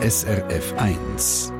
SRF 0.00 0.72
1. 0.76 1.50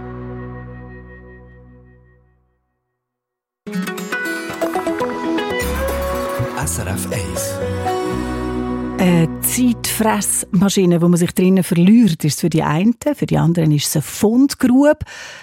SRF 6.57 7.11
1. 7.11 7.88
Zeitfressmaschine, 9.59 11.03
wo 11.03 11.09
man 11.09 11.17
sich 11.17 11.33
drinnen 11.33 11.65
verliert, 11.65 12.25
ist 12.25 12.41
für 12.41 12.51
die 12.51 12.63
einen, 12.63 12.95
für 13.15 13.27
die 13.27 13.39
anderen 13.39 13.73
ist 13.73 13.87
es 13.87 13.97
eine 13.97 14.03
Fundgrube, 14.03 14.99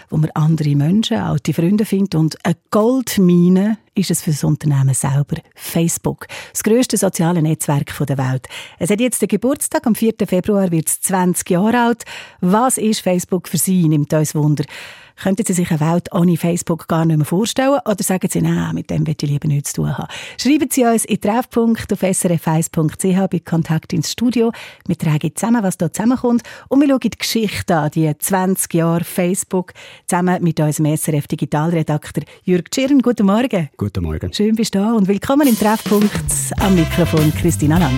wo 0.10 0.18
man 0.18 0.30
andere 0.34 0.76
Menschen, 0.76 1.18
alte 1.18 1.54
Freunde 1.54 1.86
findet 1.86 2.16
und 2.16 2.38
eine 2.46 2.56
Goldmine 2.72 3.78
ist 3.94 4.12
es 4.12 4.22
für 4.22 4.32
das 4.32 4.44
Unternehmen 4.44 4.94
selber 4.94 5.38
Facebook, 5.56 6.28
das 6.52 6.64
grösste 6.64 6.98
soziale 6.98 7.42
Netzwerk 7.42 7.94
der 8.06 8.18
Welt. 8.18 8.48
Es 8.80 8.90
hat 8.90 9.02
jetzt 9.02 9.22
den 9.22 9.28
Geburtstag, 9.28 9.86
am 9.88 9.96
4. 9.96 10.14
Februar 10.26 10.72
wird 10.72 10.88
es 10.88 11.02
20 11.02 11.50
Jahre 11.50 11.80
alt. 11.80 12.04
Was 12.42 12.78
ist 12.78 13.02
Facebook 13.02 13.48
für 13.48 13.58
Sie, 13.58 13.88
nimmt 13.88 14.14
uns 14.14 14.36
Wunder. 14.36 14.66
Könnten 15.22 15.46
Sie 15.46 15.54
sich 15.54 15.72
eine 15.72 15.80
Welt 15.80 16.14
ohne 16.14 16.38
Facebook 16.38 16.88
gar 16.88 17.06
nicht 17.06 17.18
mehr 17.18 17.26
vorstellen? 17.26 17.80
Oder 17.86 18.04
sagen 18.04 18.28
Sie, 18.30 18.42
nein, 18.42 18.76
mit 18.76 18.90
dem 18.90 19.04
möchte 19.04 19.26
ich 19.26 19.32
lieber 19.32 19.48
nichts 19.48 19.74
zu 19.74 19.82
tun 19.82 19.98
haben? 19.98 20.08
Schreiben 20.40 20.70
Sie 20.70 20.84
uns 20.84 21.06
in 21.06 21.22
Treffpunkt 21.22 21.92
auf 21.92 22.02
srf1.ch 22.02 23.30
bei 23.30 23.40
Kontakt 23.40 23.94
ins 23.94 24.12
Studio. 24.12 24.52
Wir 24.88 24.98
tragen 24.98 25.32
zusammen, 25.36 25.64
was 25.64 25.78
hier 25.80 25.92
zusammenkommt. 25.92 26.44
Und 26.68 26.82
wir 26.82 26.90
schauen 26.90 27.00
die 27.00 27.10
Geschichte 27.12 27.76
an, 27.76 27.92
die 27.92 28.12
20 28.18 28.74
Jahre 28.74 29.04
Facebook, 29.04 29.74
zusammen 30.08 30.44
mit 30.44 30.60
unserem 30.60 30.96
SRF-Digitalredakteur 30.96 32.24
Jürg 32.44 32.70
Tschirn. 32.72 33.00
Guten 33.00 33.26
Morgen. 33.26 33.70
Guten 33.78 34.04
Morgen. 34.04 34.34
Schön 34.34 34.56
bist 34.56 34.76
du 34.76 34.80
da 34.80 34.94
und 34.94 35.08
willkommen 35.08 35.48
im 35.48 35.58
Treffpunkt 35.58 36.12
am 36.60 36.76
Mikrofon 36.76 37.34
Christina 37.36 37.78
Lang. 37.78 37.98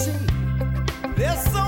assim. 0.00 1.59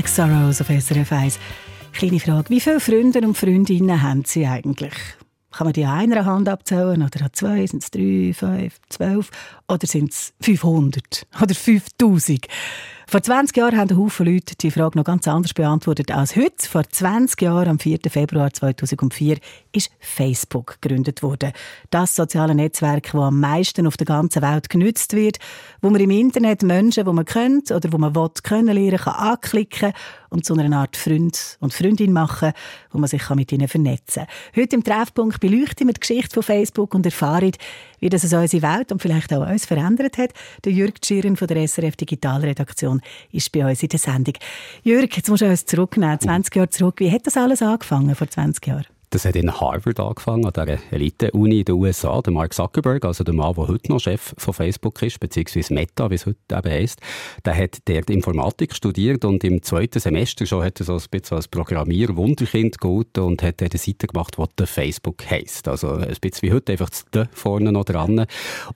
Black 0.00 0.08
Sorrows 0.08 0.62
auf 0.62 0.68
SRF 0.68 1.12
1. 1.12 1.38
Kleine 1.92 2.20
Frage, 2.20 2.48
wie 2.48 2.60
viele 2.60 2.80
Freunde 2.80 3.20
und 3.20 3.36
Freundinnen 3.36 4.00
haben 4.00 4.24
Sie 4.24 4.46
eigentlich? 4.46 4.94
Kann 5.50 5.66
man 5.66 5.74
die 5.74 5.84
an 5.84 6.10
einer 6.10 6.24
Hand 6.24 6.48
abzählen 6.48 7.02
oder 7.02 7.22
an 7.22 7.30
zwei? 7.34 7.66
Sind 7.66 7.82
es 7.82 7.90
drei, 7.90 8.32
fünf, 8.32 8.80
zwölf? 8.88 9.30
Oder 9.68 9.86
sind 9.86 10.10
es 10.10 10.32
500 10.40 11.26
oder 11.42 11.54
5000? 11.54 12.46
Vor 13.10 13.24
20 13.24 13.56
Jahren 13.56 13.76
haben 13.76 13.98
Haufen 13.98 14.24
Leute 14.24 14.54
die 14.54 14.70
Frage 14.70 14.96
noch 14.96 15.04
ganz 15.04 15.26
anders 15.26 15.52
beantwortet 15.52 16.12
als 16.12 16.36
heute. 16.36 16.68
Vor 16.68 16.84
20 16.88 17.42
Jahren, 17.42 17.66
am 17.66 17.80
4. 17.80 17.98
Februar 18.08 18.52
2004, 18.52 19.38
ist 19.72 19.90
Facebook 19.98 20.80
gegründet 20.80 21.20
worden. 21.20 21.50
Das 21.90 22.14
soziale 22.14 22.54
Netzwerk, 22.54 23.10
das 23.10 23.20
am 23.20 23.40
meisten 23.40 23.88
auf 23.88 23.96
der 23.96 24.06
ganzen 24.06 24.42
Welt 24.42 24.70
genutzt 24.70 25.12
wird, 25.14 25.38
wo 25.82 25.90
man 25.90 26.00
im 26.00 26.10
Internet 26.10 26.62
Menschen, 26.62 27.04
die 27.04 27.12
man 27.12 27.24
kennt 27.24 27.72
oder 27.72 27.92
wo 27.92 27.98
man 27.98 28.14
will, 28.14 28.30
kennenlernen 28.44 29.00
kann, 29.00 29.14
anklicken 29.14 29.92
und 30.28 30.44
zu 30.44 30.54
einer 30.54 30.76
Art 30.76 30.96
Freund 30.96 31.58
und 31.58 31.74
Freundin 31.74 32.12
machen, 32.12 32.52
wo 32.92 32.98
man 32.98 33.08
sich 33.08 33.28
mit 33.30 33.50
ihnen 33.50 33.66
vernetzen 33.66 34.26
kann. 34.26 34.62
Heute 34.62 34.76
im 34.76 34.84
Treffpunkt 34.84 35.40
beleuchten 35.40 35.88
wir 35.88 35.94
die 35.94 36.00
Geschichte 36.00 36.34
von 36.34 36.44
Facebook 36.44 36.94
und 36.94 37.04
erfahren, 37.04 37.50
wie 37.98 38.08
das 38.08 38.22
unsere 38.22 38.62
Welt 38.62 38.92
und 38.92 39.02
vielleicht 39.02 39.32
auch 39.32 39.48
uns 39.48 39.66
verändert 39.66 40.16
hat. 40.16 40.30
Der 40.64 40.72
Jürg 40.72 40.94
Schirren 41.04 41.36
von 41.36 41.48
der 41.48 41.66
SRF 41.66 41.96
Digitalredaktion 41.96 42.99
Ist 43.32 43.52
bei 43.52 43.64
uns 43.66 43.82
in 43.82 43.88
der 43.88 43.98
Sendung. 43.98 44.34
Jürg, 44.82 45.16
jetzt 45.16 45.28
musst 45.28 45.42
du 45.42 45.46
uns 45.46 45.66
zurücknehmen, 45.66 46.20
20 46.20 46.54
Jahre 46.54 46.70
zurück. 46.70 46.96
Wie 46.98 47.10
hat 47.10 47.26
das 47.26 47.36
alles 47.36 47.62
angefangen 47.62 48.14
vor 48.14 48.28
20 48.28 48.66
Jahren? 48.66 48.86
Das 49.12 49.24
hat 49.24 49.34
in 49.34 49.52
Harvard 49.52 49.98
angefangen, 49.98 50.46
an 50.46 50.52
dieser 50.52 50.78
Elite-Uni 50.92 51.58
in 51.58 51.64
den 51.64 51.74
USA. 51.74 52.22
Der 52.22 52.32
Mark 52.32 52.54
Zuckerberg, 52.54 53.04
also 53.04 53.24
der 53.24 53.34
Mann, 53.34 53.54
der 53.56 53.66
heute 53.66 53.90
noch 53.90 53.98
Chef 53.98 54.32
von 54.38 54.54
Facebook 54.54 55.02
ist, 55.02 55.18
beziehungsweise 55.18 55.74
Meta, 55.74 56.08
wie 56.10 56.14
es 56.14 56.26
heute 56.26 56.38
eben 56.52 56.70
heisst, 56.70 57.00
der 57.44 57.56
hat 57.56 57.78
dort 57.86 58.08
Informatik 58.08 58.72
studiert 58.72 59.24
und 59.24 59.42
im 59.42 59.64
zweiten 59.64 59.98
Semester 59.98 60.46
schon 60.46 60.62
hat 60.62 60.78
er 60.78 60.86
so 60.86 60.92
ein 60.92 61.02
bisschen 61.10 61.36
als 61.36 61.48
Programmier-Wunderkind 61.48 62.80
gehalten 62.80 63.22
und 63.22 63.42
hat 63.42 63.60
eine 63.60 63.70
Seite 63.74 64.06
gemacht, 64.06 64.36
die 64.38 64.44
der 64.56 64.68
Facebook 64.68 65.28
heisst. 65.28 65.66
Also 65.66 65.90
ein 65.90 66.14
bisschen 66.20 66.42
wie 66.42 66.52
heute, 66.52 66.70
einfach 66.70 66.90
das 67.10 67.26
vorne 67.32 67.72
noch 67.72 67.86
dran. 67.86 68.26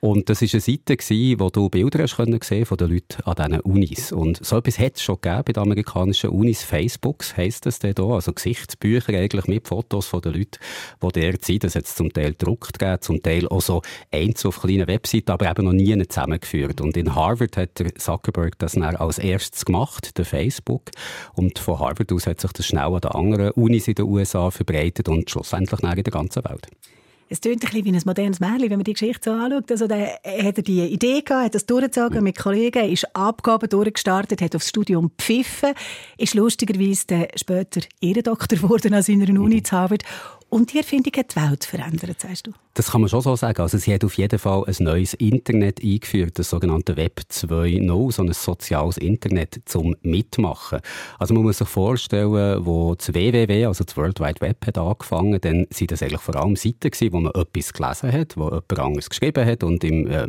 Und 0.01 0.29
das 0.29 0.41
war 0.41 0.49
eine 0.51 0.59
Seite, 0.59 0.97
gewesen, 0.97 1.39
wo 1.39 1.49
du 1.49 1.69
Bilder 1.69 2.03
hast 2.03 2.17
können 2.17 2.41
sehen 2.43 2.65
von 2.65 2.77
den 2.77 2.89
Leuten 2.89 3.23
an 3.23 3.35
diesen 3.35 3.61
Unis. 3.61 4.11
Und 4.11 4.45
so 4.45 4.57
etwas 4.57 4.79
hat 4.79 4.97
es 4.97 5.01
schon 5.01 5.15
gegeben 5.21 5.43
bei 5.45 5.53
den 5.53 5.63
amerikanischen 5.63 6.31
Unis. 6.31 6.61
Facebooks 6.61 7.37
heisst 7.37 7.65
das 7.65 7.79
da, 7.79 8.03
also 8.03 8.33
Gesichtsbücher 8.33 9.13
eigentlich 9.13 9.47
mit 9.47 9.65
Fotos 9.65 10.07
von 10.07 10.24
den 10.25 10.39
Leuten, 10.39 10.59
die 11.03 11.45
sind. 11.45 11.63
Das 11.63 11.75
hat 11.75 11.85
es 11.85 11.95
zum 11.95 12.11
Teil 12.11 12.31
gedruckt 12.31 12.77
gegeben, 12.79 13.01
zum 13.01 13.21
Teil 13.21 13.47
auch 13.47 13.61
so 13.61 13.81
eins 14.11 14.45
auf 14.45 14.61
kleinen 14.61 14.87
Webseiten, 14.87 15.31
aber 15.31 15.49
eben 15.49 15.65
noch 15.65 15.73
nie 15.73 16.07
zusammengeführt. 16.07 16.81
Und 16.81 16.97
in 16.97 17.15
Harvard 17.15 17.57
hat 17.57 17.79
der 17.79 17.95
Zuckerberg 17.95 18.57
das 18.59 18.73
dann 18.73 18.83
als 18.83 19.19
erstes 19.19 19.65
gemacht, 19.65 20.17
der 20.17 20.25
Facebook. 20.25 20.91
Und 21.33 21.59
von 21.59 21.79
Harvard 21.79 22.11
aus 22.11 22.27
hat 22.27 22.41
sich 22.41 22.51
das 22.51 22.65
schnell 22.65 22.83
an 22.83 23.01
den 23.01 23.11
anderen 23.11 23.51
Unis 23.51 23.87
in 23.87 23.95
den 23.95 24.05
USA 24.05 24.51
verbreitet 24.51 25.09
und 25.09 25.29
schlussendlich 25.29 25.81
in 25.81 26.03
der 26.03 26.03
ganzen 26.03 26.43
Welt. 26.43 26.67
Es 27.27 27.41
klingt 27.41 27.63
ein 27.63 27.71
bisschen 27.71 27.85
wie 27.85 27.91
ein 27.91 28.01
modernes 28.05 28.39
Märchen, 28.39 28.69
wenn 28.69 28.77
man 28.77 28.83
die 28.83 28.93
Geschichte 28.93 29.31
so 29.31 29.35
anschaut. 29.35 29.71
Also, 29.71 29.87
der 29.87 30.19
hat 30.23 30.57
er 30.57 30.63
die 30.63 30.85
Idee 30.85 31.21
gehabt, 31.21 31.45
hat 31.45 31.55
das 31.55 31.65
durchgezogen 31.65 32.23
mit 32.23 32.37
Kollegen, 32.37 32.87
ist 32.89 33.15
Abgaben 33.15 33.67
durchgestartet, 33.67 34.41
hat 34.41 34.55
aufs 34.55 34.69
Studium 34.69 35.11
gepfiffen, 35.17 35.73
ist 36.17 36.35
lustigerweise 36.35 37.27
später 37.35 37.81
Ehrendoktor 37.99 38.59
geworden 38.59 38.93
an 38.93 39.01
seiner 39.01 39.27
Uni 39.39 39.63
zu 39.63 39.75
Harvard 39.75 40.03
und 40.49 40.73
die 40.73 40.77
Erfindung 40.77 41.13
hat 41.17 41.35
die 41.35 41.41
Welt 41.41 41.65
verändert, 41.65 42.21
sagst 42.21 42.47
du? 42.47 42.51
Das 42.75 42.91
kann 42.91 42.99
man 42.99 43.09
schon 43.09 43.21
so 43.21 43.37
sagen. 43.37 43.61
Also 43.61 43.77
sie 43.77 43.93
hat 43.93 44.03
auf 44.03 44.15
jeden 44.15 44.37
Fall 44.37 44.65
ein 44.67 44.75
neues 44.79 45.13
Internet 45.13 45.81
eingeführt, 45.81 46.37
das 46.37 46.49
sogenannte 46.49 46.97
Web 46.97 47.21
2.0, 47.31 48.11
so 48.11 48.21
ein 48.21 48.33
soziales 48.33 48.97
Internet 48.97 49.61
zum 49.63 49.95
Mitmachen. 50.01 50.81
Also 51.17 51.33
man 51.33 51.43
muss 51.43 51.59
sich 51.59 51.69
vorstellen, 51.69 52.65
wo 52.65 52.93
das 52.95 53.13
WWW, 53.13 53.67
also 53.67 53.85
das 53.85 53.95
World 53.95 54.19
Wide 54.19 54.41
Web, 54.41 54.67
hat 54.67 54.77
angefangen, 54.77 55.39
dann 55.39 55.67
sind 55.69 55.91
das 55.91 56.03
eigentlich 56.03 56.19
vor 56.19 56.35
allem 56.35 56.57
Seiten 56.57 56.91
gewesen, 56.91 57.13
wo 57.13 57.19
man 57.21 57.31
etwas 57.33 57.71
gelesen 57.71 58.11
hat, 58.11 58.35
wo 58.35 58.43
jemand 58.49 58.79
anderes 58.79 59.09
geschrieben 59.09 59.45
hat 59.45 59.63
und 59.63 59.81
im 59.85 60.07
äh, 60.11 60.27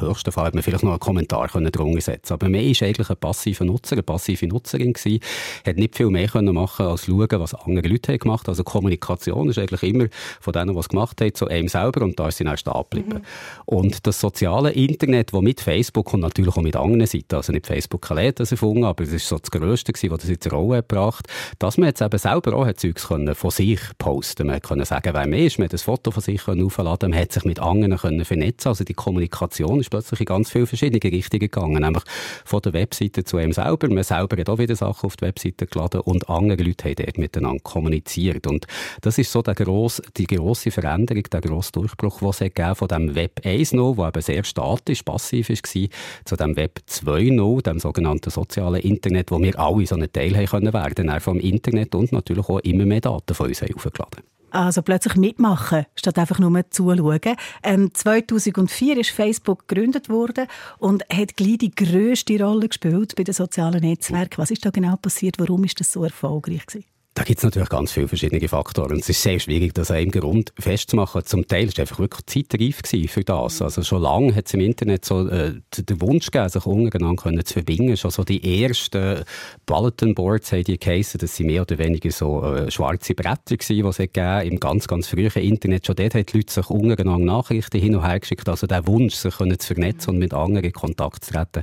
höchsten 0.00 0.32
Fall 0.32 0.46
hat 0.46 0.54
man 0.54 0.62
vielleicht 0.62 0.84
noch 0.84 0.92
einen 0.92 1.00
Kommentar 1.00 1.48
drunter 1.48 2.00
setzen 2.00 2.32
Aber 2.32 2.48
man 2.48 2.60
war 2.60 2.88
eigentlich 2.88 3.10
ein 3.10 3.16
passiver 3.16 3.64
Nutzer, 3.64 3.96
eine 3.96 4.02
passive 4.02 4.46
Nutzerin 4.46 4.94
gewesen, 4.94 5.20
hat 5.66 5.76
nicht 5.76 5.96
viel 5.96 6.08
mehr 6.08 6.28
können 6.28 6.54
machen 6.54 6.86
als 6.86 7.06
schauen, 7.06 7.28
was 7.32 7.54
andere 7.54 7.88
Leute 7.88 8.12
haben 8.12 8.18
gemacht. 8.18 8.48
Also 8.48 8.64
Kommunikation 8.64 9.50
ist 9.50 9.58
eigentlich 9.58 9.82
immer 9.82 10.06
von 10.40 10.52
denen, 10.52 10.76
es 10.76 10.88
gemacht 10.88 11.20
haben, 11.20 11.34
zu 11.34 11.48
einem 11.48 11.68
selber 11.82 12.02
und 12.02 12.18
da 12.18 12.28
ist 12.28 12.38
sie 12.38 12.44
dann 12.44 12.56
stehen 12.56 12.72
geblieben. 12.72 13.18
Mhm. 13.18 13.22
Und 13.66 14.06
das 14.06 14.20
soziale 14.20 14.72
Internet, 14.72 15.32
das 15.32 15.40
mit 15.40 15.60
Facebook 15.60 16.12
und 16.14 16.20
natürlich 16.20 16.56
auch 16.56 16.62
mit 16.62 16.76
anderen 16.76 17.06
Seiten, 17.06 17.34
also 17.34 17.52
nicht 17.52 17.66
Facebook 17.66 18.10
allein 18.10 18.32
das 18.34 18.52
erfunden, 18.52 18.84
aber 18.84 19.02
es 19.04 19.12
ist 19.12 19.28
so 19.28 19.38
das 19.38 19.50
Größte 19.50 19.92
gewesen, 19.92 20.10
was 20.10 20.20
das 20.20 20.30
jetzt 20.30 20.52
Rolle 20.52 20.78
gebracht 20.78 21.26
dass 21.58 21.78
man 21.78 21.88
jetzt 21.88 22.02
eben 22.02 22.18
selber 22.18 22.54
auch 22.54 22.72
Zeugs 22.72 23.04
von 23.04 23.50
sich 23.50 23.80
posten 23.98 24.46
Man 24.46 24.60
konnte 24.60 24.84
sagen, 24.84 25.12
wer 25.14 25.26
mehr 25.26 25.46
ist, 25.46 25.58
man 25.58 25.66
hat 25.66 25.74
ein 25.74 25.78
Foto 25.78 26.10
von 26.10 26.22
sich 26.22 26.46
aufladen 26.46 27.10
man 27.10 27.18
hat 27.18 27.32
sich 27.32 27.44
mit 27.44 27.60
anderen 27.60 27.96
können 27.98 28.24
vernetzen 28.24 28.68
Also 28.68 28.84
die 28.84 28.94
Kommunikation 28.94 29.80
ist 29.80 29.90
plötzlich 29.90 30.20
in 30.20 30.26
ganz 30.26 30.50
viele 30.50 30.66
verschiedene 30.66 31.02
Richtungen 31.02 31.40
gegangen, 31.40 31.82
nämlich 31.82 32.02
von 32.44 32.60
der 32.62 32.72
Webseite 32.72 33.24
zu 33.24 33.36
einem 33.36 33.52
selber. 33.52 33.88
Man 33.88 34.04
selber 34.04 34.36
hat 34.38 34.48
auch 34.48 34.58
wieder 34.58 34.76
Sachen 34.76 35.06
auf 35.06 35.16
die 35.16 35.26
Webseite 35.26 35.66
geladen 35.66 36.00
und 36.00 36.28
andere 36.28 36.62
Leute 36.62 36.88
haben 36.88 36.94
dort 36.96 37.18
miteinander 37.18 37.62
kommuniziert. 37.62 38.46
Und 38.46 38.66
das 39.00 39.18
ist 39.18 39.30
so 39.30 39.42
der 39.42 39.54
grosse, 39.54 40.02
die 40.16 40.26
grosse 40.26 40.70
Veränderung, 40.70 41.24
der 41.24 41.40
grosse 41.40 41.71
Durchbruch, 41.72 42.20
den 42.20 42.50
es 42.54 42.78
von 42.78 42.88
dem 42.88 43.14
Web 43.14 43.40
1.0, 43.44 43.96
wo 43.96 44.06
eben 44.06 44.22
sehr 44.22 44.44
statisch, 44.44 45.02
passiv 45.02 45.48
war, 45.48 45.88
zu 46.24 46.36
dem 46.36 46.56
Web 46.56 46.80
2.0, 46.88 47.62
dem 47.62 47.78
sogenannten 47.78 48.30
sozialen 48.30 48.80
Internet, 48.80 49.30
wo 49.30 49.40
wir 49.40 49.58
alle 49.58 49.86
so 49.86 49.94
einen 49.94 50.12
Teil 50.12 50.36
haben 50.36 50.46
können 50.46 50.72
werden, 50.72 51.20
vom 51.20 51.40
Internet 51.40 51.94
und 51.94 52.12
natürlich 52.12 52.48
auch 52.48 52.60
immer 52.60 52.84
mehr 52.84 53.00
Daten 53.00 53.34
von 53.34 53.48
uns 53.48 53.62
aufgeladen 53.62 54.22
also 54.52 54.82
plötzlich 54.82 55.16
mitmachen, 55.16 55.86
statt 55.94 56.18
einfach 56.18 56.38
nur 56.38 56.70
zuschauen. 56.70 57.20
Ähm, 57.62 57.92
2004 57.92 58.98
ist 58.98 59.10
Facebook 59.10 59.66
gegründet 59.66 60.08
worden 60.08 60.46
und 60.78 61.04
hat 61.12 61.36
gleich 61.36 61.58
die 61.58 61.74
grösste 61.74 62.42
Rolle 62.42 62.68
gespielt 62.68 63.14
bei 63.16 63.24
den 63.24 63.34
sozialen 63.34 63.80
Netzwerken. 63.80 64.38
Was 64.38 64.50
ist 64.50 64.64
da 64.64 64.70
genau 64.70 64.96
passiert? 64.96 65.38
Warum 65.38 65.64
ist 65.64 65.80
das 65.80 65.92
so 65.92 66.04
erfolgreich 66.04 66.66
gewesen? 66.66 66.91
Da 67.14 67.24
gibt 67.24 67.38
es 67.38 67.44
natürlich 67.44 67.68
ganz 67.68 67.92
viele 67.92 68.08
verschiedene 68.08 68.48
Faktoren. 68.48 68.98
Es 68.98 69.08
ist 69.10 69.20
sehr 69.20 69.38
schwierig, 69.38 69.74
das 69.74 69.90
einem 69.90 70.10
Grund 70.10 70.54
festzumachen. 70.58 71.22
Zum 71.26 71.46
Teil 71.46 71.64
war 71.64 71.72
es 71.74 71.78
einfach 71.78 71.98
wirklich 71.98 72.24
zeitreif 72.24 72.80
für 73.10 73.22
das. 73.22 73.60
Also 73.60 73.82
schon 73.82 74.00
lange 74.00 74.34
hat 74.34 74.46
es 74.46 74.54
im 74.54 74.60
Internet 74.60 75.04
so 75.04 75.28
äh, 75.28 75.60
den 75.76 76.00
Wunsch 76.00 76.30
gegeben, 76.30 76.48
sich 76.48 76.64
untereinander 76.64 77.44
zu 77.44 77.52
verbinden. 77.52 77.98
Schon 77.98 78.12
so 78.12 78.24
die 78.24 78.62
ersten 78.62 79.24
Bulletin 79.66 80.14
Boards 80.14 80.52
haben 80.52 80.64
die 80.64 80.78
geheissen, 80.78 81.18
das 81.18 81.36
sind 81.36 81.48
mehr 81.48 81.60
oder 81.62 81.76
weniger 81.76 82.10
so 82.10 82.44
äh, 82.44 82.70
schwarze 82.70 83.14
Bretter 83.14 83.58
gewesen, 83.58 83.82
die 83.82 83.88
es 83.88 83.96
gegeben 83.98 84.50
im 84.50 84.58
ganz, 84.58 84.88
ganz 84.88 85.08
frühen 85.08 85.30
Internet. 85.32 85.84
Schon 85.86 85.96
dort 85.96 86.14
haben 86.14 86.24
die 86.24 86.36
Leute 86.38 86.52
sich 86.54 86.70
untereinander 86.70 87.26
Nachrichten 87.26 87.78
hin 87.78 87.94
und 87.94 88.06
her 88.06 88.20
geschickt. 88.20 88.48
Also 88.48 88.66
der 88.66 88.86
Wunsch, 88.86 89.16
sich 89.16 89.34
zu 89.34 89.74
vernetzen 89.74 90.14
und 90.14 90.18
mit 90.18 90.32
anderen 90.32 90.64
in 90.64 90.72
Kontakt 90.72 91.26
zu 91.26 91.34
treten, 91.34 91.62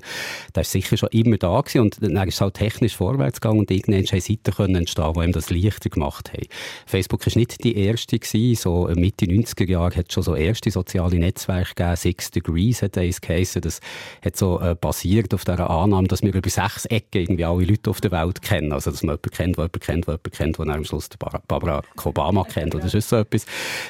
der 0.54 0.62
ist 0.62 0.72
sicher 0.72 0.96
schon 0.96 1.10
immer 1.10 1.38
da 1.38 1.60
gewesen. 1.60 1.82
Und 1.82 1.98
dann 2.04 2.28
ist 2.28 2.36
es 2.36 2.42
halt 2.42 2.54
technisch 2.54 2.96
vorwärts 2.96 3.42
gegangen 3.42 3.62
und 3.62 3.72
irgendwann 3.72 4.06
haben 4.06 4.20
Seiten 4.20 4.76
entstehen, 4.76 5.18
die 5.18 5.39
das 5.40 5.50
leichter 5.50 5.90
gemacht 5.90 6.32
haben. 6.34 6.48
Facebook 6.86 7.26
war 7.26 7.34
nicht 7.36 7.64
die 7.64 7.76
erste 7.78 8.20
gewesen. 8.20 8.56
So 8.56 8.90
Mitte 8.96 9.26
90er 9.26 9.68
Jahre 9.68 9.96
hat 9.96 10.08
es 10.10 10.14
schon 10.14 10.24
so 10.24 10.36
erste 10.36 10.72
soziale 10.72 11.18
Netzwerke 11.18 11.76
gegeben. 11.76 11.96
Six 11.96 12.32
Degrees 12.32 12.82
hat 12.82 12.98
eins 12.98 13.22
geheissen. 13.22 13.62
Das 13.62 13.80
hat 14.24 14.38
so 14.38 14.60
äh, 14.60 14.76
basiert 14.80 15.34
auf 15.34 15.46
der 15.46 15.70
Annahme, 15.70 16.08
dass 16.08 16.22
wir 16.22 16.34
über 16.34 16.50
sechs 16.50 16.86
Ecken 16.86 17.22
irgendwie 17.22 17.46
alle 17.46 17.66
Leute 17.66 17.90
auf 17.90 18.02
der 18.02 18.12
Welt 18.12 18.42
kennen. 18.42 18.74
Also, 18.74 18.92
dass 18.92 19.04
man 19.04 19.16
jemanden 19.16 19.30
kennt, 19.32 19.58
der 19.58 19.64
jemanden 19.66 19.80
kennt, 19.80 20.08
der 20.08 20.14
jemanden 20.14 20.32
kennt, 20.32 20.58
der 20.60 20.76
am 20.76 20.84
Schluss 20.86 21.10
Barbara 21.48 21.82
Obama 22.04 22.44
kennt 22.44 22.76
oder 22.76 22.88
so 22.90 23.16
etwas. 23.16 23.46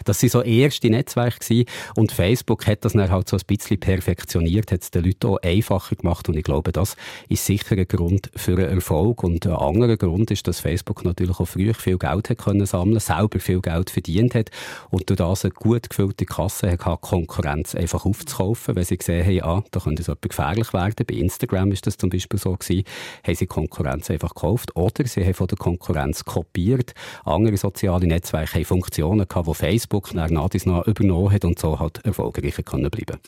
Das 0.05 0.19
sind 0.19 0.31
so 0.31 0.41
erste 0.41 0.89
Netzwerke 0.89 1.39
gewesen. 1.39 1.65
Und 1.95 2.11
Facebook 2.11 2.67
hat 2.67 2.85
das 2.85 2.93
dann 2.93 3.09
halt 3.09 3.29
so 3.29 3.37
ein 3.37 3.43
bisschen 3.47 3.79
perfektioniert, 3.79 4.71
hat 4.71 4.81
es 4.81 4.91
den 4.91 5.05
Leuten 5.05 5.27
auch 5.27 5.37
einfacher 5.41 5.95
gemacht. 5.95 6.27
Und 6.29 6.37
ich 6.37 6.43
glaube, 6.43 6.71
das 6.71 6.95
ist 7.27 7.45
sicher 7.45 7.75
ein 7.77 7.87
Grund 7.87 8.29
für 8.35 8.53
einen 8.53 8.75
Erfolg. 8.75 9.23
Und 9.23 9.45
ein 9.45 9.53
anderer 9.53 9.97
Grund 9.97 10.31
ist, 10.31 10.47
dass 10.47 10.59
Facebook 10.59 11.03
natürlich 11.05 11.38
auch 11.39 11.45
früh 11.45 11.73
viel 11.73 11.97
Geld 11.97 12.29
hat 12.29 12.37
können 12.37 12.65
sammeln, 12.65 12.99
selber 12.99 13.39
viel 13.39 13.61
Geld 13.61 13.89
verdient 13.89 14.35
hat 14.35 14.49
und 14.89 15.09
durch 15.09 15.17
das 15.17 15.45
eine 15.45 15.53
gut 15.53 15.89
gefüllte 15.89 16.25
Kasse 16.25 16.71
hat, 16.71 17.01
Konkurrenz 17.01 17.75
einfach 17.75 18.05
aufzukaufen, 18.05 18.75
weil 18.75 18.85
sie 18.85 18.97
gesehen 18.97 19.25
haben, 19.25 19.59
ah, 19.59 19.63
da 19.71 19.79
könnte 19.79 20.01
es 20.01 20.07
etwas 20.07 20.29
gefährlich 20.29 20.73
werden. 20.73 21.05
Bei 21.05 21.15
Instagram 21.15 21.71
ist 21.71 21.87
das 21.87 21.97
zum 21.97 22.09
Beispiel 22.09 22.39
so 22.39 22.55
gewesen, 22.55 22.83
haben 23.25 23.35
sie 23.35 23.47
Konkurrenz 23.47 24.09
einfach 24.09 24.33
gekauft 24.33 24.75
oder 24.75 25.05
sie 25.05 25.23
haben 25.23 25.33
von 25.33 25.47
der 25.47 25.57
Konkurrenz 25.57 26.25
kopiert. 26.25 26.93
Andere 27.25 27.57
soziale 27.57 28.07
Netzwerke 28.07 28.55
haben 28.55 28.65
Funktionen 28.65 29.27
gehabt, 29.27 29.47
die 29.47 29.53
Facebook 29.53 30.13
nach 30.13 30.29
noch 30.29 30.87
übernommen 30.87 31.31
hat 31.31 31.45
und 31.45 31.59
so 31.59 31.79
halt 31.79 32.03
erfolgreicher 32.05 32.63
können 32.63 32.89
bleiben. 32.89 33.19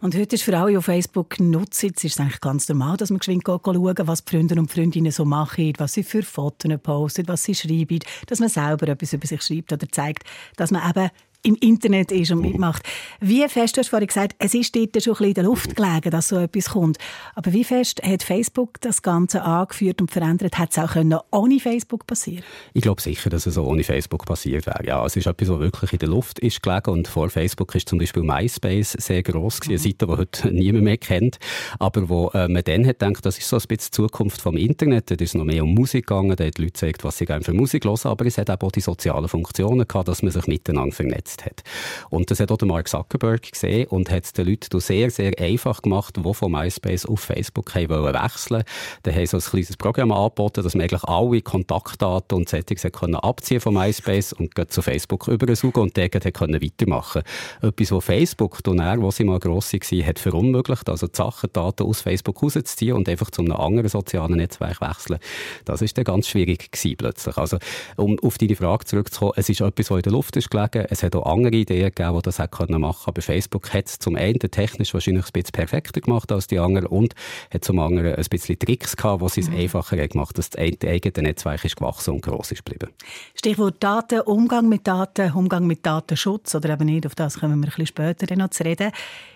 Und 0.00 0.14
heute 0.16 0.34
ist 0.36 0.42
für 0.42 0.56
alle 0.56 0.76
auf 0.78 0.84
Facebook 0.86 1.40
nutzen, 1.40 1.92
es. 1.96 2.04
Ist 2.04 2.20
eigentlich 2.20 2.40
ganz 2.40 2.68
normal, 2.68 2.96
dass 2.96 3.10
man 3.10 3.18
geschwind 3.18 3.44
schauen 3.46 3.94
was 4.06 4.24
die 4.24 4.30
Freunde 4.30 4.54
und 4.56 4.70
Freundinnen 4.70 5.12
so 5.12 5.24
machen, 5.24 5.72
was 5.78 5.94
sie 5.94 6.02
für 6.02 6.22
Fotos 6.22 6.78
posten, 6.82 7.28
was 7.28 7.44
sie 7.44 7.54
schreiben, 7.54 8.00
dass 8.26 8.40
man 8.40 8.48
selber 8.48 8.88
etwas 8.88 9.12
über 9.12 9.26
sich 9.26 9.42
schreibt 9.42 9.72
oder 9.72 9.88
zeigt, 9.88 10.24
dass 10.56 10.70
man 10.70 10.88
eben 10.88 11.10
im 11.44 11.56
Internet 11.56 12.10
ist 12.10 12.32
und 12.32 12.40
mitmacht. 12.40 12.82
Wie 13.20 13.46
fest, 13.48 13.76
du 13.76 13.80
hast 13.80 13.90
vorhin 13.90 14.08
gesagt, 14.08 14.34
es 14.38 14.54
ist 14.54 14.74
dort 14.74 15.02
schon 15.02 15.12
ein 15.12 15.16
bisschen 15.16 15.26
in 15.26 15.34
der 15.34 15.44
Luft 15.44 15.76
gelegen, 15.76 16.10
dass 16.10 16.28
so 16.28 16.38
etwas 16.38 16.70
kommt. 16.70 16.96
Aber 17.34 17.52
wie 17.52 17.64
fest 17.64 18.02
hat 18.02 18.22
Facebook 18.22 18.80
das 18.80 19.02
Ganze 19.02 19.42
angeführt 19.42 20.00
und 20.00 20.10
verändert? 20.10 20.58
Hat 20.58 20.70
es 20.72 20.78
auch 20.78 20.92
können 20.92 21.18
ohne 21.30 21.60
Facebook 21.60 22.06
passieren 22.06 22.44
Ich 22.72 22.82
glaube 22.82 23.02
sicher, 23.02 23.28
dass 23.28 23.44
es 23.44 23.54
so 23.54 23.64
ohne 23.64 23.84
Facebook 23.84 24.24
passiert 24.24 24.66
wäre. 24.66 24.86
Ja, 24.86 25.04
es 25.04 25.16
ist 25.16 25.26
etwas, 25.26 25.50
was 25.50 25.58
wirklich 25.60 25.92
in 25.92 25.98
der 25.98 26.08
Luft 26.08 26.38
ist 26.38 26.62
gelegen 26.62 26.90
und 26.90 27.08
vor 27.08 27.28
Facebook 27.28 27.74
ist 27.74 27.88
zum 27.90 27.98
Beispiel 27.98 28.22
MySpace 28.22 28.92
sehr 28.92 29.22
gross 29.22 29.60
gewesen, 29.60 29.84
eine 29.84 29.92
mhm. 29.92 29.98
Seite, 29.98 30.06
die 30.06 30.12
heute 30.12 30.50
niemand 30.54 30.84
mehr 30.84 30.96
kennt, 30.96 31.38
aber 31.78 32.08
wo 32.08 32.30
äh, 32.30 32.48
man 32.48 32.64
dann 32.64 32.86
hat 32.86 33.00
gedacht, 33.00 33.26
das 33.26 33.36
ist 33.36 33.48
so 33.48 33.56
ein 33.56 33.62
bisschen 33.68 33.90
die 33.92 33.96
Zukunft 33.96 34.40
vom 34.40 34.56
Internet. 34.56 35.10
Da 35.10 35.14
ist 35.16 35.34
noch 35.34 35.44
mehr 35.44 35.62
um 35.62 35.74
Musik 35.74 36.06
gegangen, 36.06 36.34
da 36.36 36.44
hat 36.44 36.56
die 36.56 36.62
Leute 36.62 36.72
gesagt, 36.72 37.04
was 37.04 37.18
sie 37.18 37.26
gerne 37.26 37.44
für 37.44 37.52
Musik 37.52 37.84
hören, 37.84 37.98
aber 38.04 38.24
es 38.24 38.38
hat 38.38 38.48
auch 38.50 38.72
die 38.72 38.80
sozialen 38.80 39.28
Funktionen 39.28 39.86
gehabt, 39.86 40.08
dass 40.08 40.22
man 40.22 40.32
sich 40.32 40.46
miteinander 40.46 40.94
vernetzt 40.94 41.33
eingesetzt 41.34 41.44
hat. 41.44 41.62
Und 42.10 42.30
das 42.30 42.40
hat 42.40 42.50
auch 42.50 42.60
Mark 42.62 42.88
Zuckerberg 42.88 43.50
gesehen 43.50 43.86
und 43.88 44.10
hat 44.10 44.24
es 44.24 44.32
den 44.32 44.46
Leuten 44.46 44.80
sehr, 44.80 45.10
sehr 45.10 45.38
einfach 45.38 45.82
gemacht, 45.82 46.16
die 46.16 46.34
von 46.34 46.52
MySpace 46.52 47.06
auf 47.06 47.20
Facebook 47.20 47.74
wollen 47.74 48.14
wechseln. 48.14 48.64
Dann 49.02 49.14
haben 49.14 49.26
sie 49.26 49.36
ein 49.36 49.42
kleines 49.42 49.76
Programm 49.76 50.12
angeboten, 50.12 50.62
dass 50.62 50.74
man 50.74 50.82
eigentlich 50.82 51.04
alle 51.04 51.42
Kontaktdaten 51.42 52.38
und 52.38 52.48
Settings 52.48 52.82
können 52.92 53.16
abziehen 53.16 53.60
von 53.60 53.74
MySpace 53.74 54.32
und 54.32 54.52
zu 54.68 54.82
Facebook 54.82 55.28
übersaugen 55.28 55.82
und 55.82 55.96
dort 55.96 56.34
können 56.34 56.62
weitermachen. 56.62 57.22
Etwas, 57.62 57.92
was 57.92 58.04
Facebook, 58.04 58.62
dann, 58.64 59.02
wo 59.02 59.10
sie 59.10 59.24
mal 59.24 59.38
gross 59.38 59.72
waren, 59.72 60.06
hat 60.06 60.18
verunmöglicht, 60.18 60.88
also 60.88 61.06
die 61.06 61.16
Sachen, 61.16 61.50
Daten 61.52 61.84
aus 61.84 62.00
Facebook 62.00 62.42
rauszuziehen 62.42 62.96
und 62.96 63.08
einfach 63.08 63.30
zu 63.30 63.42
einem 63.42 63.52
anderen 63.52 63.88
sozialen 63.88 64.36
Netzwerk 64.36 64.80
wechseln. 64.80 65.18
Das 65.64 65.82
ist 65.82 65.96
dann 65.96 66.04
ganz 66.04 66.28
schwierig 66.28 66.70
gewesen 66.70 66.96
plötzlich. 66.96 67.36
Also, 67.36 67.58
um 67.96 68.18
auf 68.20 68.38
deine 68.38 68.56
Frage 68.56 68.84
zurückzukommen, 68.84 69.32
es 69.36 69.48
ist 69.48 69.60
etwas, 69.60 69.90
was 69.90 69.96
in 69.98 70.02
der 70.02 70.12
Luft 70.12 70.36
ist 70.36 70.50
gelegen. 70.50 70.86
Es 70.90 71.02
hat 71.02 71.16
auch 71.16 71.23
andere 71.24 71.56
Ideen 71.56 71.84
gegeben, 71.84 72.16
die 72.16 72.22
das 72.22 72.38
machen 72.38 72.68
können 72.68 72.84
Aber 72.84 73.22
Facebook 73.22 73.72
hat 73.72 73.86
es 73.86 73.98
zum 73.98 74.16
einen 74.16 74.38
technisch 74.38 74.94
wahrscheinlich 74.94 75.26
ein 75.26 75.32
bisschen 75.32 75.52
perfekter 75.52 76.00
gemacht 76.00 76.30
als 76.32 76.46
die 76.46 76.58
anderen 76.58 76.86
und 76.86 77.14
hat 77.52 77.64
zum 77.64 77.78
anderen 77.78 78.14
ein 78.14 78.24
bisschen 78.24 78.58
Tricks 78.58 78.96
gehabt, 78.96 79.22
die 79.34 79.40
es 79.40 79.48
mhm. 79.48 79.56
einfacher 79.56 79.96
gemacht 79.96 80.28
haben, 80.28 80.36
dass 80.36 80.50
das 80.50 80.60
eigene 80.60 81.28
Netzwerk 81.28 81.64
ist 81.64 81.76
gewachsen 81.76 82.14
und 82.14 82.22
gross 82.22 82.52
ist 82.52 82.64
geblieben. 82.64 82.92
Stichwort 83.34 83.82
Daten, 83.82 84.20
Umgang 84.20 84.68
mit 84.68 84.86
Daten, 84.86 85.32
Umgang 85.32 85.66
mit 85.66 85.84
Datenschutz 85.84 86.54
oder 86.54 86.70
eben 86.70 86.86
nicht, 86.86 87.06
auf 87.06 87.14
das 87.14 87.40
kommen 87.40 87.60
wir 87.60 87.68
ein 87.68 87.70
bisschen 87.70 87.86
später 87.86 88.36
noch 88.36 88.50
zu 88.50 88.64
reden. 88.64 88.92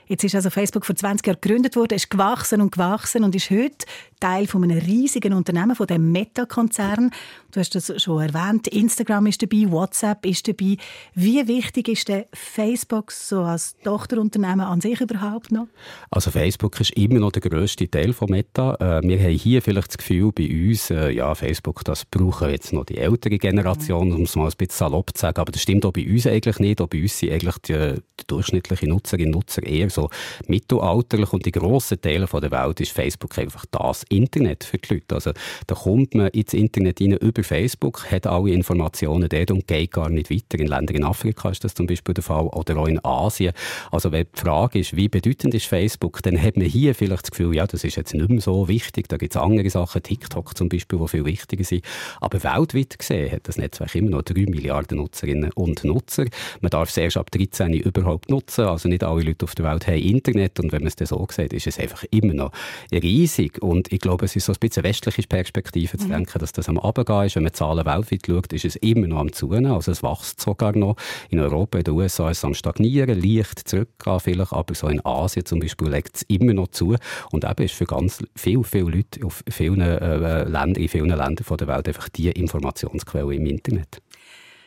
Jetzt 0.08 0.24
ist 0.24 0.34
also 0.34 0.48
Facebook 0.48 0.86
vor 0.86 0.96
20 0.96 1.26
Jahren 1.26 1.38
gegründet 1.40 1.76
worden, 1.76 1.94
ist 1.94 2.10
gewachsen 2.10 2.62
und 2.62 2.72
gewachsen 2.72 3.24
und 3.24 3.34
ist 3.34 3.50
heute 3.50 3.86
Teil 4.20 4.46
von 4.46 4.64
einem 4.64 4.78
riesigen 4.78 5.32
Unternehmen, 5.32 5.76
von 5.76 5.86
dem 5.86 6.10
Meta-Konzern. 6.10 7.10
Du 7.52 7.60
hast 7.60 7.74
das 7.74 7.92
schon 8.02 8.22
erwähnt. 8.22 8.66
Instagram 8.68 9.26
ist 9.26 9.42
dabei, 9.42 9.70
WhatsApp 9.70 10.26
ist 10.26 10.48
dabei. 10.48 10.76
Wie 11.14 11.46
wichtig 11.46 11.88
ist 11.88 12.08
der 12.08 12.26
Facebook 12.32 13.12
so 13.12 13.42
als 13.42 13.76
Tochterunternehmen 13.84 14.60
an 14.60 14.80
sich 14.80 15.00
überhaupt 15.00 15.52
noch? 15.52 15.68
Also 16.10 16.30
Facebook 16.30 16.80
ist 16.80 16.92
immer 16.92 17.20
noch 17.20 17.32
der 17.32 17.42
grösste 17.42 17.88
Teil 17.88 18.12
von 18.12 18.30
Meta. 18.30 18.74
Äh, 18.80 19.06
wir 19.06 19.20
haben 19.20 19.30
hier 19.30 19.62
vielleicht 19.62 19.88
das 19.88 19.98
Gefühl 19.98 20.32
bei 20.32 20.48
uns, 20.48 20.90
äh, 20.90 21.10
ja, 21.10 21.34
Facebook, 21.34 21.84
das 21.84 22.04
brauchen 22.04 22.50
jetzt 22.50 22.72
noch 22.72 22.84
die 22.84 22.98
ältere 22.98 23.38
Generation, 23.38 24.12
um 24.12 24.22
es 24.22 24.36
mal 24.36 24.46
ein 24.46 24.52
bisschen 24.56 24.78
salopp 24.78 25.16
zu 25.16 25.20
sagen. 25.20 25.38
Aber 25.38 25.52
das 25.52 25.62
stimmt 25.62 25.84
auch 25.84 25.92
bei 25.92 26.06
uns 26.06 26.26
eigentlich 26.26 26.58
nicht. 26.58 26.80
Auch 26.80 26.88
bei 26.88 27.02
uns 27.02 27.18
sind 27.18 27.32
eigentlich 27.32 27.58
die, 27.58 27.94
die 28.20 28.26
durchschnittlichen 28.26 28.88
Nutzerinnen 28.88 29.34
und 29.34 29.38
Nutzer 29.38 29.62
eher 29.62 29.90
so 29.90 29.97
mittelalterlich 30.46 31.32
und 31.32 31.46
die 31.46 31.52
grossen 31.52 32.00
Teile 32.00 32.26
der 32.26 32.50
Welt 32.50 32.80
ist 32.80 32.92
Facebook 32.92 33.38
einfach 33.38 33.64
das 33.70 34.04
Internet 34.08 34.64
für 34.64 34.78
die 34.78 34.94
Leute. 34.94 35.14
Also 35.14 35.32
da 35.66 35.74
kommt 35.74 36.14
man 36.14 36.28
ins 36.28 36.54
Internet 36.54 37.00
rein 37.00 37.12
über 37.12 37.42
Facebook, 37.42 38.10
hat 38.10 38.26
alle 38.26 38.50
Informationen 38.50 39.28
dort 39.28 39.50
und 39.50 39.66
geht 39.66 39.92
gar 39.92 40.08
nicht 40.08 40.30
weiter. 40.30 40.58
In 40.58 40.68
Ländern 40.68 40.96
in 40.96 41.04
Afrika 41.04 41.50
ist 41.50 41.64
das 41.64 41.74
zum 41.74 41.86
Beispiel 41.86 42.14
der 42.14 42.24
Fall 42.24 42.46
oder 42.46 42.76
auch 42.78 42.86
in 42.86 43.04
Asien. 43.04 43.52
Also 43.90 44.12
wenn 44.12 44.26
die 44.34 44.40
Frage 44.40 44.78
ist, 44.80 44.96
wie 44.96 45.08
bedeutend 45.08 45.54
ist 45.54 45.66
Facebook, 45.66 46.22
dann 46.22 46.40
hat 46.40 46.56
man 46.56 46.66
hier 46.66 46.94
vielleicht 46.94 47.24
das 47.24 47.30
Gefühl, 47.30 47.54
ja, 47.54 47.66
das 47.66 47.84
ist 47.84 47.96
jetzt 47.96 48.14
nicht 48.14 48.28
mehr 48.28 48.40
so 48.40 48.68
wichtig. 48.68 49.08
Da 49.08 49.16
gibt 49.16 49.34
es 49.34 49.40
andere 49.40 49.68
Sachen, 49.70 50.02
TikTok 50.02 50.56
zum 50.56 50.68
Beispiel, 50.68 50.98
die 50.98 51.08
viel 51.08 51.24
wichtiger 51.24 51.64
sind. 51.64 51.84
Aber 52.20 52.42
weltweit 52.42 52.98
gesehen 52.98 53.32
hat 53.32 53.48
das 53.48 53.56
Netzwerk 53.56 53.94
immer 53.94 54.10
noch 54.10 54.22
3 54.22 54.42
Milliarden 54.42 54.98
Nutzerinnen 54.98 55.52
und 55.52 55.84
Nutzer. 55.84 56.24
Man 56.60 56.70
darf 56.70 56.90
es 56.90 56.96
erst 56.96 57.16
ab 57.16 57.30
13 57.30 57.72
überhaupt 57.74 58.30
nutzen. 58.30 58.66
Also 58.66 58.88
nicht 58.88 59.04
alle 59.04 59.22
Leute 59.22 59.44
auf 59.44 59.54
der 59.54 59.64
Welt 59.64 59.86
haben 59.88 59.98
Internet 59.98 60.60
und 60.60 60.72
wenn 60.72 60.82
man 60.82 60.88
es 60.88 60.96
dann 60.96 61.06
so 61.06 61.26
sieht, 61.30 61.52
ist 61.52 61.66
es 61.66 61.78
einfach 61.78 62.04
immer 62.10 62.34
noch 62.34 62.52
riesig 62.92 63.60
und 63.62 63.92
ich 63.92 64.00
glaube, 64.00 64.24
es 64.26 64.36
ist 64.36 64.46
so 64.46 64.52
ein 64.52 64.58
bisschen 64.60 64.84
westliche 64.84 65.22
Perspektive 65.22 65.96
mhm. 65.96 66.00
zu 66.00 66.08
denken, 66.08 66.38
dass 66.38 66.52
das 66.52 66.68
am 66.68 66.78
Abgehen 66.78 67.26
ist. 67.26 67.36
Wenn 67.36 67.42
man 67.42 67.52
Zahlen 67.52 67.84
weltweit 67.84 68.26
schaut, 68.26 68.52
ist 68.52 68.64
es 68.64 68.76
immer 68.76 69.06
noch 69.06 69.18
am 69.18 69.32
Zunehmen, 69.32 69.72
also 69.72 69.90
es 69.90 70.02
wächst 70.02 70.40
sogar 70.40 70.76
noch. 70.76 70.96
In 71.30 71.40
Europa, 71.40 71.78
in 71.78 71.84
den 71.84 71.94
USA 71.94 72.30
ist 72.30 72.38
es 72.38 72.44
am 72.44 72.54
Stagnieren, 72.54 73.20
leicht 73.20 73.68
zurückgehen 73.68 74.20
vielleicht, 74.20 74.52
aber 74.52 74.74
so 74.74 74.88
in 74.88 75.04
Asien 75.04 75.44
zum 75.44 75.60
Beispiel 75.60 75.88
legt 75.88 76.16
es 76.16 76.22
immer 76.22 76.52
noch 76.52 76.68
zu 76.68 76.96
und 77.30 77.44
eben 77.44 77.64
ist 77.64 77.74
für 77.74 77.86
ganz 77.86 78.22
viele, 78.36 78.64
viele 78.64 78.90
Leute 78.90 79.24
auf 79.24 79.42
vielen 79.48 79.80
äh, 79.80 80.44
Ländern, 80.44 80.74
in 80.74 80.88
vielen 80.88 81.08
Ländern 81.08 81.36
der 81.58 81.68
Welt 81.68 81.88
einfach 81.88 82.08
die 82.08 82.30
Informationsquelle 82.30 83.34
im 83.34 83.46
Internet. 83.46 84.00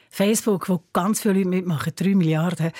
Facebook, 0.09 0.67
wo 0.67 0.83
ganz 0.91 1.21
viele 1.21 1.35
Leute 1.35 1.47
mitmachen, 1.47 1.93
drei 1.95 2.15
Milliarden 2.15 2.71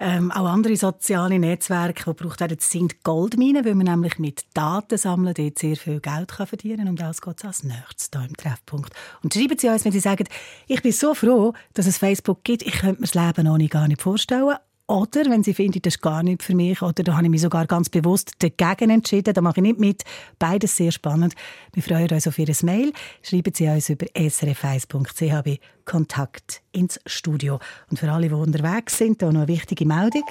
ähm, 0.00 0.30
auch 0.30 0.46
andere 0.46 0.76
soziale 0.76 1.38
Netzwerke, 1.38 2.04
die 2.12 2.22
braucht 2.22 2.40
werden, 2.40 2.58
sind 2.60 3.02
Goldminen, 3.04 3.64
weil 3.64 3.74
man 3.74 3.86
nämlich 3.86 4.18
mit 4.18 4.44
Daten 4.54 4.98
sammeln 4.98 5.34
dort 5.34 5.58
sehr 5.58 5.76
viel 5.76 6.00
Geld 6.00 6.30
kann 6.30 6.46
verdienen 6.46 6.78
kann. 6.78 6.88
Und 6.88 7.00
das 7.00 7.20
geht 7.20 7.38
es 7.38 7.44
als 7.44 7.62
nächstes 7.62 8.10
hier 8.12 8.28
im 8.28 8.36
Treffpunkt. 8.36 8.92
Und 9.22 9.34
schreiben 9.34 9.58
Sie 9.58 9.68
uns, 9.68 9.84
wenn 9.84 9.92
Sie 9.92 10.00
sagen, 10.00 10.24
ich 10.66 10.82
bin 10.82 10.92
so 10.92 11.14
froh, 11.14 11.52
dass 11.74 11.86
es 11.86 11.98
Facebook 11.98 12.44
gibt, 12.44 12.62
ich 12.62 12.74
könnte 12.74 13.00
mir 13.00 13.06
das 13.06 13.14
Leben 13.14 13.46
nicht 13.56 13.72
gar 13.72 13.88
nicht 13.88 14.02
vorstellen. 14.02 14.56
Oder 14.86 15.24
wenn 15.30 15.42
Sie 15.42 15.54
finden, 15.54 15.80
das 15.80 15.94
ist 15.94 16.02
gar 16.02 16.22
nicht 16.22 16.42
für 16.42 16.54
mich, 16.54 16.82
oder 16.82 17.02
da 17.02 17.14
habe 17.14 17.24
ich 17.24 17.30
mich 17.30 17.40
sogar 17.40 17.66
ganz 17.66 17.88
bewusst 17.88 18.32
dagegen 18.40 18.90
entschieden, 18.90 19.32
da 19.32 19.40
mache 19.40 19.60
ich 19.60 19.62
nicht 19.62 19.80
mit. 19.80 20.02
Beides 20.38 20.76
sehr 20.76 20.92
spannend. 20.92 21.34
Wir 21.72 21.82
freuen 21.82 22.10
uns 22.10 22.28
auf 22.28 22.38
Ihr 22.38 22.54
Mail. 22.62 22.92
Schreiben 23.22 23.54
Sie 23.54 23.66
uns 23.66 23.88
über 23.88 24.04
srf1.ch 24.06 25.42
bei 25.42 25.58
Kontakt 25.86 26.60
ins 26.72 27.00
Studio. 27.06 27.60
Und 27.90 27.98
für 27.98 28.12
alle, 28.12 28.28
die 28.28 28.34
unterwegs 28.34 28.98
sind, 28.98 29.22
hier 29.22 29.32
noch 29.32 29.40
eine 29.40 29.48
wichtige 29.48 29.86
Meldung. 29.86 30.22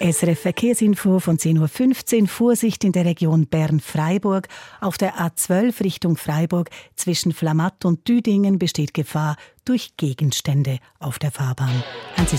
SRF 0.00 0.40
Verkehrsinfo 0.40 1.20
von 1.20 1.36
10.15 1.36 2.22
Uhr. 2.22 2.28
Vorsicht 2.28 2.84
in 2.84 2.92
der 2.92 3.04
Region 3.04 3.46
Bern-Freiburg. 3.46 4.48
Auf 4.80 4.96
der 4.96 5.16
A12 5.16 5.84
Richtung 5.84 6.16
Freiburg 6.16 6.70
zwischen 6.96 7.32
Flamatt 7.32 7.84
und 7.84 8.08
Düdingen 8.08 8.58
besteht 8.58 8.94
Gefahr 8.94 9.36
durch 9.66 9.96
Gegenstände 9.98 10.78
auf 10.98 11.18
der 11.18 11.30
Fahrbahn. 11.30 11.84
Haben 12.16 12.26
Sie 12.26 12.38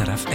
SRF 0.00 0.26
1. 0.30 0.32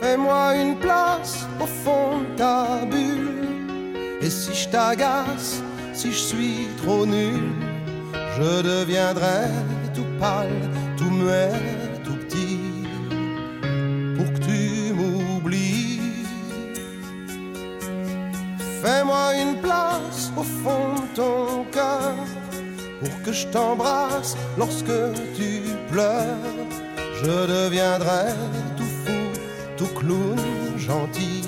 Fais-moi 0.00 0.54
une 0.54 0.76
place 0.76 1.48
au 1.60 1.66
fond 1.66 2.20
de 2.20 2.36
ta 2.36 2.84
bulle. 2.88 3.48
Et 4.20 4.30
si 4.30 4.54
je 4.54 4.68
t'agace, 4.68 5.60
si 5.92 6.12
je 6.12 6.18
suis 6.18 6.68
trop 6.76 7.04
nul, 7.04 7.50
je 8.38 8.62
deviendrai 8.62 9.48
tout 9.92 10.06
pâle, 10.20 10.70
tout 10.96 11.10
muet, 11.10 11.50
tout 12.04 12.14
petit, 12.14 12.60
pour 14.16 14.32
que 14.34 14.38
tu 14.38 14.92
m'oublies. 14.94 16.00
Fais-moi 18.80 19.34
une 19.34 19.56
place 19.56 20.30
au 20.36 20.44
fond 20.44 20.94
de 20.94 21.16
ton 21.16 21.64
cœur, 21.72 22.14
je 23.32 23.46
t'embrasse 23.46 24.36
lorsque 24.58 24.98
tu 25.36 25.62
pleures. 25.90 26.26
Je 27.22 27.46
deviendrai 27.46 28.32
tout 28.76 28.92
fou, 29.04 29.12
tout 29.76 29.98
clown, 29.98 30.38
gentil, 30.78 31.44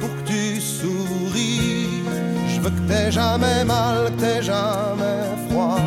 pour 0.00 0.08
que 0.08 0.28
tu 0.28 0.60
souris. 0.60 2.02
Je 2.48 2.60
veux 2.60 2.70
que 2.70 2.88
t'aies 2.88 3.10
jamais 3.10 3.64
mal, 3.64 4.06
que 4.06 4.20
t'aies 4.20 4.42
jamais 4.42 5.22
froid. 5.48 5.78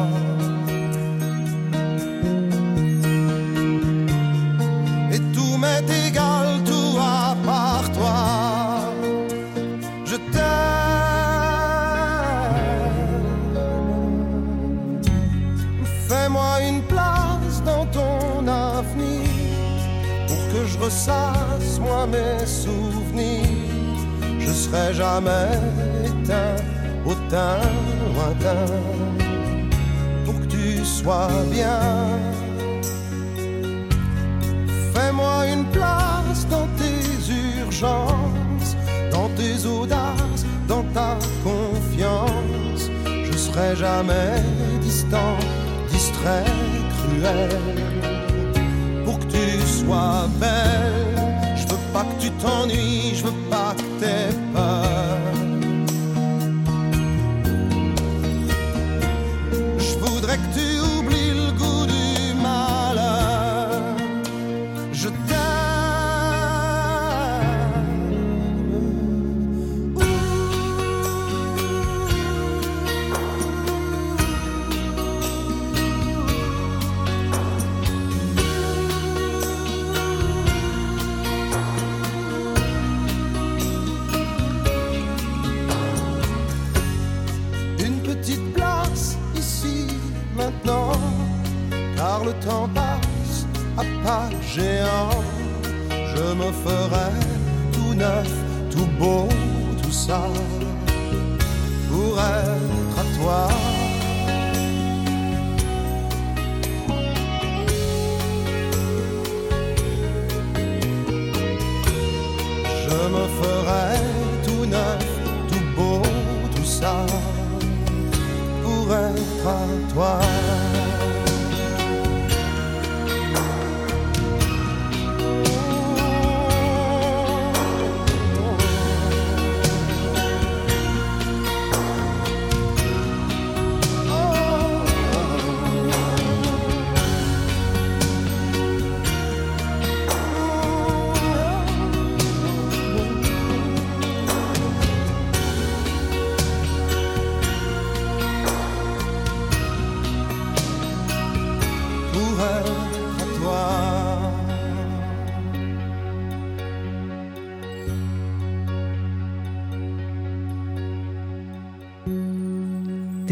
Mes 22.08 22.46
souvenirs. 22.46 23.46
Je 24.40 24.52
serai 24.52 24.94
jamais 24.94 25.50
éteint 26.06 26.56
au 27.06 27.14
teint 27.30 27.60
lointain 28.14 28.74
pour 30.26 30.40
que 30.40 30.46
tu 30.46 30.86
sois 30.86 31.30
bien. 31.52 31.80
Fais-moi 34.94 35.48
une 35.48 35.66
place 35.66 36.48
dans 36.50 36.68
tes 36.80 37.62
urgences, 37.62 38.76
dans 39.12 39.30
tes 39.30 39.66
audaces, 39.66 40.46
dans 40.68 40.84
ta 40.94 41.18
confiance. 41.44 42.90
Je 43.24 43.38
serai 43.38 43.76
jamais 43.76 44.42
distant, 44.82 45.38
distrait, 45.90 46.46
cruel. 46.96 47.50
Pour 49.04 49.20
que 49.20 49.26
tu 49.26 49.62
sois 49.68 50.28
belle, 50.40 51.05
t'ennuies, 52.46 53.16
je 53.16 53.24
veux 53.26 53.40
pas 53.50 53.74
que 53.76 54.00
t'aies 54.00 54.36
peur. 54.54 55.18
Je 59.78 59.94
voudrais 60.00 60.38
que 60.38 60.50
tu 60.54 60.75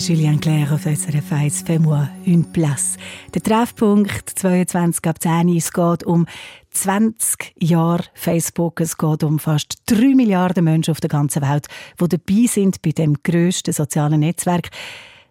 Julien 0.09 0.37
Claire 0.37 0.73
auf 0.73 0.81
SRF 0.81 1.31
1 1.31 1.61
«Fais-moi 1.61 2.09
une 2.25 2.43
place». 2.51 2.97
Der 3.33 3.41
Treffpunkt 3.41 4.31
22 4.37 5.05
ab 5.07 5.21
10 5.21 5.47
Uhr. 5.47 5.55
Es 5.55 5.71
geht 5.71 6.03
um 6.03 6.25
20 6.71 7.53
Jahre 7.57 8.03
Facebook. 8.13 8.81
Es 8.81 8.97
geht 8.97 9.23
um 9.23 9.39
fast 9.39 9.77
3 9.85 10.13
Milliarden 10.13 10.65
Menschen 10.65 10.91
auf 10.91 10.99
der 10.99 11.09
ganzen 11.09 11.41
Welt, 11.41 11.67
die 12.01 12.09
dabei 12.09 12.47
sind 12.47 12.81
bei 12.81 12.91
dem 12.91 13.15
grössten 13.23 13.71
sozialen 13.71 14.19
Netzwerk. 14.19 14.71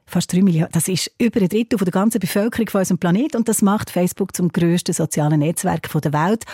Fast 0.06 0.32
3 0.32 0.40
Milliarden. 0.40 0.72
Das 0.72 0.88
ist 0.88 1.10
über 1.20 1.42
ein 1.42 1.48
Drittel 1.48 1.78
der 1.78 1.92
ganzen 1.92 2.20
Bevölkerung 2.20 2.70
von 2.70 2.78
unserem 2.78 2.98
Planeten 2.98 3.36
und 3.36 3.48
das 3.48 3.60
macht 3.60 3.90
Facebook 3.90 4.34
zum 4.34 4.48
grössten 4.48 4.94
sozialen 4.94 5.40
Netzwerk 5.40 5.90
der 6.00 6.12
Welt 6.14 6.44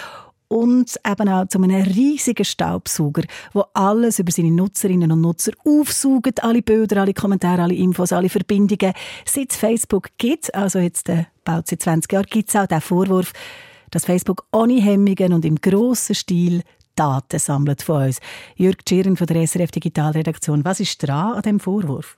und 0.49 0.99
eben 1.07 1.29
auch 1.29 1.47
zu 1.47 1.61
einem 1.63 1.83
riesigen 1.83 2.45
Staubsauger, 2.45 3.23
wo 3.53 3.65
alles 3.75 4.19
über 4.19 4.33
seine 4.33 4.51
Nutzerinnen 4.51 5.13
und 5.13 5.21
Nutzer 5.21 5.53
aufsaugt, 5.65 6.43
alle 6.43 6.63
Bilder, 6.63 7.03
alle 7.03 7.15
Kommentare, 7.15 7.63
alle 7.63 7.75
Infos, 7.75 8.13
alle 8.13 8.29
Verbindungen. 8.29 8.93
Seit 9.25 9.53
Facebook 9.53 10.09
gibt, 10.17 10.55
also 10.55 10.79
jetzt 10.79 11.09
äh, 11.09 11.25
bald 11.45 11.69
seit 11.69 11.83
20 11.83 12.13
Jahren, 12.13 12.27
gibt 12.29 12.49
es 12.49 12.57
auch 12.57 12.67
den 12.67 12.81
Vorwurf, 12.81 13.33
dass 13.91 14.05
Facebook 14.05 14.47
ohne 14.53 14.81
Hemmungen 14.81 15.33
und 15.33 15.45
im 15.45 15.57
grossen 15.57 16.15
Stil 16.15 16.63
Daten 16.99 17.39
sammelt 17.39 17.83
von 17.83 18.07
uns. 18.07 18.19
Jürg 18.57 18.85
Tschirren 18.85 19.17
von 19.17 19.29
der 19.29 19.47
SRF 19.47 19.71
Digitalredaktion, 19.71 20.65
was 20.65 20.81
ist 20.81 21.01
dran 21.01 21.35
an 21.35 21.43
diesem 21.43 21.61
Vorwurf? 21.61 22.17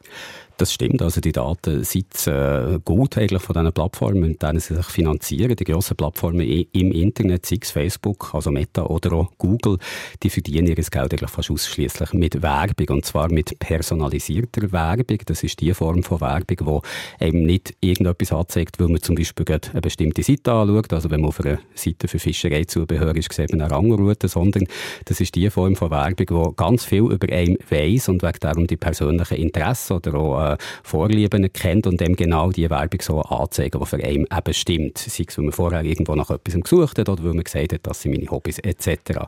Das 0.61 0.75
stimmt, 0.75 1.01
also 1.01 1.23
die 1.23 1.33
Daten 1.33 1.85
sind 1.85 2.27
äh, 2.27 2.79
gut 2.85 3.16
eigentlich 3.16 3.40
von 3.40 3.55
diesen 3.55 3.73
Plattformen, 3.73 4.20
mit 4.20 4.42
denen 4.42 4.61
sie 4.61 4.75
sich 4.75 4.85
finanzieren. 4.85 5.57
Die 5.57 5.64
grossen 5.64 5.96
Plattformen 5.96 6.42
im 6.42 6.92
Internet, 6.92 7.46
sei 7.46 7.57
es 7.62 7.70
Facebook, 7.70 8.35
also 8.35 8.51
Meta 8.51 8.83
oder 8.83 9.14
auch 9.14 9.31
Google, 9.38 9.79
die 10.23 10.29
verdienen 10.29 10.66
ihr 10.66 10.75
Geld 10.75 10.96
eigentlich 10.96 11.31
fast 11.31 11.51
ausschließlich 11.51 12.12
mit 12.12 12.42
Werbung 12.42 12.88
und 12.90 13.07
zwar 13.07 13.33
mit 13.33 13.59
personalisierter 13.59 14.70
Werbung. 14.70 15.16
Das 15.25 15.42
ist 15.42 15.59
die 15.62 15.73
Form 15.73 16.03
von 16.03 16.20
Werbung, 16.20 16.83
die 17.18 17.25
eben 17.25 17.46
nicht 17.46 17.75
irgendetwas 17.81 18.31
anzeigt, 18.31 18.79
weil 18.81 18.88
man 18.88 19.01
zum 19.01 19.14
Beispiel 19.14 19.46
gerade 19.46 19.70
eine 19.70 19.81
bestimmte 19.81 20.23
Seite 20.23 20.53
anschaut. 20.53 20.92
Also 20.92 21.11
wenn 21.11 21.23
man 21.23 21.29
auf 21.29 21.40
einer 21.40 21.59
Seite 21.75 22.07
für 22.07 22.18
Fischereizubehör 22.18 23.16
ist, 23.16 23.33
sieht 23.33 23.51
man 23.53 23.62
eine 23.62 23.75
Angelroute, 23.75 24.29
sondern 24.29 24.66
Das 25.07 25.23
ist 25.23 25.35
die 25.35 25.49
Form 25.49 25.75
von 25.75 25.90
Werbung, 25.90 26.51
die 26.51 26.57
ganz 26.57 26.85
viel 26.85 27.11
über 27.11 27.33
einen 27.33 27.57
weiss 27.70 28.11
und 28.11 28.23
wegen 28.23 28.40
darum 28.40 28.66
die 28.66 28.77
persönlichen 28.77 29.38
Interessen 29.38 29.94
oder 29.94 30.14
auch 30.16 30.49
Vorlieben 30.82 31.52
kennt 31.52 31.86
und 31.86 32.00
dem 32.00 32.16
genau 32.16 32.50
die 32.50 32.68
Werbung 32.70 33.00
so 33.00 33.20
anzeigen, 33.22 33.80
die 33.80 33.86
für 33.86 33.96
einen 33.96 34.26
eben 34.26 34.54
stimmt. 34.54 34.98
Sei 34.98 35.24
es, 35.26 35.36
weil 35.36 35.44
man 35.44 35.52
vorher 35.52 35.84
irgendwo 35.84 36.14
nach 36.14 36.30
etwas 36.30 36.54
gesucht 36.54 36.98
hat 36.98 37.08
oder 37.08 37.24
weil 37.24 37.34
man 37.34 37.44
gesagt 37.44 37.72
hat, 37.72 37.80
das 37.82 38.02
sind 38.02 38.12
meine 38.12 38.30
Hobbys 38.30 38.58
etc. 38.58 39.26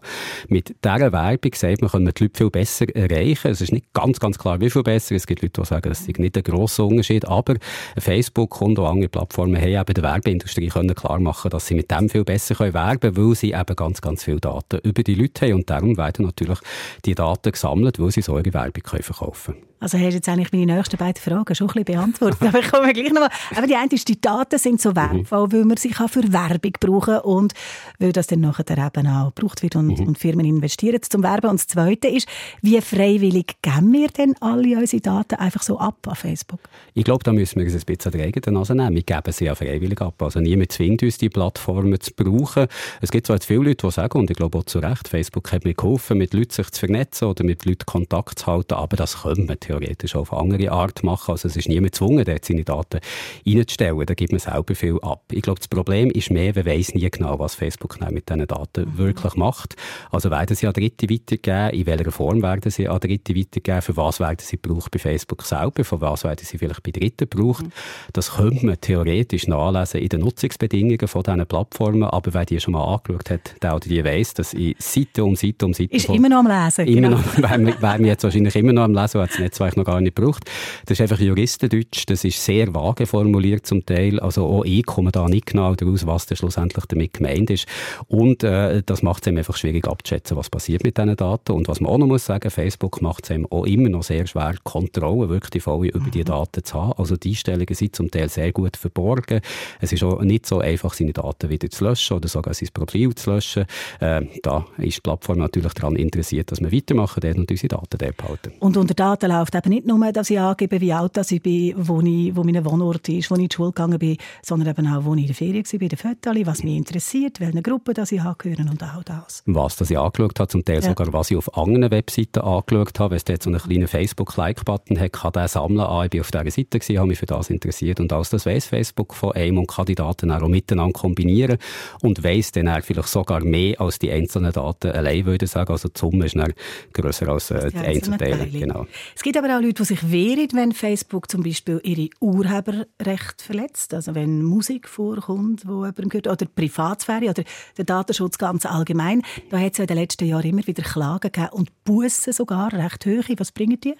Mit 0.48 0.74
dieser 0.84 1.12
Werbung 1.12 1.52
sagt 1.54 1.80
man, 1.80 1.90
können 1.90 2.06
wir 2.06 2.12
die 2.12 2.24
Leute 2.24 2.38
viel 2.38 2.50
besser 2.50 2.86
erreichen. 2.94 3.50
Es 3.50 3.60
ist 3.60 3.72
nicht 3.72 3.92
ganz, 3.92 4.20
ganz 4.20 4.38
klar, 4.38 4.60
wie 4.60 4.70
viel 4.70 4.82
besser. 4.82 5.14
Es 5.14 5.26
gibt 5.26 5.42
Leute, 5.42 5.60
die 5.60 5.66
sagen, 5.66 5.88
das 5.88 6.00
ist 6.00 6.18
nicht 6.18 6.36
ein 6.36 6.42
grosser 6.42 6.84
Unterschied, 6.84 7.26
aber 7.26 7.56
Facebook 7.98 8.60
und 8.60 8.78
auch 8.78 8.90
andere 8.90 9.08
Plattformen 9.08 9.60
haben 9.60 9.68
eben 9.68 9.94
der 9.94 10.02
Werbeindustrie 10.02 10.68
können 10.68 10.94
klar 10.94 11.18
machen, 11.18 11.50
dass 11.50 11.66
sie 11.66 11.74
mit 11.74 11.90
dem 11.90 12.08
viel 12.08 12.24
besser 12.24 12.54
können 12.54 12.74
werben 12.74 13.00
können, 13.14 13.28
weil 13.28 13.34
sie 13.34 13.52
eben 13.52 13.76
ganz, 13.76 14.00
ganz 14.00 14.24
viele 14.24 14.40
Daten 14.40 14.78
über 14.82 15.02
die 15.02 15.14
Leute 15.14 15.46
haben 15.46 15.54
und 15.54 15.70
darum 15.70 15.96
werden 15.96 16.26
natürlich 16.26 16.58
die 17.04 17.14
Daten 17.14 17.52
gesammelt, 17.52 17.98
weil 17.98 18.10
sie 18.10 18.22
so 18.22 18.38
ihre 18.38 18.52
Werbung 18.52 18.82
können 18.82 19.02
verkaufen 19.02 19.54
können. 19.54 19.71
Also 19.82 19.98
hast 19.98 20.14
jetzt 20.14 20.28
eigentlich 20.28 20.52
meine 20.52 20.76
nächsten 20.76 20.96
beiden 20.96 21.20
Fragen 21.20 21.54
schon 21.56 21.68
ein 21.68 21.84
bisschen 21.84 21.96
beantwortet. 21.96 22.40
Aber 22.48 22.60
ich 22.60 22.70
komme 22.70 22.92
gleich 22.92 23.12
nochmal. 23.12 23.30
Aber 23.56 23.66
die 23.66 23.74
eine 23.74 23.90
ist, 23.90 24.08
die 24.08 24.20
Daten 24.20 24.56
sind 24.58 24.80
so 24.80 24.94
wertvoll, 24.94 25.48
mhm. 25.48 25.52
weil 25.52 25.64
man 25.64 25.76
sie 25.76 25.92
für 25.92 26.32
Werbung 26.32 26.72
brauchen 26.78 27.18
und 27.18 27.52
weil 27.98 28.12
das 28.12 28.28
dann 28.28 28.40
nachher 28.40 28.64
eben 28.70 29.06
auch 29.08 29.34
gebraucht 29.34 29.62
wird 29.64 29.74
und, 29.74 29.98
mhm. 29.98 30.06
und 30.06 30.18
Firmen 30.18 30.46
investieren 30.46 31.00
zum 31.02 31.24
Werben. 31.24 31.50
Und 31.50 31.58
das 31.58 31.66
Zweite 31.66 32.06
ist, 32.06 32.28
wie 32.60 32.80
freiwillig 32.80 33.56
geben 33.60 33.92
wir 33.92 34.08
denn 34.08 34.34
alle 34.40 34.78
unsere 34.78 35.02
Daten 35.02 35.34
einfach 35.34 35.62
so 35.62 35.78
ab 35.78 35.96
an 36.06 36.14
Facebook? 36.14 36.60
Ich 36.94 37.04
glaube, 37.04 37.24
da 37.24 37.32
müssen 37.32 37.56
wir 37.56 37.64
uns 37.64 37.74
ein 37.74 37.80
bisschen 37.84 38.12
an 38.12 38.18
die 38.18 38.24
eigene 38.24 38.58
Nase 38.58 38.76
nehmen. 38.76 38.94
Wir 38.94 39.02
geben 39.02 39.32
sie 39.32 39.46
ja 39.46 39.54
freiwillig 39.56 40.00
ab. 40.00 40.22
Also 40.22 40.38
niemand 40.38 40.70
zwingt 40.70 41.02
uns, 41.02 41.18
die 41.18 41.28
Plattformen 41.28 42.00
zu 42.00 42.12
brauchen. 42.14 42.68
Es 43.00 43.10
gibt 43.10 43.26
zwar 43.26 43.36
jetzt 43.36 43.46
viele 43.46 43.64
Leute, 43.64 43.84
die 43.84 43.92
sagen, 43.92 44.18
und 44.18 44.30
ich 44.30 44.36
glaube 44.36 44.58
auch 44.58 44.64
zu 44.64 44.78
Recht, 44.78 45.08
Facebook 45.08 45.50
hat 45.50 45.64
mir 45.64 45.74
geholfen, 45.74 46.18
mit 46.18 46.34
Leuten 46.34 46.52
sich 46.52 46.70
zu 46.70 46.80
vernetzen 46.80 47.26
oder 47.26 47.44
mit 47.44 47.64
Leuten 47.64 47.86
Kontakt 47.86 48.38
zu 48.38 48.46
halten, 48.46 48.74
aber 48.74 48.96
das 48.96 49.22
können 49.22 49.48
wir 49.80 49.82
theoretisch 49.82 50.16
auf 50.16 50.32
andere 50.32 50.70
Art 50.70 51.02
machen. 51.02 51.32
Also 51.32 51.48
es 51.48 51.56
ist 51.56 51.68
niemand 51.68 51.92
gezwungen, 51.92 52.24
dort 52.24 52.44
seine 52.44 52.64
Daten 52.64 53.00
reinzustellen. 53.46 54.06
Da 54.06 54.14
gibt 54.14 54.32
man 54.32 54.38
selber 54.38 54.74
viel 54.74 54.98
ab. 55.02 55.24
Ich 55.30 55.42
glaube, 55.42 55.60
das 55.60 55.68
Problem 55.68 56.10
ist 56.10 56.30
mehr, 56.30 56.52
man 56.54 56.66
weiss 56.66 56.94
nie 56.94 57.08
genau, 57.10 57.38
was 57.38 57.54
Facebook 57.54 57.98
mit 58.10 58.28
diesen 58.28 58.46
Daten 58.46 58.84
mhm. 58.84 58.98
wirklich 58.98 59.34
macht. 59.34 59.76
Also 60.10 60.30
werden 60.30 60.56
sie 60.56 60.66
an 60.66 60.72
Dritte 60.72 61.08
weitergeben? 61.08 61.70
In 61.70 61.86
welcher 61.86 62.12
Form 62.12 62.42
werden 62.42 62.70
sie 62.70 62.88
an 62.88 63.00
Dritte 63.00 63.36
weitergeben? 63.36 63.82
Für 63.82 63.96
was 63.96 64.20
werden 64.20 64.38
sie 64.40 64.58
gebraucht 64.60 64.90
bei 64.90 64.98
Facebook 64.98 65.42
selber? 65.42 65.84
Für 65.84 66.00
was 66.00 66.24
werden 66.24 66.44
sie 66.44 66.58
vielleicht 66.58 66.82
bei 66.82 66.90
Dritten 66.90 67.28
gebraucht? 67.30 67.64
Mhm. 67.64 67.72
Das 68.12 68.34
könnte 68.34 68.66
man 68.66 68.80
theoretisch 68.80 69.46
nachlesen 69.46 70.00
in 70.00 70.08
den 70.08 70.20
Nutzungsbedingungen 70.20 71.08
von 71.08 71.22
diesen 71.22 71.46
Plattformen. 71.46 72.04
Aber 72.04 72.34
wer 72.34 72.44
die 72.44 72.60
schon 72.60 72.72
mal 72.72 72.84
angeschaut 72.84 73.30
hat, 73.30 73.62
der 73.62 73.74
oder 73.74 73.88
die 73.88 74.04
weiss, 74.04 74.34
dass 74.34 74.54
ich 74.54 74.76
Seite 74.78 75.24
um 75.24 75.36
Seite 75.36 75.66
um 75.66 75.74
Seite... 75.74 75.94
Ist 75.94 76.08
immer 76.08 76.28
noch 76.28 76.38
am 76.38 76.46
Lesen. 76.46 76.86
Immer 76.86 77.08
genau. 77.08 77.16
noch, 77.16 77.82
wären 77.82 78.00
wir 78.00 78.06
jetzt 78.06 78.24
wahrscheinlich 78.24 78.56
immer 78.56 78.72
noch 78.72 78.82
am 78.82 78.94
Lesen, 78.94 79.20
hat 79.20 79.30
das 79.30 79.60
Netzwerk 79.62 79.76
noch 79.76 79.84
gar 79.84 80.00
nicht 80.00 80.16
gebraucht. 80.16 80.44
Das 80.86 80.98
ist 80.98 81.02
einfach 81.02 81.20
Juristendeutsch, 81.20 82.04
das 82.06 82.24
ist 82.24 82.44
sehr 82.44 82.74
vage 82.74 83.06
formuliert 83.06 83.66
zum 83.66 83.84
Teil, 83.84 84.20
also 84.20 84.46
auch 84.46 84.64
ich 84.64 84.84
komme 84.84 85.12
da 85.12 85.26
nicht 85.26 85.46
genau 85.46 85.74
daraus, 85.74 86.06
was 86.06 86.26
denn 86.26 86.36
schlussendlich 86.36 86.84
damit 86.86 87.14
gemeint 87.14 87.50
ist. 87.50 87.66
Und 88.08 88.42
äh, 88.42 88.82
das 88.84 89.02
macht 89.02 89.22
es 89.22 89.28
eben 89.28 89.38
einfach 89.38 89.56
schwierig 89.56 89.86
abzuschätzen, 89.86 90.36
was 90.36 90.50
passiert 90.50 90.84
mit 90.84 90.98
diesen 90.98 91.16
Daten. 91.16 91.52
Und 91.52 91.68
was 91.68 91.80
man 91.80 91.92
auch 91.92 91.98
noch 91.98 92.06
muss 92.06 92.26
sagen, 92.26 92.50
Facebook 92.50 93.02
macht 93.02 93.24
es 93.24 93.30
eben 93.30 93.46
auch 93.50 93.64
immer 93.64 93.88
noch 93.88 94.02
sehr 94.02 94.26
schwer, 94.26 94.54
Kontrolle 94.64 95.28
wirklich 95.28 95.50
die 95.50 95.60
volle 95.60 95.88
über 95.88 96.10
die 96.10 96.20
mhm. 96.20 96.24
Daten 96.24 96.64
zu 96.64 96.74
haben. 96.74 96.92
Also 96.98 97.16
die 97.16 97.30
Einstellungen 97.30 97.74
sind 97.74 97.96
zum 97.96 98.10
Teil 98.10 98.28
sehr 98.28 98.52
gut 98.52 98.76
verborgen. 98.76 99.40
Es 99.80 99.92
ist 99.92 100.02
auch 100.02 100.20
nicht 100.22 100.46
so 100.46 100.58
einfach, 100.58 100.94
seine 100.94 101.12
Daten 101.12 101.48
wieder 101.50 101.70
zu 101.70 101.84
löschen 101.84 102.16
oder 102.16 102.28
sogar 102.28 102.54
sein 102.54 102.68
Profil 102.72 103.14
zu 103.14 103.30
löschen. 103.30 103.64
Äh, 104.00 104.22
da 104.42 104.66
ist 104.78 104.98
die 104.98 105.00
Plattform 105.00 105.38
natürlich 105.38 105.72
daran 105.74 105.96
interessiert, 105.96 106.50
dass 106.50 106.60
wir 106.60 106.72
weitermachen 106.72 107.22
und 107.36 107.50
unsere 107.50 107.68
Daten 107.68 107.98
dort 107.98 108.16
behalten. 108.16 108.52
Und 108.60 108.76
unter 108.76 108.94
Daten 108.94 109.30
läuft 109.30 109.51
eben 109.54 109.68
nicht 109.70 109.86
nur, 109.86 110.12
dass 110.12 110.30
ich 110.30 110.38
angebe, 110.38 110.80
wie 110.80 110.92
alt 110.92 111.16
ich 111.30 111.42
bin, 111.42 111.74
wo, 111.76 112.00
ich, 112.00 112.34
wo 112.34 112.42
mein 112.44 112.64
Wohnort 112.64 113.08
ist, 113.08 113.30
wo 113.30 113.34
ich 113.34 113.42
in 113.42 113.48
die 113.48 113.54
Schule 113.54 113.70
gegangen 113.70 113.98
bin, 113.98 114.16
sondern 114.42 114.68
eben 114.68 114.86
auch, 114.86 115.04
wo 115.04 115.14
ich 115.14 115.22
in 115.22 115.26
der 115.26 115.36
Ferien 115.36 115.64
war, 115.64 115.78
bei 115.78 115.88
den 115.88 115.98
Fotos, 115.98 116.46
was 116.46 116.62
mich 116.64 116.76
interessiert, 116.76 117.40
welche 117.40 117.62
Gruppe 117.62 117.94
das 117.94 118.12
ich 118.12 118.20
angehöre 118.20 118.60
und 118.60 118.82
auch 118.82 119.02
das. 119.04 119.42
Was 119.46 119.76
das 119.76 119.90
ich 119.90 119.98
angeschaut 119.98 120.38
habe, 120.38 120.48
zum 120.48 120.64
Teil 120.64 120.76
ja. 120.76 120.82
sogar, 120.82 121.12
was 121.12 121.30
ich 121.30 121.36
auf 121.36 121.56
anderen 121.56 121.90
Webseiten 121.90 122.40
angeschaut 122.40 122.98
habe. 122.98 123.10
Wenn 123.10 123.16
es 123.16 123.24
dort 123.24 123.42
so 123.42 123.50
einen 123.50 123.60
kleinen 123.60 123.88
Facebook-Like-Button 123.88 124.98
hat, 124.98 125.12
kann 125.12 125.32
der 125.32 125.48
sammeln, 125.48 125.80
ah, 125.80 126.04
ich 126.04 126.10
bin 126.10 126.20
auf 126.20 126.30
dieser 126.30 126.50
Seite 126.50 126.78
gewesen, 126.78 126.98
habe 126.98 127.08
mich 127.08 127.18
für 127.18 127.26
das 127.26 127.50
interessiert 127.50 128.00
und 128.00 128.12
alles 128.12 128.30
das 128.30 128.46
weiss 128.46 128.66
Facebook 128.66 129.14
von 129.14 129.32
einem 129.32 129.58
und 129.58 129.68
kann 129.68 129.86
die 129.86 129.94
Daten 129.94 130.30
auch 130.30 130.48
miteinander 130.48 130.92
kombinieren 130.92 131.58
und 132.02 132.24
weiss 132.24 132.52
dann 132.52 132.82
vielleicht 132.82 133.08
sogar 133.08 133.44
mehr 133.44 133.80
als 133.80 133.98
die 133.98 134.10
einzelnen 134.10 134.52
Daten 134.52 134.92
allein, 134.92 135.26
würde 135.26 135.44
ich 135.44 135.50
sagen. 135.50 135.70
Also 135.70 135.88
die 135.88 135.98
Summe 135.98 136.26
ist 136.26 136.36
dann 136.36 136.52
grösser 136.92 137.28
als 137.28 137.50
äh, 137.50 137.70
die 137.70 137.78
Einzelteile. 137.78 138.46
Genau. 138.46 138.86
Es 139.14 139.22
gibt 139.22 139.31
aber 139.36 139.56
auch 139.56 139.60
Leute, 139.60 139.82
die 139.82 139.84
sich 139.84 140.10
wehren, 140.10 140.48
wenn 140.52 140.72
Facebook 140.72 141.30
zum 141.30 141.42
Beispiel 141.42 141.80
ihre 141.84 142.08
Urheberrechte 142.20 143.44
verletzt. 143.44 143.94
Also 143.94 144.14
wenn 144.14 144.42
Musik 144.42 144.88
vorkommt, 144.88 145.66
wo 145.66 145.84
jemand 145.84 146.10
gehört, 146.10 146.26
oder 146.26 146.46
Privatsphäre 146.46 147.30
oder 147.30 147.44
der 147.76 147.84
Datenschutz 147.84 148.38
ganz 148.38 148.66
allgemein. 148.66 149.22
Da 149.50 149.58
hat 149.58 149.72
es 149.72 149.78
ja 149.78 149.84
in 149.84 149.88
den 149.88 149.96
letzten 149.98 150.26
Jahren 150.26 150.48
immer 150.48 150.66
wieder 150.66 150.82
Klagen 150.82 151.30
gegeben 151.30 151.52
und 151.52 151.84
Bussen 151.84 152.32
sogar 152.32 152.72
recht 152.72 153.06
hohe. 153.06 153.38
Was 153.38 153.52
bringen 153.52 153.80
die? 153.80 153.94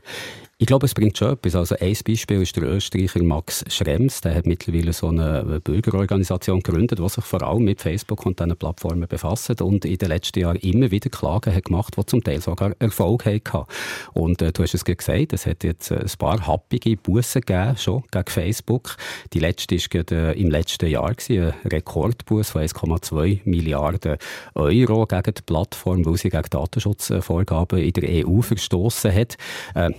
Ich 0.63 0.67
glaube, 0.67 0.87
es 0.87 0.95
bringt 0.95 1.19
schon 1.19 1.33
etwas. 1.33 1.57
Also 1.57 1.75
ein 1.81 1.97
Beispiel 2.07 2.41
ist 2.41 2.55
der 2.55 2.63
Österreicher 2.63 3.21
Max 3.25 3.65
Schrems. 3.67 4.21
Der 4.21 4.37
hat 4.37 4.47
mittlerweile 4.47 4.93
so 4.93 5.09
eine 5.09 5.61
Bürgerorganisation 5.65 6.61
gegründet, 6.61 7.01
die 7.01 7.09
sich 7.09 7.25
vor 7.25 7.43
allem 7.43 7.65
mit 7.65 7.81
Facebook 7.81 8.25
und 8.25 8.39
diesen 8.39 8.57
Plattformen 8.57 9.09
befasst 9.09 9.61
und 9.61 9.85
in 9.85 9.99
den 9.99 10.09
letzten 10.09 10.39
Jahren 10.39 10.55
immer 10.59 10.93
wieder 10.93 11.11
Klagen 11.11 11.53
hat 11.53 11.65
gemacht, 11.65 11.97
die 11.99 12.07
zum 12.07 12.23
Teil 12.23 12.41
sogar 12.41 12.77
Erfolg 12.79 13.27
hatten. 13.27 13.67
Und 14.13 14.41
äh, 14.41 14.53
du 14.53 14.63
hast 14.63 14.75
es 14.75 14.85
gesagt, 14.85 15.33
es 15.33 15.47
hat 15.47 15.65
jetzt 15.65 15.91
ein 15.91 16.07
paar 16.17 16.47
happige 16.47 16.97
Bussen 16.97 17.41
gegeben, 17.41 17.77
schon 17.77 18.05
gegen 18.13 18.31
Facebook. 18.31 18.97
Die 19.33 19.41
letzte 19.41 19.75
war 19.75 20.13
äh, 20.13 20.41
im 20.41 20.49
letzten 20.49 20.89
Jahr 20.89 21.13
gewesen, 21.13 21.55
ein 21.65 21.69
Rekordbus 21.73 22.51
von 22.51 22.63
1,2 22.63 23.41
Milliarden 23.47 24.17
Euro 24.55 25.07
gegen 25.07 25.35
die 25.35 25.43
Plattform, 25.45 26.07
weil 26.07 26.19
sie 26.19 26.31
gegen 26.31 26.49
Datenschutzvorgaben 26.49 27.81
in 27.81 27.93
der 27.95 28.29
EU 28.29 28.43
verstoßen 28.43 29.13
hat. 29.13 29.37
Äh, 29.75 29.91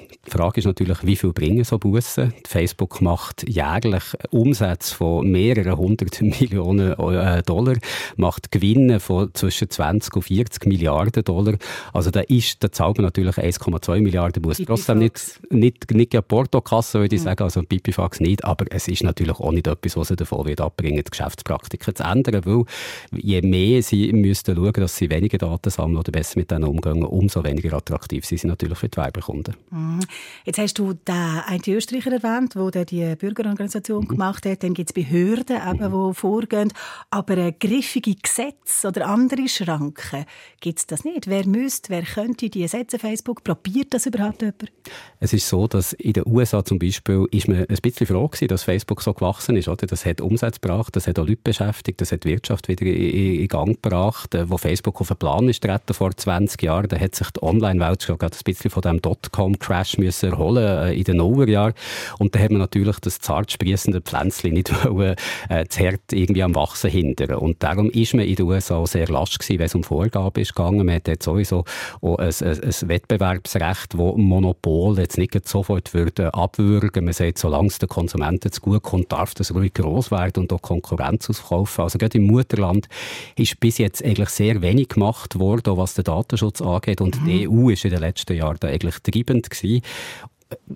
Frage 0.53 0.59
ist 0.59 0.65
natürlich, 0.65 0.97
wie 1.03 1.15
viel 1.15 1.33
bringen 1.33 1.63
so 1.63 1.79
Bussen? 1.79 2.31
Facebook 2.45 3.01
macht 3.01 3.43
jährlich 3.49 4.03
Umsätze 4.29 4.93
von 4.93 5.27
mehreren 5.27 5.75
hundert 5.77 6.21
Millionen 6.21 6.91
äh, 6.91 7.41
Dollar, 7.41 7.75
macht 8.17 8.51
Gewinne 8.51 8.99
von 8.99 9.33
zwischen 9.33 9.71
20 9.71 10.15
und 10.15 10.21
40 10.21 10.67
Milliarden 10.67 11.23
Dollar. 11.23 11.55
Also 11.91 12.11
da 12.11 12.19
ist, 12.19 12.63
da 12.63 12.71
zahlt 12.71 12.97
man 12.97 13.05
natürlich 13.05 13.35
1,2 13.35 14.01
Milliarden 14.01 14.43
Bus. 14.43 14.61
Trotzdem 14.63 14.99
nicht, 14.99 15.39
nicht, 15.49 15.89
nicht 15.89 16.13
eine 16.13 16.21
Portokasse, 16.21 16.99
würde 16.99 17.15
ich 17.15 17.21
mhm. 17.21 17.25
sagen, 17.25 17.43
also 17.43 17.63
Pipifax 17.63 18.19
nicht, 18.19 18.45
aber 18.45 18.65
es 18.69 18.87
ist 18.87 19.01
natürlich 19.01 19.39
auch 19.39 19.51
nicht 19.51 19.65
etwas, 19.65 19.97
was 19.97 20.09
sie 20.09 20.15
davon 20.15 20.45
wird 20.45 20.61
abbringen, 20.61 21.03
die 21.03 21.09
Geschäftspraktiken 21.09 21.95
zu 21.95 22.03
ändern, 22.03 22.45
weil 22.45 22.65
je 23.11 23.41
mehr 23.41 23.81
sie 23.81 24.13
müssten 24.13 24.55
schauen, 24.55 24.73
dass 24.73 24.97
sie 24.97 25.09
weniger 25.09 25.39
Daten 25.39 25.71
sammeln 25.71 25.97
oder 25.97 26.11
besser 26.11 26.37
mit 26.37 26.51
denen 26.51 26.65
umgehen, 26.65 27.03
umso 27.03 27.43
weniger 27.43 27.73
attraktiv 27.73 28.23
sind 28.23 28.41
sie 28.41 28.47
natürlich 28.47 28.77
für 28.77 28.89
die 28.89 28.97
Werbekunden. 28.97 29.55
Mhm. 29.71 30.01
Jetzt 30.45 30.57
hast 30.57 30.77
du 30.77 30.93
den 30.93 31.15
einen 31.15 31.61
Österreicher 31.65 32.11
erwähnt, 32.11 32.55
der 32.55 32.85
die 32.85 33.15
Bürgerorganisation 33.15 34.03
mhm. 34.03 34.07
gemacht 34.09 34.45
hat. 34.45 34.63
Dann 34.63 34.73
gibt 34.73 34.89
es 34.89 34.93
Behörden, 34.93 35.55
eben, 35.55 35.91
mhm. 35.91 36.09
die 36.09 36.13
vorgehen. 36.15 36.73
Aber 37.09 37.37
äh, 37.37 37.53
griffige 37.53 38.15
Gesetze 38.15 38.87
oder 38.89 39.07
andere 39.07 39.47
Schranken 39.47 40.25
gibt 40.59 40.79
es 40.79 40.87
das 40.87 41.05
nicht. 41.05 41.27
Wer 41.27 41.47
müsste, 41.47 41.89
wer 41.89 42.03
könnte 42.03 42.49
die 42.49 42.67
setzen, 42.67 42.99
Facebook? 42.99 43.43
Probiert 43.43 43.93
das 43.93 44.05
überhaupt 44.05 44.41
jemand? 44.41 44.71
Es 45.19 45.31
ist 45.31 45.47
so, 45.47 45.67
dass 45.67 45.93
in 45.93 46.13
den 46.13 46.23
USA 46.27 46.63
zum 46.65 46.79
Beispiel 46.79 47.25
ist 47.31 47.47
man 47.47 47.59
ein 47.59 47.77
bisschen 47.81 48.07
froh 48.07 48.27
gewesen, 48.27 48.47
dass 48.49 48.63
Facebook 48.63 49.01
so 49.01 49.13
gewachsen 49.13 49.55
ist. 49.55 49.69
Oder? 49.69 49.87
Das 49.87 50.05
hat 50.05 50.19
Umsatz 50.19 50.59
gebracht, 50.59 50.95
das 50.95 51.07
hat 51.07 51.19
auch 51.19 51.27
Leute 51.27 51.41
beschäftigt, 51.43 52.01
das 52.01 52.11
hat 52.11 52.25
die 52.25 52.29
Wirtschaft 52.29 52.67
wieder 52.67 52.85
in, 52.85 53.47
Gang 53.47 53.81
gebracht. 53.81 54.35
Äh, 54.35 54.49
wo 54.49 54.57
Facebook 54.57 54.99
auf 54.99 55.07
den 55.07 55.17
Plan 55.17 55.47
ist 55.47 55.65
vor 55.91 56.15
20 56.15 56.61
Jahren, 56.61 56.87
da 56.87 56.97
hat 56.97 57.15
sich 57.15 57.29
die 57.31 57.43
Online-Welt 57.43 58.03
schon 58.03 58.19
ein 58.19 58.29
bisschen 58.43 58.71
von 58.71 58.81
dem 58.81 59.01
Dotcom-Crash 59.01 59.97
erholen 60.23 60.87
äh, 60.87 60.93
in 60.93 61.03
den 61.03 61.17
Nullerjahren. 61.17 61.73
Und 62.19 62.35
da 62.35 62.39
hat 62.39 62.51
man 62.51 62.59
natürlich 62.59 62.99
das 62.99 63.19
zart 63.19 63.51
sprießende 63.51 64.01
Pflänzchen 64.01 64.53
nicht 64.53 64.71
wollen, 64.89 65.15
äh, 65.49 65.65
zu 65.65 65.83
hart 65.83 66.11
irgendwie 66.11 66.43
am 66.43 66.55
Wachsen 66.55 66.89
hindern. 66.89 67.35
Und 67.35 67.63
darum 67.63 67.89
ist 67.89 68.13
man 68.13 68.25
in 68.25 68.35
den 68.35 68.45
USA 68.45 68.85
sehr 68.85 69.07
lasch 69.07 69.37
gewesen, 69.37 69.59
wenn 69.59 69.65
es 69.65 69.75
um 69.75 69.83
Vorgaben 69.83 70.41
ist 70.41 70.55
gegangen. 70.55 70.85
Man 70.85 70.95
hat 70.95 71.07
jetzt 71.07 71.25
sowieso 71.25 71.65
auch 72.01 72.17
ein, 72.17 72.33
ein, 72.41 72.63
ein 72.63 72.89
Wettbewerbsrecht, 72.89 73.97
wo 73.97 74.17
Monopol 74.17 74.97
jetzt 74.99 75.17
nicht 75.17 75.33
sofort 75.47 75.93
würde 75.93 76.33
abwürgen. 76.33 77.05
Man 77.05 77.13
sagt, 77.13 77.37
solange 77.37 77.67
es 77.67 77.79
den 77.79 77.89
Konsumenten 77.89 78.51
zu 78.51 78.61
gut 78.61 78.83
kommt, 78.83 79.11
darf 79.11 79.33
das 79.33 79.53
ruhig 79.53 79.73
groß 79.73 80.11
werden 80.11 80.43
und 80.43 80.53
auch 80.53 80.61
Konkurrenz 80.61 81.29
aufkaufen. 81.29 81.83
Also 81.83 81.97
gerade 81.97 82.17
im 82.17 82.27
Mutterland 82.27 82.87
ist 83.35 83.59
bis 83.59 83.77
jetzt 83.77 84.03
eigentlich 84.03 84.29
sehr 84.29 84.61
wenig 84.61 84.89
gemacht 84.89 85.39
worden, 85.39 85.77
was 85.77 85.93
den 85.93 86.03
Datenschutz 86.03 86.61
angeht. 86.61 87.01
Und 87.01 87.21
mhm. 87.21 87.25
die 87.25 87.49
EU 87.49 87.69
ist 87.69 87.85
in 87.85 87.91
den 87.91 87.99
letzten 87.99 88.35
Jahren 88.35 88.57
da 88.59 88.67
eigentlich 88.67 88.99
treibend 88.99 89.49
gewesen. 89.49 89.81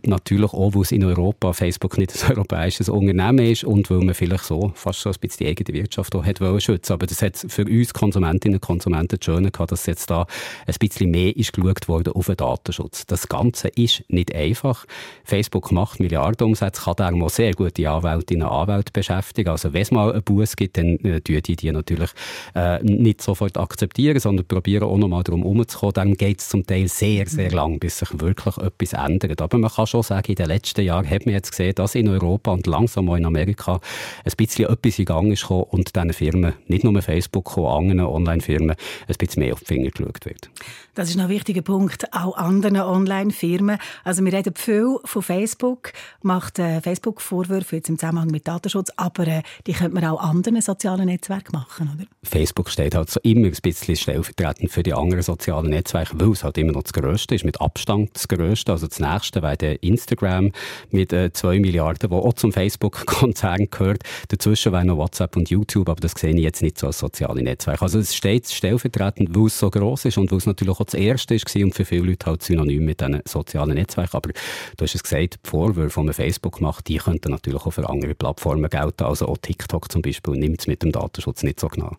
Natürlich 0.04 0.54
auch, 0.54 0.74
weil 0.74 0.82
es 0.82 0.92
in 0.92 1.04
Europa 1.04 1.54
Facebook 1.54 1.98
nicht 1.98 2.14
ein 2.24 2.32
europäisches 2.32 2.90
Unternehmen 2.90 3.40
ist 3.40 3.64
und 3.64 3.90
weil 3.90 4.00
man 4.00 4.14
vielleicht 4.14 4.46
so 4.46 4.72
fast 4.76 5.02
so 5.02 5.10
ein 5.10 5.16
bisschen 5.20 5.46
die 5.46 5.48
eigene 5.48 5.78
Wirtschaft 5.80 6.16
auch 6.16 6.26
hat 6.26 6.40
schützen. 6.62 6.94
Aber 6.94 7.06
das 7.06 7.22
hat 7.22 7.38
für 7.38 7.66
uns 7.66 7.94
Konsumentinnen 7.94 8.58
und 8.58 8.62
Konsumenten 8.62 9.20
schön 9.22 9.52
gehabt, 9.52 9.72
dass 9.72 9.86
jetzt 9.86 10.10
da 10.10 10.26
ein 10.66 10.76
bisschen 10.80 11.12
mehr 11.12 11.36
ist 11.36 11.54
geschaut 11.54 11.88
worden 11.88 12.14
auf 12.14 12.28
den 12.28 12.38
Datenschutz. 12.38 13.06
Das 13.06 13.28
Ganze 13.28 13.70
ist 13.70 14.04
nicht 14.10 14.34
einfach. 14.34 14.86
Facebook 15.24 15.72
macht 15.72 16.00
Milliarden 16.00 16.48
Umsätze, 16.48 16.82
kann 16.84 16.96
darum 16.98 17.24
auch 17.24 17.30
sehr 17.30 17.54
gute 17.54 17.90
Anwältinnen 17.90 18.48
und 18.48 18.54
Anwälte 18.54 18.92
beschäftigen. 18.92 19.50
Also 19.50 19.74
wenn 19.74 19.82
es 19.82 19.92
mal 19.92 20.12
einen 20.12 20.24
Bus 20.24 20.56
gibt, 20.56 20.78
dann 20.78 20.98
äh, 21.00 21.22
die 21.22 21.42
die 21.42 21.72
natürlich 21.72 22.12
äh, 22.56 22.84
nicht 22.84 23.22
sofort 23.22 23.58
akzeptieren, 23.58 24.20
sondern 24.20 24.46
probieren 24.46 24.84
auch 24.84 24.98
noch 24.98 25.08
mal 25.08 25.24
darum 25.24 25.42
herumzukommen. 25.42 25.94
Dann 25.94 26.14
geht 26.14 26.42
es 26.42 26.50
zum 26.50 26.66
Teil 26.66 26.88
sehr, 26.88 27.28
sehr 27.28 27.52
lang, 27.52 27.80
bis 27.80 28.00
sich 28.00 28.20
wirklich 28.20 28.58
etwas 28.58 28.94
ändert. 28.94 29.42
Aber 29.42 29.58
man 29.68 29.76
kann 29.76 29.88
schon 29.88 30.04
sagen, 30.04 30.28
in 30.28 30.36
den 30.36 30.48
letzten 30.48 30.82
Jahren 30.82 31.10
hat 31.10 31.26
man 31.26 31.36
jetzt 31.36 31.52
gesehen, 31.52 31.76
dass 31.76 31.96
in 31.96 32.08
Europa 32.08 32.52
und 32.52 32.68
langsam 32.68 33.10
auch 33.10 33.16
in 33.16 33.26
Amerika 33.26 33.82
ein 34.24 34.32
bisschen 34.38 34.70
etwas 34.70 35.00
in 35.00 35.06
Gang 35.06 35.34
ist 35.34 35.50
und 35.50 35.96
diesen 35.96 36.14
Firmen, 36.14 36.54
nicht 36.68 36.84
nur 36.84 37.02
Facebook, 37.02 37.58
auch 37.58 37.78
anderen 37.78 38.02
Online-Firmen, 38.02 38.72
ein 38.72 39.16
bisschen 39.18 39.44
mehr 39.44 39.54
auf 39.54 39.60
die 39.60 39.66
Finger 39.66 39.90
geschaut 39.90 40.26
wird. 40.26 40.50
Das 40.98 41.10
ist 41.10 41.16
noch 41.16 41.26
ein 41.26 41.30
wichtiger 41.30 41.62
Punkt, 41.62 42.12
auch 42.12 42.36
anderen 42.38 42.78
Online-Firmen. 42.78 43.78
Also 44.04 44.26
wir 44.26 44.34
reden 44.34 44.56
viel 44.56 44.98
von 45.06 45.22
Facebook, 45.22 45.92
macht 46.24 46.58
äh, 46.58 46.82
Facebook 46.82 47.22
Vorwürfe 47.22 47.76
jetzt 47.76 47.90
im 47.90 48.00
Zusammenhang 48.00 48.30
mit 48.32 48.48
Datenschutz, 48.48 48.90
aber 48.98 49.28
äh, 49.28 49.44
die 49.68 49.74
könnte 49.74 49.94
man 49.94 50.06
auch 50.06 50.20
anderen 50.20 50.60
sozialen 50.60 51.06
Netzwerken 51.06 51.52
machen, 51.56 51.92
oder? 51.96 52.08
Facebook 52.24 52.72
steht 52.72 52.96
halt 52.96 53.12
so 53.12 53.20
immer 53.22 53.46
ein 53.46 53.54
bisschen 53.62 53.96
stellvertretend 53.96 54.72
für 54.72 54.82
die 54.82 54.96
anderen 54.96 55.22
sozialen 55.22 55.70
Netzwerke, 55.70 56.20
weil 56.20 56.32
es 56.32 56.44
halt 56.44 56.58
immer 56.58 56.72
noch 56.72 56.82
das 56.82 56.94
Größte 56.94 57.36
ist, 57.36 57.46
mit 57.46 57.62
Abstand 57.62 58.16
das 58.16 58.28
Größte. 58.28 58.72
Also 58.72 58.88
das 58.88 59.00
Nächste 59.00 59.44
wäre 59.44 59.74
Instagram 59.76 60.52
mit 60.90 61.14
äh, 61.14 61.32
2 61.32 61.60
Milliarden, 61.60 62.10
wo 62.10 62.22
auch 62.22 62.34
zum 62.34 62.52
Facebook-Konzern 62.52 63.68
gehört. 63.70 64.02
Dazwischen 64.30 64.72
wäre 64.72 64.84
noch 64.86 64.98
WhatsApp 64.98 65.36
und 65.36 65.52
YouTube, 65.52 65.90
aber 65.90 66.02
das 66.02 66.14
sehe 66.14 66.34
ich 66.34 66.42
jetzt 66.42 66.64
nicht 66.64 66.80
so 66.80 66.88
als 66.88 66.98
soziale 66.98 67.44
Netzwerke. 67.44 67.84
Also 67.84 68.00
es 68.00 68.16
steht 68.16 68.50
stellvertretend, 68.50 69.36
weil 69.36 69.46
es 69.46 69.60
so 69.60 69.70
groß 69.70 70.06
ist 70.06 70.18
und 70.18 70.32
weil 70.32 70.40
es 70.40 70.48
natürlich 70.48 70.74
auch 70.74 70.87
das 70.88 71.00
Erste 71.00 71.36
war 71.36 71.64
und 71.64 71.76
für 71.76 71.86
viele 71.86 72.08
Leute 72.08 72.26
halt 72.26 72.44
synonym 72.44 72.86
mit 72.86 73.02
diesen 73.02 73.22
sozialen 73.26 73.76
Netzwerken. 73.76 74.18
Aber 74.18 74.30
du 74.32 74.84
hast 74.84 74.96
es 74.96 75.04
gesagt, 75.04 75.40
die 75.46 75.50
Vorwürfe, 75.50 76.00
die 76.00 76.06
man 76.06 76.14
Facebook 76.14 76.62
macht, 76.62 76.88
die 76.88 76.98
könnten 76.98 77.32
natürlich 77.32 77.66
auch 77.66 77.72
für 77.72 77.88
andere 77.90 78.16
Plattformen 78.16 78.70
gelten. 78.70 79.04
Also 79.04 79.28
auch 79.28 79.38
TikTok 79.38 79.92
zum 79.92 80.02
Beispiel 80.02 80.36
nimmt 80.36 80.62
es 80.62 80.68
mit 80.68 80.84
dem 80.84 80.92
Datenschutz 80.92 81.44
nicht 81.44 81.60
so 81.60 81.68
genau. 81.68 81.96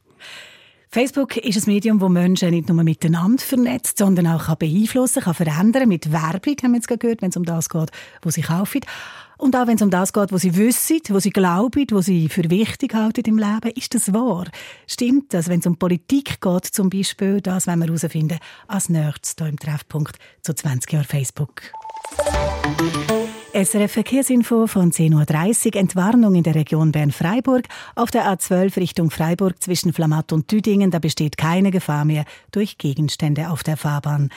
Facebook 0.91 1.37
ist 1.37 1.67
ein 1.67 1.73
Medium, 1.73 1.99
das 1.99 2.09
Menschen 2.09 2.51
nicht 2.51 2.71
nur 2.71 2.83
miteinander 2.83 3.43
vernetzt, 3.43 3.99
sondern 3.99 4.27
auch 4.27 4.47
kann 4.47 4.57
beeinflussen 4.59 5.23
kann, 5.23 5.35
verändern 5.35 5.87
mit 5.87 6.11
Werbung, 6.13 6.57
haben 6.63 6.73
wir 6.73 6.77
jetzt 6.79 6.89
gehört, 6.89 7.21
wenn 7.21 7.29
es 7.29 7.37
um 7.37 7.45
das 7.45 7.69
geht, 7.69 7.91
wo 8.23 8.31
sie 8.31 8.41
kaufen. 8.41 8.81
Und 9.39 9.55
auch 9.55 9.67
wenn 9.69 9.77
es 9.77 9.83
um 9.83 9.91
das 9.91 10.13
geht, 10.13 10.33
was 10.33 10.43
sie 10.43 10.57
wissen, 10.57 11.01
was 11.11 11.23
sie 11.23 11.31
glauben, 11.31 11.87
was 11.93 12.07
sie 12.07 12.29
für 12.29 12.51
wichtig 12.51 12.95
halten 12.95 13.25
im 13.25 13.39
Leben, 13.39 13.71
ist 13.75 13.95
das 13.95 14.13
wahr? 14.13 14.47
Stimmt 14.87 15.33
das, 15.33 15.49
wenn 15.49 15.61
es 15.61 15.67
um 15.67 15.77
Politik 15.77 16.41
geht, 16.41 16.67
zum 16.67 16.91
Beispiel, 16.91 17.41
das 17.41 17.69
wenn 17.69 17.79
wir 17.79 17.87
herausfinden, 17.87 18.39
als 18.67 18.89
Nerds 18.89 19.37
hier 19.39 19.47
im 19.47 19.59
Treffpunkt 19.59 20.19
zu 20.43 20.55
20 20.55 20.93
Jahren 20.93 21.05
Facebook. 21.05 21.63
SRF 23.55 23.93
Verkehrsinfo 23.93 24.67
von 24.67 24.93
10.30 24.93 25.67
Uhr. 25.67 25.81
Entwarnung 25.81 26.35
in 26.35 26.43
der 26.43 26.55
Region 26.55 26.93
Bern-Freiburg. 26.93 27.65
Auf 27.95 28.11
der 28.11 28.27
A12 28.27 28.77
Richtung 28.77 29.11
Freiburg 29.11 29.63
zwischen 29.63 29.93
Flamatt 29.93 30.33
und 30.33 30.51
Düdingen, 30.51 30.91
da 30.91 30.99
besteht 30.99 31.39
keine 31.39 31.71
Gefahr 31.71 32.05
mehr 32.05 32.25
durch 32.51 32.77
Gegenstände 32.77 33.51
auf 33.51 33.63
der 33.63 33.77
Fahrbahn. 33.77 34.31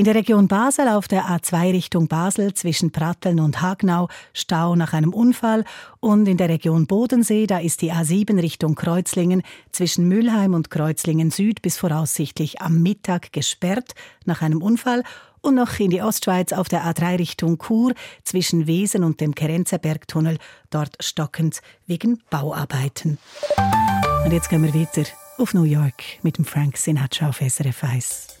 In 0.00 0.04
der 0.04 0.14
Region 0.14 0.48
Basel 0.48 0.88
auf 0.88 1.08
der 1.08 1.24
A2 1.24 1.74
Richtung 1.74 2.08
Basel 2.08 2.54
zwischen 2.54 2.90
Pratteln 2.90 3.38
und 3.38 3.60
Hagnau 3.60 4.08
Stau 4.32 4.74
nach 4.74 4.94
einem 4.94 5.12
Unfall 5.12 5.66
und 6.00 6.26
in 6.26 6.38
der 6.38 6.48
Region 6.48 6.86
Bodensee, 6.86 7.46
da 7.46 7.58
ist 7.58 7.82
die 7.82 7.92
A7 7.92 8.40
Richtung 8.40 8.76
Kreuzlingen 8.76 9.42
zwischen 9.72 10.08
Mülheim 10.08 10.54
und 10.54 10.70
Kreuzlingen 10.70 11.30
Süd 11.30 11.60
bis 11.60 11.76
voraussichtlich 11.76 12.62
am 12.62 12.80
Mittag 12.80 13.34
gesperrt 13.34 13.92
nach 14.24 14.40
einem 14.40 14.62
Unfall 14.62 15.02
und 15.42 15.56
noch 15.56 15.78
in 15.78 15.90
die 15.90 16.00
Ostschweiz 16.00 16.54
auf 16.54 16.70
der 16.70 16.86
A3 16.86 17.18
Richtung 17.18 17.58
Chur 17.58 17.92
zwischen 18.24 18.66
Wesen 18.66 19.04
und 19.04 19.20
dem 19.20 19.34
Kerenzerbergtunnel, 19.34 20.38
dort 20.70 20.96
stockend 21.00 21.60
wegen 21.86 22.22
Bauarbeiten. 22.30 23.18
Und 24.24 24.32
jetzt 24.32 24.48
gehen 24.48 24.62
wir 24.62 24.72
weiter 24.72 25.02
auf 25.36 25.52
New 25.52 25.64
York 25.64 26.02
mit 26.22 26.38
dem 26.38 26.46
Frank 26.46 26.78
Sinatra 26.78 27.28
auf 27.28 27.42
SRF 27.46 27.84
1. 27.84 28.40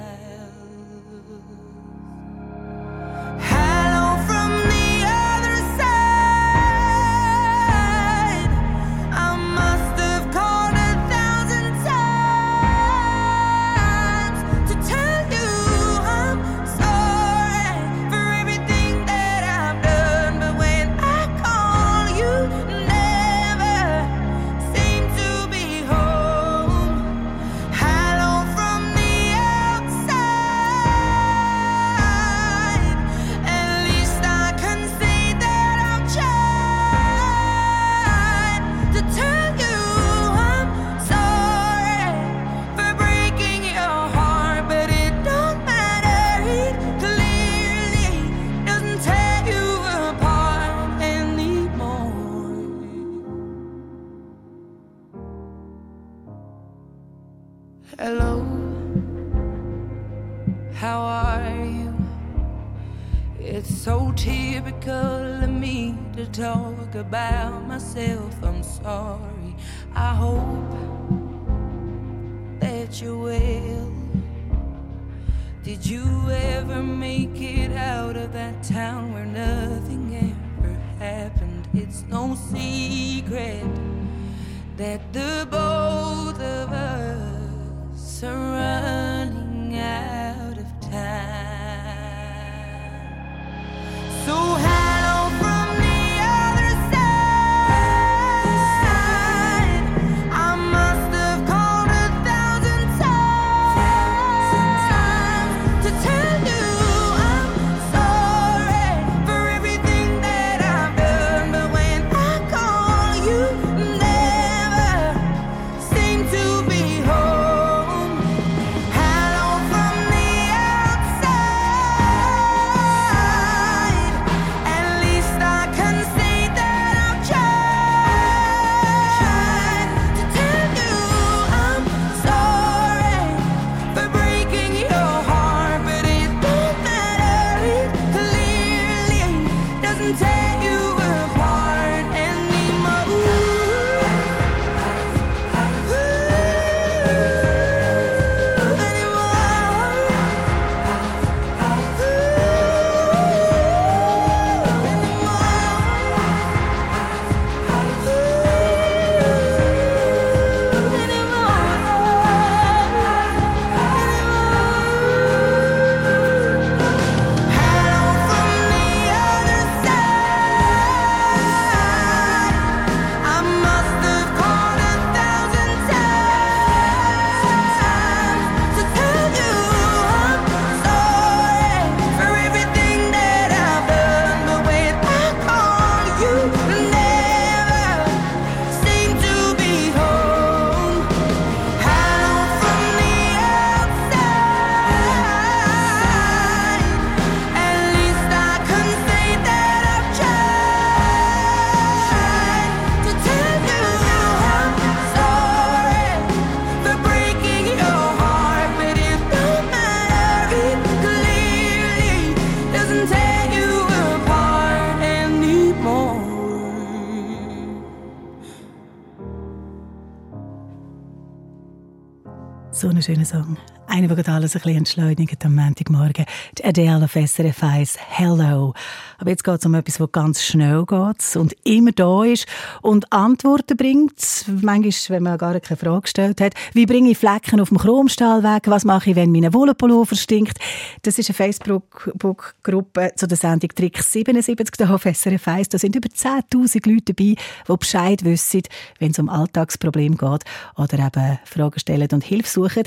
Schöner 223.01 223.25
Song. 223.25 223.57
Der 224.01 224.07
gerade 224.07 224.31
alles 224.31 224.55
ein 224.55 224.61
bisschen 224.61 224.77
entschleunigt 224.79 225.45
am 225.45 225.53
Montagmorgen. 225.53 226.25
Die 226.57 226.65
Adele 226.65 227.03
auf 227.03 227.11
SRF 227.11 227.61
1, 227.61 227.97
Hello. 228.09 228.73
Aber 229.19 229.29
jetzt 229.29 229.43
geht 229.43 229.59
es 229.59 229.65
um 229.67 229.75
etwas, 229.75 229.97
das 229.97 230.11
ganz 230.11 230.43
schnell 230.43 230.85
geht 230.87 231.35
und 231.35 231.55
immer 231.63 231.91
da 231.91 232.23
ist 232.23 232.47
und 232.81 233.13
Antworten 233.13 233.77
bringt. 233.77 234.45
Manchmal, 234.47 234.93
wenn 235.09 235.23
man 235.23 235.37
gar 235.37 235.59
keine 235.59 235.77
Frage 235.77 236.01
gestellt 236.01 236.41
hat. 236.41 236.55
Wie 236.73 236.87
bringe 236.87 237.11
ich 237.11 237.19
Flecken 237.19 237.61
auf 237.61 237.69
dem 237.69 237.77
Chromstahl 237.77 238.41
weg? 238.41 238.63
Was 238.65 238.85
mache 238.85 239.11
ich, 239.11 239.15
wenn 239.15 239.31
mein 239.31 239.53
Wollenpullover 239.53 240.15
stinkt? 240.15 240.57
Das 241.03 241.19
ist 241.19 241.29
eine 241.29 241.35
Facebook-Gruppe 241.35 243.11
zu 243.15 243.27
der 243.27 243.37
Sendung 243.37 243.69
Trick 243.69 244.01
77 244.01 244.77
hier 244.77 244.95
auf 244.95 245.03
SRF 245.03 245.47
1. 245.47 245.69
Da 245.69 245.77
sind 245.77 245.95
über 245.95 246.09
10'000 246.09 246.89
Leute 246.89 247.13
dabei, 247.13 247.35
die 247.67 247.77
Bescheid 247.77 248.25
wissen, 248.25 248.63
wenn 248.97 249.11
es 249.11 249.19
um 249.19 249.29
Alltagsprobleme 249.29 250.15
geht 250.15 250.43
oder 250.75 251.05
eben 251.05 251.39
Fragen 251.45 251.79
stellen 251.79 252.09
und 252.11 252.23
Hilfe 252.23 252.49
suchen. 252.49 252.83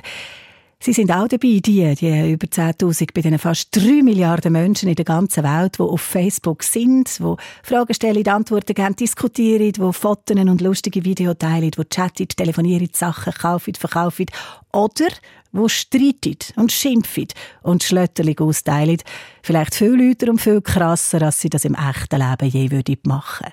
Sie 0.85 0.93
sind 0.93 1.11
auch 1.11 1.27
dabei, 1.27 1.61
die, 1.65 1.95
die 1.95 2.33
über 2.33 2.47
10.000 2.47 3.15
bei 3.15 3.23
den 3.23 3.39
fast 3.39 3.75
3 3.75 4.03
Milliarden 4.03 4.53
Menschen 4.53 4.91
in 4.91 4.95
der 4.95 5.07
ganzen 5.07 5.43
Welt, 5.43 5.79
die 5.79 5.83
auf 5.83 6.03
Facebook 6.03 6.63
sind, 6.63 7.19
die 7.19 7.35
Fragen 7.63 7.95
stellen, 7.95 8.29
Antworten 8.29 8.75
geben, 8.75 8.95
diskutieren, 8.95 9.73
die 9.73 9.93
Fotos 9.95 10.37
und 10.37 10.61
lustige 10.61 11.03
Videos 11.03 11.39
teilen, 11.39 11.71
die 11.71 11.85
chatten, 11.89 12.29
telefonieren, 12.29 12.91
Sachen 12.93 13.33
kaufen, 13.33 13.75
verkaufen 13.77 14.27
oder 14.75 15.07
wo 15.53 15.69
streiten 15.69 16.37
und 16.57 16.71
schimpfen 16.71 17.29
und 17.63 17.83
Schlötterling 17.83 18.39
austeilen. 18.41 18.99
Vielleicht 19.43 19.77
viel 19.77 19.95
lauter 19.95 20.29
und 20.29 20.41
viel 20.41 20.61
krasser, 20.61 21.23
als 21.23 21.41
sie 21.41 21.49
das 21.49 21.65
im 21.65 21.77
echten 21.77 22.21
Leben 22.21 22.49
je 22.51 22.71
würden 22.71 22.99
machen. 23.05 23.47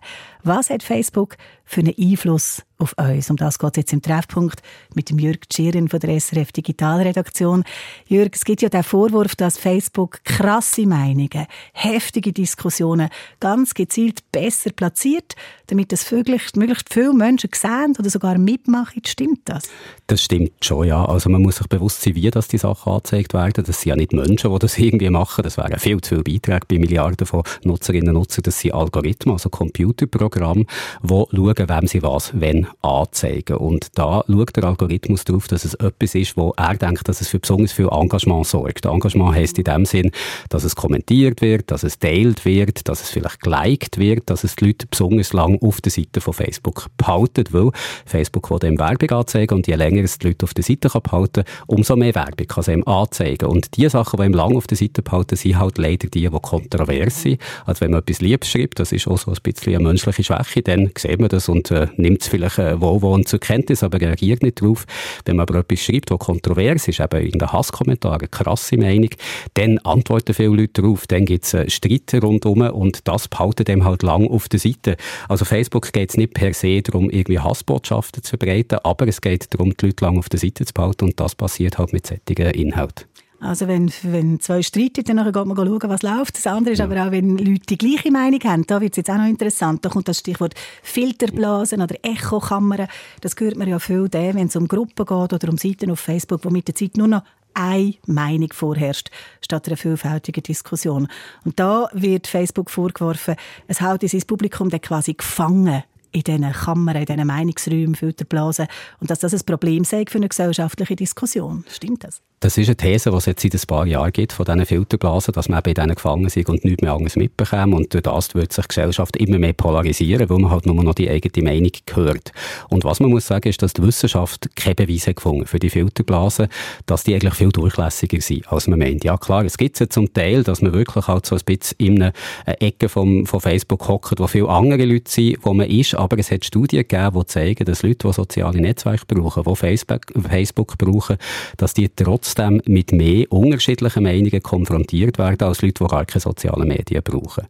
Was 0.44 0.70
hat 0.70 0.84
Facebook 0.84 1.38
für 1.64 1.80
einen 1.80 1.96
Einfluss 1.98 2.64
auf 2.82 2.96
uns? 2.98 3.30
Um 3.30 3.36
das 3.36 3.60
geht 3.60 3.72
es 3.72 3.78
jetzt 3.78 3.94
im 3.94 4.02
Treffpunkt 4.02 4.62
mit 4.94 5.10
dem 5.10 5.20
Jürg 5.20 5.50
Tschirin 5.50 5.90
von 5.90 6.00
der 6.00 6.20
SRF 6.20 6.52
Digitalredaktion. 6.52 7.64
Jürg, 8.08 8.36
es 8.36 8.46
gibt 8.46 8.62
ja 8.62 8.70
den 8.70 8.84
Vorwurf, 8.84 9.36
dass 9.36 9.58
Facebook 9.58 10.24
krasse 10.24 10.86
Meinungen, 10.86 11.48
heftige 11.74 12.34
Diskussionen 12.34 13.10
ganz 13.40 13.74
gezielt 13.74 14.32
besser 14.32 14.72
platziert, 14.72 15.36
damit 15.68 15.92
das 15.92 16.12
möglichst, 16.12 16.58
möglichst 16.58 16.94
viele 16.94 17.14
Menschen 17.14 17.50
sehen 17.56 17.96
oder 17.98 18.10
sogar 18.10 18.38
mitmachen. 18.38 19.02
Stimmt 19.06 19.42
das? 19.46 19.64
Das 20.08 20.22
stimmt 20.22 20.64
schon, 20.64 20.88
ja. 20.88 21.04
Also 21.06 21.30
man 21.30 21.42
muss 21.42 21.56
sich 21.58 21.68
bewusst 21.68 22.02
sein, 22.02 22.16
wie 22.16 22.30
das 22.30 22.48
die 22.48 22.58
Sachen 22.58 22.92
angezeigt 22.92 23.34
werden. 23.34 23.64
Das 23.66 23.82
sind 23.82 23.90
ja 23.90 23.96
nicht 23.96 24.14
Menschen, 24.14 24.52
die 24.52 24.60
das 24.60 24.78
irgendwie 24.78 25.10
machen. 25.10 25.44
Das 25.44 25.58
wären 25.58 25.80
viel 25.80 26.00
zu 26.02 26.12
viele 26.12 26.24
Beiträge 26.24 26.66
bei 26.68 26.78
Milliarden 26.78 27.26
von 27.26 27.44
Nutzerinnen 27.64 28.10
und 28.10 28.16
Nutzern. 28.16 28.44
Das 28.44 28.60
sind 28.60 28.74
Algorithmen, 28.74 29.34
also 29.34 29.50
Computerprogramme, 29.50 30.66
die 31.04 31.08
schauen, 31.08 31.70
wem 31.70 31.88
sie 31.88 32.04
was 32.04 32.32
wenn 32.34 32.68
anzeigen. 32.82 33.58
Und 33.58 33.98
da 33.98 34.24
schaut 34.28 34.56
der 34.56 34.64
Algorithmus 34.66 35.24
darauf, 35.24 35.48
dass 35.48 35.66
es 35.66 35.74
etwas 35.76 36.16
ist, 36.16 36.38
wo 36.38 36.54
er 36.58 36.76
denkt, 36.76 37.08
dass 37.08 37.22
es 37.22 37.28
für 37.28 37.40
besonders 37.40 37.72
viel 37.72 37.90
Engagement 37.92 38.48
sorgt. 38.48 38.86
Engagement 38.86 39.36
heisst 39.36 39.58
in 39.58 39.64
dem 39.64 39.86
Sinn, 39.86 40.12
dass 40.50 40.64
es 40.64 40.76
kommentiert 40.76 41.42
wird, 41.42 41.72
dass 41.72 41.84
es 41.84 42.00
teilt 42.00 42.46
wird, 42.46 42.88
dass 42.88 43.02
es 43.02 43.10
vielleicht 43.10 43.42
geliked 43.42 43.98
wird, 43.98 44.30
dass 44.30 44.44
es 44.44 44.56
die 44.56 44.66
Leute 44.66 44.88
besonders 44.88 45.34
lang 45.34 45.60
auf 45.62 45.82
der 45.82 45.92
Seite 45.92 46.22
von 46.22 46.34
Facebook 46.34 46.88
behalten, 46.98 47.46
weil 47.52 47.72
Facebook 48.06 48.50
will 48.50 48.60
dem 48.60 48.80
Werbung 48.80 49.12
anzeigen 49.12 49.56
und 49.56 49.68
je 49.68 49.76
länger 49.76 50.04
es 50.04 50.18
die 50.20 50.28
Leute 50.28 50.44
auf 50.46 50.54
der 50.54 50.64
Seite 50.64 50.90
kann 50.90 51.02
behalten, 51.02 51.44
umso 51.68 51.96
mehr 51.96 52.16
Werbung 52.16 52.48
kann 52.48 52.62
es 52.62 52.68
ihm 52.68 52.84
anzeigen. 52.86 53.48
Und 53.48 53.78
die 53.78 53.90
Sachen, 53.90 54.20
die 54.20 54.26
ihm 54.26 54.34
lang 54.34 54.56
auf 54.56 54.68
der 54.68 54.78
Seite 54.78 55.02
behalten, 55.02 55.36
sind 55.36 55.60
halt 55.60 55.78
leider 55.78 56.08
die, 56.08 56.30
die 56.30 56.30
kontrovers 56.30 57.22
sind. 57.22 57.42
Also 57.66 57.82
wenn 57.82 57.92
man 57.92 58.02
etwas 58.02 58.22
Liebes 58.22 58.50
schreibt, 58.50 58.80
das 58.80 58.92
ist 58.92 59.08
auch 59.08 59.18
so 59.18 59.32
ein 59.32 59.38
bisschen 59.44 59.76
eine 59.76 59.84
menschliche 59.84 60.24
Schwäche, 60.24 60.62
dann 60.62 60.92
sieht 60.98 61.20
man 61.20 61.30
das 61.30 61.50
und 61.50 61.72
äh, 61.72 61.88
nimmt 61.98 62.22
es 62.22 62.28
vielleicht 62.28 62.60
wohlwollend 62.80 63.28
zur 63.28 63.40
Kenntnis, 63.40 63.84
aber 63.84 64.00
reagiert 64.00 64.44
nicht 64.44 64.62
darauf. 64.62 64.86
Wenn 65.26 65.38
man 65.38 65.48
aber 65.48 65.60
etwas 65.60 65.80
schreibt, 65.80 66.12
was 66.12 66.20
kontrovers 66.20 66.88
ist, 66.88 67.00
eben 67.00 67.26
irgendein 67.26 67.52
Hasskommentar, 67.52 68.20
eine 68.20 68.28
krasse 68.28 68.78
Meinung, 68.78 69.10
dann 69.54 69.78
antworten 69.80 70.34
viele 70.34 70.50
Leute 70.50 70.82
darauf, 70.82 71.08
dann 71.08 71.26
gibt 71.26 71.46
es 71.46 71.54
äh, 71.54 71.70
Streit 71.70 72.14
rundherum 72.22 72.62
und 72.62 73.08
das 73.08 73.28
behalten 73.28 73.66
dem 73.66 73.86
halt 73.86 74.04
lang 74.04 74.28
auf 74.28 74.50
der 74.50 74.60
Seite. 74.60 74.98
Also 75.28 75.46
Facebook 75.46 75.92
geht 75.92 76.12
es 76.12 76.18
nicht 76.18 76.34
per 76.34 76.54
se 76.54 76.82
darum, 76.82 77.10
irgendwie 77.10 77.40
Hassbotschaften 77.40 78.24
zu 78.24 78.38
verbreiten, 78.38 78.80
aber 78.84 79.08
es 79.08 79.22
geht 79.22 79.54
darum, 79.54 79.76
die 79.76 79.88
Leute 79.88 80.06
lang 80.06 80.18
auf 80.18 80.30
der 80.30 80.40
Seite 80.40 80.66
zu 80.66 80.74
behalten 80.74 81.06
und 81.06 81.20
das 81.20 81.36
passiert 81.36 81.78
halt 81.78 81.94
mit 81.94 82.08
solchen 82.08 82.52
Inhalten. 82.52 83.11
Also 83.42 83.68
wenn, 83.68 83.92
wenn 84.04 84.40
zwei 84.40 84.62
streiten, 84.62 85.04
dann 85.04 85.26
geht 85.26 85.46
man 85.46 85.58
schauen, 85.58 85.90
was 85.90 86.04
läuft. 86.04 86.38
Das 86.38 86.46
andere 86.46 86.74
ist 86.74 86.80
ja. 86.80 86.86
aber 86.86 87.08
auch, 87.08 87.12
wenn 87.12 87.40
Leute 87.40 87.66
die 87.70 87.78
gleiche 87.78 88.12
Meinung 88.12 88.40
haben, 88.44 88.68
da 88.68 88.80
wird 88.80 88.94
es 88.94 88.98
jetzt 88.98 89.10
auch 89.10 89.18
noch 89.18 89.28
interessant. 89.28 89.84
Da 89.84 89.90
kommt 89.90 90.08
das 90.08 90.20
Stichwort 90.20 90.54
Filterblasen 90.84 91.82
oder 91.82 91.96
Echokammern. 92.04 92.88
Das 93.22 93.36
hört 93.40 93.58
man 93.58 93.68
ja 93.68 93.80
viel, 93.80 94.08
wenn 94.12 94.46
es 94.48 94.56
um 94.56 94.68
Gruppen 94.68 95.06
geht 95.06 95.34
oder 95.34 95.50
um 95.50 95.58
Seiten 95.58 95.90
auf 95.90 96.00
Facebook, 96.00 96.46
wo 96.46 96.52
mit 96.52 96.68
der 96.68 96.76
Zeit 96.76 96.98
nur 96.98 97.08
noch 97.08 97.24
eine 97.56 97.96
Meinung 98.06 98.54
vorherrscht, 98.54 99.10
statt 99.44 99.68
einer 99.68 99.76
vielfältigen 99.76 100.44
Diskussion. 100.44 101.08
Und 101.44 101.60
da 101.60 101.90
wird 101.94 102.28
Facebook 102.28 102.70
vorgeworfen, 102.70 103.36
es 103.68 103.82
hält 103.82 104.08
sein 104.08 104.22
Publikum 104.28 104.70
dann 104.70 104.82
quasi 104.82 105.16
gefangen 105.16 105.84
in 106.12 106.22
diesen 106.22 106.52
Kammern, 106.52 106.96
in 106.96 107.06
diesen 107.06 107.26
Meinungsräumen, 107.26 107.96
Filterblasen 107.96 108.68
und 109.00 109.10
dass 109.10 109.20
das 109.20 109.34
ein 109.34 109.46
Problem 109.46 109.84
sei 109.84 110.06
für 110.08 110.20
eine 110.20 110.30
gesellschaftliche 110.30 110.96
Diskussion. 110.96 111.66
Stimmt 111.68 112.04
das? 112.04 112.22
Das 112.42 112.58
ist 112.58 112.70
eine 112.70 112.76
These, 112.76 113.12
die 113.12 113.18
es 113.18 113.28
jetzt 113.28 113.44
seit 113.44 113.54
ein 113.54 113.62
paar 113.68 113.86
Jahren 113.86 114.12
gibt, 114.12 114.34
von 114.34 114.46
diesen 114.46 114.66
Filterblasen, 114.66 115.32
dass 115.32 115.48
man 115.48 115.60
eben 115.60 115.70
in 115.70 115.76
denen 115.76 115.94
gefangen 115.94 116.26
ist 116.26 116.50
und 116.50 116.66
nichts 116.66 116.82
mehr 116.82 116.94
anderes 116.94 117.16
mitbekommt. 117.16 117.76
Und 117.76 117.94
durch 117.94 118.02
das 118.02 118.34
wird 118.34 118.52
sich 118.52 118.66
die 118.66 118.70
Gesellschaft 118.70 119.16
immer 119.18 119.38
mehr 119.38 119.54
polarisieren, 119.54 120.28
weil 120.28 120.40
man 120.40 120.50
halt 120.50 120.66
nur 120.66 120.84
noch 120.84 120.96
die 120.96 121.08
eigene 121.08 121.48
Meinung 121.48 121.70
hört. 121.94 122.32
Und 122.70 122.84
was 122.84 123.00
man 123.00 123.12
muss 123.12 123.28
sagen, 123.28 123.48
ist, 123.48 123.62
dass 123.62 123.74
die 123.74 123.84
Wissenschaft 123.84 124.50
keine 124.56 124.74
Beweise 124.74 125.14
gefunden 125.14 125.46
für 125.46 125.60
die 125.60 125.70
Filterblasen, 125.70 126.48
dass 126.88 127.04
die 127.04 127.14
eigentlich 127.14 127.36
viel 127.36 127.52
durchlässiger 127.52 128.20
sind, 128.22 128.52
als 128.52 128.66
man 128.66 128.80
meint. 128.80 129.04
Ja 129.04 129.18
klar, 129.18 129.46
es 129.46 129.56
gibt 129.56 129.80
ja 129.80 129.88
zum 129.88 130.12
Teil, 130.12 130.44
dass 130.44 130.64
man 130.64 130.74
wirklich 130.74 131.08
halt 131.08 131.28
so 131.28 131.36
ein 131.36 131.42
bisschen 131.46 131.78
in 131.78 132.02
einer 132.02 132.14
Ecke 132.60 132.90
vom, 132.90 133.28
von 133.28 133.40
Facebook 133.40 133.88
hockt, 133.88 134.20
wo 134.20 134.26
viele 134.26 134.50
andere 134.50 134.86
Leute 134.86 135.12
sind, 135.12 135.38
wo 135.44 135.54
man 135.54 135.70
ist, 135.70 135.94
aber 135.94 136.18
es 136.18 136.32
hat 136.32 136.44
Studien 136.44 136.88
gegeben, 136.88 137.20
die 137.20 137.26
zeigen, 137.28 137.66
dass 137.66 137.84
Leute, 137.84 138.08
die 138.08 138.14
soziale 138.14 138.60
Netzwerke 138.60 139.06
brauchen, 139.06 139.44
die 139.44 139.56
Facebook, 139.56 140.02
Facebook 140.28 140.78
brauchen, 140.80 141.18
dass 141.58 141.76
die 141.76 141.88
trotzdem 142.32 142.62
mit 142.66 142.92
mehr 142.92 143.32
unterschiedlichen 143.32 144.04
Meinungen 144.04 144.42
konfrontiert 144.42 145.18
werden 145.18 145.48
als 145.48 145.62
Leute, 145.62 145.84
die 145.84 145.90
gar 145.90 146.06
keine 146.06 146.22
sozialen 146.22 146.68
Medien 146.68 147.04
brauchen. 147.04 147.46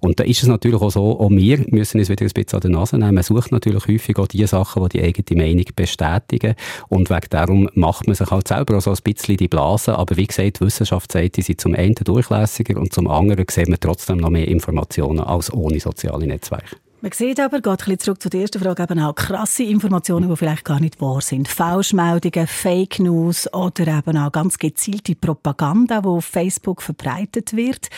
Und 0.00 0.20
da 0.20 0.24
ist 0.24 0.42
es 0.42 0.48
natürlich 0.48 0.80
auch 0.80 0.90
so, 0.90 1.20
auch 1.20 1.30
wir 1.30 1.64
müssen 1.68 1.98
uns 1.98 2.08
wieder 2.08 2.24
ein 2.24 2.30
bisschen 2.32 2.56
an 2.56 2.60
der 2.60 2.70
Nase 2.70 2.98
nehmen. 2.98 3.14
Man 3.14 3.24
sucht 3.24 3.52
natürlich 3.52 3.86
häufig 3.86 4.18
auch 4.18 4.26
die 4.26 4.46
Sachen, 4.46 4.88
die 4.88 4.98
die 4.98 5.04
eigene 5.04 5.42
Meinung 5.42 5.64
bestätigen. 5.74 6.54
Und 6.88 7.10
wegen 7.10 7.26
darum 7.30 7.68
macht 7.74 8.06
man 8.06 8.14
sich 8.16 8.30
halt 8.30 8.48
selber 8.48 8.76
auch 8.76 8.82
so 8.82 8.90
ein 8.90 8.98
bisschen 9.02 9.36
die 9.36 9.48
Blase. 9.48 9.96
Aber 9.98 10.16
wie 10.16 10.26
gesagt, 10.26 10.60
die 10.60 10.64
Wissenschaft 10.64 11.12
sagt, 11.12 11.36
die 11.36 11.42
sind 11.42 11.60
zum 11.60 11.74
einen 11.74 11.94
durchlässiger 11.94 12.78
und 12.78 12.92
zum 12.92 13.08
anderen 13.08 13.44
sieht 13.50 13.68
man 13.68 13.80
trotzdem 13.80 14.18
noch 14.18 14.30
mehr 14.30 14.48
Informationen 14.48 15.20
als 15.20 15.52
ohne 15.52 15.80
soziale 15.80 16.26
Netzwerke. 16.26 16.76
Man 17.06 17.12
sieht 17.12 17.38
aber, 17.38 17.60
geht 17.60 17.86
ein 17.86 17.98
zurück 18.00 18.20
zu 18.20 18.28
der 18.28 18.40
ersten 18.40 18.58
Frage, 18.60 18.82
eben 18.82 18.98
auch 18.98 19.14
krasse 19.14 19.62
Informationen, 19.62 20.28
die 20.28 20.34
vielleicht 20.34 20.64
gar 20.64 20.80
nicht 20.80 21.00
wahr 21.00 21.20
sind. 21.20 21.46
Falschmeldungen, 21.46 22.48
Fake 22.48 22.98
News 22.98 23.46
oder 23.54 23.86
eben 23.98 24.18
auch 24.18 24.32
ganz 24.32 24.58
gezielte 24.58 25.14
Propaganda, 25.14 26.00
die 26.00 26.08
auf 26.08 26.24
Facebook 26.24 26.82
verbreitet 26.82 27.54
wird. 27.54 27.90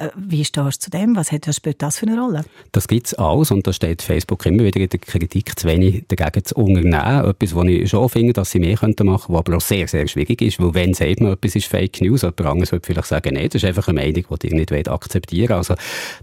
Äh, 0.00 0.08
wie 0.14 0.44
stehst 0.44 0.76
du 0.76 0.78
zu 0.78 0.90
dem? 0.90 1.16
Was 1.16 1.30
spielt 1.56 1.80
das 1.80 1.98
für 1.98 2.06
eine 2.06 2.20
Rolle? 2.20 2.44
Das 2.72 2.88
gibt 2.88 3.06
es 3.06 3.14
alles 3.14 3.50
und 3.50 3.66
da 3.66 3.72
steht 3.72 4.02
Facebook 4.02 4.44
immer 4.46 4.64
wieder 4.64 4.80
in 4.80 4.88
der 4.88 4.98
Kritik, 4.98 5.58
zu 5.58 5.68
wenig 5.68 6.04
dagegen 6.08 6.44
zu 6.44 6.54
unternehmen. 6.56 7.24
Etwas, 7.24 7.54
was 7.54 7.64
ich 7.66 7.88
schon 7.88 8.08
finde, 8.08 8.32
dass 8.32 8.50
sie 8.50 8.58
mehr 8.58 8.72
machen 8.72 8.94
könnten, 8.96 9.12
was 9.12 9.28
aber 9.28 9.56
auch 9.56 9.60
sehr, 9.60 9.88
sehr 9.88 10.06
schwierig 10.08 10.40
ist, 10.42 10.60
weil 10.60 10.74
wenn 10.74 10.94
sagt 10.94 11.20
man, 11.20 11.32
etwas 11.32 11.56
ist 11.56 11.66
Fake 11.66 12.00
News, 12.00 12.22
jemand 12.22 12.40
anderes 12.40 12.72
würde 12.72 12.86
vielleicht 12.86 13.08
sagen, 13.08 13.34
nein, 13.34 13.48
das 13.48 13.62
ist 13.62 13.64
einfach 13.64 13.88
eine 13.88 14.00
Meinung, 14.00 14.24
die 14.42 14.46
ich 14.46 14.52
nicht 14.52 14.88
akzeptieren 14.88 15.52
Also 15.52 15.74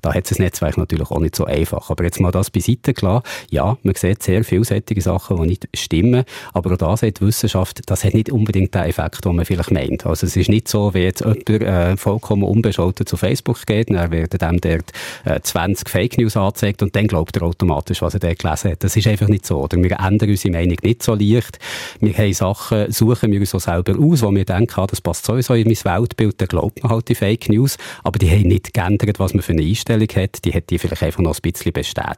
da 0.01 0.13
hat 0.13 0.29
das 0.29 0.39
Netzwerk 0.39 0.77
natürlich 0.77 1.11
auch 1.11 1.19
nicht 1.19 1.35
so 1.35 1.45
einfach. 1.45 1.89
Aber 1.89 2.03
jetzt 2.03 2.19
mal 2.19 2.26
das 2.31 2.49
beiseite 2.49 2.93
klar. 2.93 3.23
Ja, 3.49 3.77
man 3.83 3.95
sieht 3.95 4.23
sehr 4.23 4.43
vielseitige 4.43 5.01
Sachen, 5.01 5.37
die 5.41 5.47
nicht 5.47 5.69
stimmen, 5.73 6.23
aber 6.53 6.73
auch 6.73 6.77
da 6.77 6.97
sagt 6.97 7.19
die 7.19 7.25
Wissenschaft, 7.25 7.81
das 7.89 8.03
hat 8.03 8.13
nicht 8.13 8.31
unbedingt 8.31 8.73
den 8.73 8.83
Effekt, 8.83 9.25
den 9.25 9.35
man 9.35 9.45
vielleicht 9.45 9.71
meint. 9.71 10.05
Also 10.05 10.25
es 10.25 10.35
ist 10.35 10.49
nicht 10.49 10.67
so, 10.67 10.93
wie 10.93 10.99
jetzt 10.99 11.21
jemand 11.21 11.49
äh, 11.49 11.97
vollkommen 11.97 12.43
unbescholten 12.43 13.05
zu 13.05 13.17
Facebook 13.17 13.65
geht, 13.65 13.89
dann 13.89 14.11
werden 14.11 14.37
dem 14.37 14.61
dort 14.61 14.91
äh, 15.25 15.39
20 15.41 15.89
Fake 15.89 16.17
News 16.17 16.37
angezeigt 16.37 16.81
und 16.81 16.95
dann 16.95 17.07
glaubt 17.07 17.35
er 17.37 17.43
automatisch, 17.43 18.01
was 18.01 18.13
er 18.13 18.19
dort 18.19 18.39
gelesen 18.39 18.71
hat. 18.71 18.83
Das 18.83 18.95
ist 18.95 19.07
einfach 19.07 19.27
nicht 19.27 19.45
so. 19.45 19.61
Oder 19.61 19.77
wir 19.81 19.99
ändern 19.99 20.29
unsere 20.29 20.53
Meinung 20.53 20.77
nicht 20.81 21.03
so 21.03 21.13
leicht. 21.13 21.59
Wir 21.99 22.13
haben 22.13 22.33
Sachen, 22.33 22.91
suchen 22.91 23.31
wir 23.31 23.39
uns 23.39 23.51
so 23.51 23.59
selber 23.59 23.93
aus, 23.99 24.21
wo 24.21 24.31
wir 24.31 24.45
denken, 24.45 24.79
ah, 24.79 24.87
das 24.87 25.01
passt 25.01 25.25
sowieso 25.25 25.53
in 25.53 25.67
mein 25.67 25.99
Weltbild, 25.99 26.39
dann 26.41 26.47
glaubt 26.47 26.83
man 26.83 26.91
halt 26.91 27.09
die 27.09 27.15
Fake 27.15 27.49
News, 27.49 27.77
aber 28.03 28.19
die 28.19 28.29
haben 28.29 28.47
nicht 28.47 28.73
geändert, 28.73 29.19
was 29.19 29.33
man 29.33 29.41
für 29.41 29.53
eine 29.53 29.63
Einstellung 29.63 30.07
hat, 30.15 30.43
die 30.45 30.53
hat 30.53 30.69
die 30.69 30.77
vielleicht 30.77 31.03
einfach 31.03 31.21
noch 31.21 31.35
ein 31.35 31.41
bisschen 31.41 31.73
bestätigt. 31.73 32.16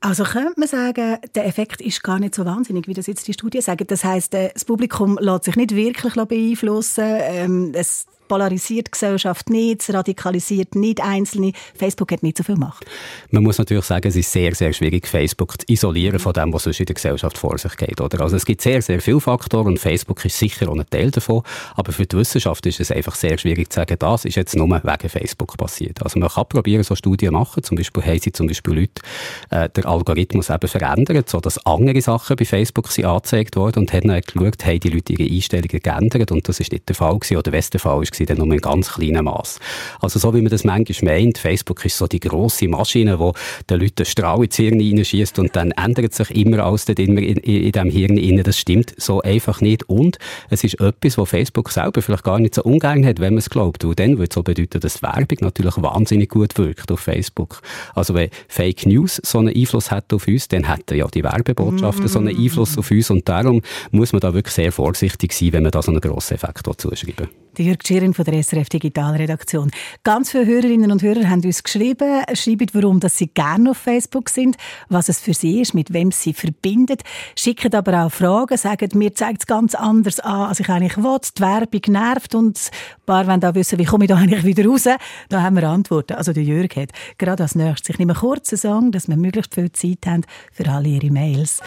Also 0.00 0.24
könnte 0.24 0.60
man 0.60 0.68
sagen, 0.68 1.16
der 1.34 1.46
Effekt 1.46 1.80
ist 1.80 2.02
gar 2.02 2.18
nicht 2.18 2.34
so 2.34 2.44
wahnsinnig, 2.44 2.86
wie 2.88 2.92
das 2.92 3.06
jetzt 3.06 3.26
die 3.26 3.32
Studien 3.32 3.62
sagen. 3.62 3.86
Das 3.86 4.04
heißt, 4.04 4.34
äh, 4.34 4.50
das 4.52 4.66
Publikum 4.66 5.18
lässt 5.18 5.44
sich 5.44 5.56
nicht 5.56 5.74
wirklich 5.74 6.14
beeinflussen. 6.14 7.04
Ähm, 7.06 7.72
es 7.74 8.04
polarisiert 8.28 8.88
die 8.88 8.90
Gesellschaft 8.92 9.50
nicht, 9.50 9.82
es 9.82 9.92
radikalisiert 9.92 10.74
nicht 10.74 11.02
Einzelne. 11.02 11.52
Facebook 11.74 12.12
hat 12.12 12.22
nicht 12.22 12.38
so 12.38 12.44
viel 12.44 12.56
Macht. 12.56 12.84
Man 13.30 13.42
muss 13.42 13.58
natürlich 13.58 13.84
sagen, 13.84 14.08
es 14.08 14.16
ist 14.16 14.30
sehr, 14.30 14.54
sehr 14.54 14.72
schwierig, 14.72 15.06
Facebook 15.06 15.60
zu 15.60 15.72
isolieren 15.72 16.18
von 16.18 16.32
dem, 16.32 16.52
was 16.52 16.64
sonst 16.64 16.80
in 16.80 16.86
der 16.86 16.94
Gesellschaft 16.94 17.38
vor 17.38 17.58
sich 17.58 17.76
geht. 17.76 18.00
Oder? 18.00 18.20
Also 18.20 18.36
es 18.36 18.44
gibt 18.44 18.62
sehr, 18.62 18.82
sehr 18.82 19.00
viele 19.00 19.20
Faktoren 19.20 19.66
und 19.66 19.78
Facebook 19.78 20.24
ist 20.24 20.38
sicher 20.38 20.68
auch 20.68 20.76
ein 20.76 20.84
Teil 20.88 21.10
davon. 21.10 21.42
Aber 21.74 21.92
für 21.92 22.06
die 22.06 22.16
Wissenschaft 22.16 22.64
ist 22.66 22.80
es 22.80 22.90
einfach 22.90 23.14
sehr 23.14 23.38
schwierig 23.38 23.70
zu 23.70 23.76
sagen, 23.76 23.96
das 23.98 24.24
ist 24.24 24.36
jetzt 24.36 24.56
nur 24.56 24.68
wegen 24.68 25.08
Facebook 25.08 25.56
passiert. 25.56 26.02
Also 26.02 26.18
man 26.18 26.28
kann 26.28 26.46
probieren, 26.48 26.82
so 26.82 26.94
Studien 26.94 27.32
machen. 27.32 27.62
Zum 27.62 27.76
Beispiel 27.76 28.02
haben 28.02 28.18
sie 28.18 28.32
zum 28.32 28.46
Beispiel 28.46 28.74
Leute 28.74 29.02
äh, 29.50 29.68
den 29.68 29.84
Algorithmus 29.84 30.50
eben 30.50 30.68
verändert, 30.68 31.28
sodass 31.28 31.64
andere 31.66 32.00
Sachen 32.00 32.36
bei 32.36 32.44
Facebook 32.44 32.90
sind 32.90 33.04
angezeigt 33.04 33.56
worden 33.56 33.80
und 33.80 33.92
haben 33.92 34.08
dann 34.08 34.20
geschaut, 34.20 34.64
haben 34.64 34.80
die 34.80 34.88
Leute 34.88 35.12
ihre 35.12 35.32
Einstellungen 35.32 35.80
geändert 35.80 36.32
und 36.32 36.48
das 36.48 36.60
ist 36.60 36.72
nicht 36.72 36.88
der 36.88 36.96
Fall 36.96 37.18
gewesen. 37.18 37.36
Oder 37.36 37.52
wenn 37.52 37.64
der 37.72 37.80
Fall 37.80 38.02
ist, 38.02 38.13
sie 38.14 38.26
dann 38.26 38.38
nur 38.38 38.52
in 38.52 38.60
ganz 38.60 38.92
kleinem 38.92 39.26
Maß. 39.26 39.58
Also 40.00 40.18
so 40.18 40.34
wie 40.34 40.40
man 40.40 40.50
das 40.50 40.64
manchmal 40.64 41.14
meint, 41.14 41.38
Facebook 41.38 41.84
ist 41.84 41.98
so 41.98 42.06
die 42.06 42.20
grosse 42.20 42.68
Maschine, 42.68 43.18
wo 43.18 43.34
den 43.68 43.80
Leuten 43.80 44.04
Strahl 44.04 44.44
ins 44.44 44.56
Hirn 44.56 44.80
reinschießt 44.80 45.38
und 45.38 45.54
dann 45.56 45.70
ändert 45.72 46.14
sich 46.14 46.30
immer 46.30 46.64
alles 46.64 46.84
dort 46.84 46.98
immer 46.98 47.20
in, 47.20 47.36
in, 47.38 47.64
in 47.64 47.72
dem 47.72 47.90
Hirn 47.90 48.18
rein. 48.18 48.42
Das 48.42 48.58
stimmt 48.58 48.94
so 48.96 49.22
einfach 49.22 49.60
nicht. 49.60 49.88
Und 49.88 50.18
es 50.50 50.64
ist 50.64 50.80
etwas, 50.80 51.18
wo 51.18 51.24
Facebook 51.24 51.70
selber 51.70 52.02
vielleicht 52.02 52.24
gar 52.24 52.38
nicht 52.38 52.54
so 52.54 52.62
ungern 52.62 53.04
hat, 53.06 53.20
wenn 53.20 53.34
man 53.34 53.38
es 53.38 53.50
glaubt. 53.50 53.84
Und 53.84 53.98
dann 53.98 54.12
würde 54.18 54.28
es 54.30 54.34
so 54.34 54.42
bedeuten, 54.42 54.80
dass 54.80 55.02
Werbung 55.02 55.38
natürlich 55.40 55.76
wahnsinnig 55.76 56.30
gut 56.30 56.56
wirkt 56.58 56.90
auf 56.90 57.00
Facebook. 57.00 57.60
Also 57.94 58.14
wenn 58.14 58.30
Fake 58.48 58.86
News 58.86 59.20
so 59.24 59.38
einen 59.38 59.54
Einfluss 59.54 59.90
hat 59.90 60.12
auf 60.12 60.26
uns, 60.26 60.48
dann 60.48 60.68
hätten 60.68 60.96
ja 60.96 61.06
die 61.06 61.22
Werbebotschaften 61.22 62.04
mm. 62.04 62.08
so 62.08 62.18
einen 62.18 62.36
Einfluss 62.36 62.78
auf 62.78 62.90
uns. 62.90 63.10
Und 63.10 63.28
darum 63.28 63.62
muss 63.90 64.12
man 64.12 64.20
da 64.20 64.34
wirklich 64.34 64.54
sehr 64.54 64.72
vorsichtig 64.72 65.32
sein, 65.32 65.52
wenn 65.52 65.62
man 65.62 65.72
da 65.72 65.82
so 65.82 65.90
einen 65.90 66.00
grossen 66.00 66.34
Effekt 66.34 66.68
zuschreiben 66.78 67.43
die 67.54 67.64
Jürg 67.66 67.86
Schirin 67.86 68.14
von 68.14 68.24
der 68.24 68.42
SRF 68.42 68.68
Digitalredaktion. 68.68 69.70
Ganz 70.02 70.30
viele 70.30 70.46
Hörerinnen 70.46 70.92
und 70.92 71.02
Hörer 71.02 71.28
haben 71.28 71.42
uns 71.44 71.62
geschrieben, 71.62 72.22
schreiben, 72.34 72.66
warum 72.72 73.00
dass 73.00 73.18
sie 73.18 73.28
gerne 73.28 73.70
auf 73.70 73.78
Facebook 73.78 74.28
sind, 74.28 74.56
was 74.88 75.08
es 75.08 75.20
für 75.20 75.34
sie 75.34 75.60
ist, 75.60 75.74
mit 75.74 75.92
wem 75.92 76.10
sie 76.10 76.32
verbindet, 76.32 77.02
schicken 77.36 77.74
aber 77.74 78.04
auch 78.04 78.12
Fragen, 78.12 78.56
sagen, 78.56 78.90
mir 78.94 79.14
zeigt 79.14 79.42
es 79.42 79.46
ganz 79.46 79.74
anders 79.74 80.20
an, 80.20 80.48
als 80.48 80.60
ich 80.60 80.68
eigentlich 80.68 80.96
will, 80.96 81.18
die 81.36 81.42
Werbung 81.42 81.80
nervt 81.88 82.34
und 82.34 82.58
ein 82.58 83.06
paar 83.06 83.26
wollen 83.26 83.44
auch 83.44 83.54
wissen, 83.54 83.78
wie 83.78 83.84
komme 83.84 84.04
ich 84.04 84.08
da 84.08 84.16
eigentlich 84.16 84.44
wieder 84.44 84.68
raus? 84.68 84.84
Da 85.28 85.42
haben 85.42 85.56
wir 85.56 85.68
Antworten. 85.68 86.14
Also 86.14 86.32
der 86.32 86.42
Jürg 86.42 86.76
hat 86.76 86.90
gerade 87.18 87.42
als 87.42 87.54
nächstes, 87.54 87.90
ich 87.90 87.98
nehme 87.98 88.14
einen 88.20 88.44
Song, 88.44 88.92
dass 88.92 89.08
wir 89.08 89.16
möglichst 89.16 89.54
viel 89.54 89.70
Zeit 89.72 90.06
haben 90.06 90.22
für 90.52 90.68
alle 90.68 90.88
ihre 90.88 91.10
Mails. 91.10 91.60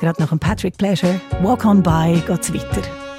Gerade 0.00 0.20
nach 0.20 0.30
dem 0.30 0.38
Patrick 0.38 0.76
Pleasure, 0.76 1.20
Walk 1.42 1.64
on 1.64 1.82
By, 1.82 2.22
geht's 2.26 2.52
weiter. 2.52 3.09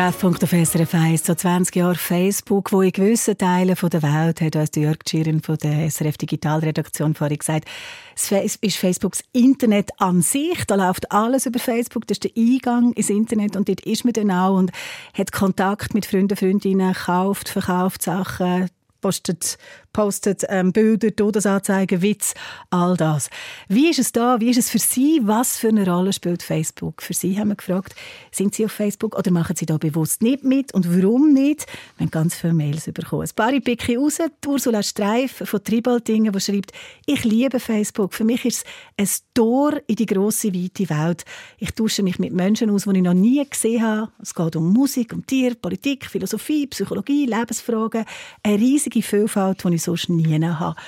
Treffpunkt 0.00 0.42
auf 0.42 0.52
SRF 0.52 0.94
1, 0.94 1.26
so 1.26 1.34
20 1.34 1.76
Jahre 1.76 1.94
Facebook, 1.94 2.72
wo 2.72 2.80
in 2.80 2.90
gewissen 2.90 3.36
Teilen 3.36 3.76
der 3.78 4.02
Welt, 4.02 4.40
hat 4.40 4.56
uns 4.56 4.70
Jörg 4.74 4.96
Schieren 5.06 5.42
von 5.42 5.58
der 5.58 5.90
SRF 5.90 6.16
Digitalredaktion 6.16 7.14
vorhin 7.14 7.36
gesagt, 7.36 7.68
es 8.14 8.56
ist 8.62 8.76
Facebooks 8.78 9.22
Internet 9.32 9.90
an 9.98 10.22
sich, 10.22 10.64
da 10.66 10.76
läuft 10.76 11.12
alles 11.12 11.44
über 11.44 11.58
Facebook, 11.58 12.06
das 12.06 12.14
ist 12.16 12.24
der 12.24 12.30
Eingang 12.34 12.94
ins 12.94 13.10
Internet 13.10 13.56
und 13.56 13.68
dort 13.68 13.82
ist 13.82 14.06
man 14.06 14.14
dann 14.14 14.30
auch 14.30 14.56
und 14.56 14.72
hat 15.12 15.32
Kontakt 15.32 15.92
mit 15.92 16.06
Freunden, 16.06 16.34
Freundinnen, 16.34 16.94
kauft, 16.94 17.50
verkauft 17.50 18.00
Sachen, 18.00 18.70
postet, 19.02 19.58
postet 19.92 20.44
ähm, 20.48 20.72
Bilder, 20.72 21.14
Todesanzeigen, 21.14 22.02
Witz, 22.02 22.34
all 22.70 22.96
das. 22.96 23.30
Wie 23.68 23.90
ist 23.90 23.98
es 23.98 24.12
da? 24.12 24.40
Wie 24.40 24.50
ist 24.50 24.58
es 24.58 24.70
für 24.70 24.78
Sie? 24.78 25.20
Was 25.24 25.58
für 25.58 25.68
eine 25.68 25.88
Rolle 25.88 26.12
spielt 26.12 26.42
Facebook? 26.42 27.02
Für 27.02 27.14
Sie 27.14 27.38
haben 27.38 27.48
wir 27.48 27.56
gefragt, 27.56 27.94
sind 28.30 28.54
Sie 28.54 28.64
auf 28.64 28.72
Facebook 28.72 29.16
oder 29.18 29.30
machen 29.30 29.56
Sie 29.56 29.66
da 29.66 29.78
bewusst 29.78 30.22
nicht 30.22 30.44
mit 30.44 30.72
und 30.74 30.88
warum 30.94 31.32
nicht? 31.32 31.66
Wir 31.96 32.06
haben 32.06 32.10
ganz 32.10 32.34
viele 32.34 32.52
Mails 32.52 32.84
bekommen. 32.84 33.22
Ein 33.22 33.34
paar 33.34 33.52
picke 33.60 33.96
raus. 33.96 34.18
Ursula 34.46 34.82
Streif 34.82 35.42
von 35.44 35.62
Tribaldingen, 35.62 36.32
die 36.32 36.40
schreibt, 36.40 36.72
ich 37.06 37.24
liebe 37.24 37.60
Facebook. 37.60 38.14
Für 38.14 38.24
mich 38.24 38.44
ist 38.44 38.64
es 38.96 39.22
ein 39.22 39.26
Tor 39.34 39.80
in 39.86 39.96
die 39.96 40.06
grosse, 40.06 40.52
weite 40.52 40.90
Welt. 40.90 41.24
Ich 41.58 41.72
tausche 41.72 42.02
mich 42.02 42.18
mit 42.18 42.32
Menschen 42.32 42.70
aus, 42.70 42.84
die 42.84 42.96
ich 42.96 43.02
noch 43.02 43.14
nie 43.14 43.44
gesehen 43.48 43.82
habe. 43.82 44.12
Es 44.20 44.34
geht 44.34 44.56
um 44.56 44.72
Musik, 44.72 45.12
um 45.12 45.24
Tier, 45.24 45.54
Politik, 45.54 46.06
Philosophie, 46.06 46.66
Psychologie, 46.66 47.26
Lebensfragen. 47.26 48.04
Eine 48.42 48.58
riesige 48.58 49.02
Vielfalt, 49.02 49.64
die 49.64 49.74
ich 49.74 49.79
sonst 49.80 50.08
nie 50.08 50.38
habe. 50.60 50.80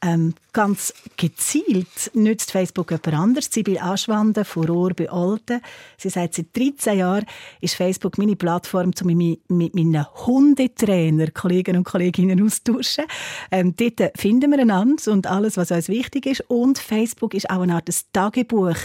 Ähm, 0.00 0.34
ganz 0.52 0.94
gezielt 1.16 2.10
nützt 2.14 2.52
Facebook 2.52 2.90
jemand 2.90 3.14
anderes. 3.14 3.48
Sibyl 3.50 3.78
Aschwande 3.78 4.44
von 4.44 4.66
Rohr 4.66 4.92
bei 4.94 5.10
Olten. 5.10 5.60
Sie 5.96 6.08
sagt, 6.08 6.34
seit 6.34 6.56
13 6.56 6.98
Jahren 6.98 7.26
ist 7.60 7.74
Facebook 7.74 8.16
meine 8.16 8.36
Plattform, 8.36 8.92
um 9.00 9.06
mich 9.16 9.40
mit 9.48 9.74
meinen 9.74 10.06
Hundetrainer, 10.26 11.30
Kollegen 11.32 11.76
und 11.76 11.84
Kolleginnen 11.84 12.44
austauschen. 12.44 13.04
Ähm, 13.50 13.74
dort 13.76 14.16
finden 14.16 14.50
wir 14.52 14.60
einander 14.60 15.12
und 15.12 15.26
alles, 15.26 15.56
was 15.56 15.72
uns 15.72 15.88
wichtig 15.88 16.26
ist. 16.26 16.44
Und 16.48 16.78
Facebook 16.78 17.34
ist 17.34 17.50
auch 17.50 17.62
eine 17.62 17.74
Art 17.74 17.88
Tagebuch. 18.12 18.76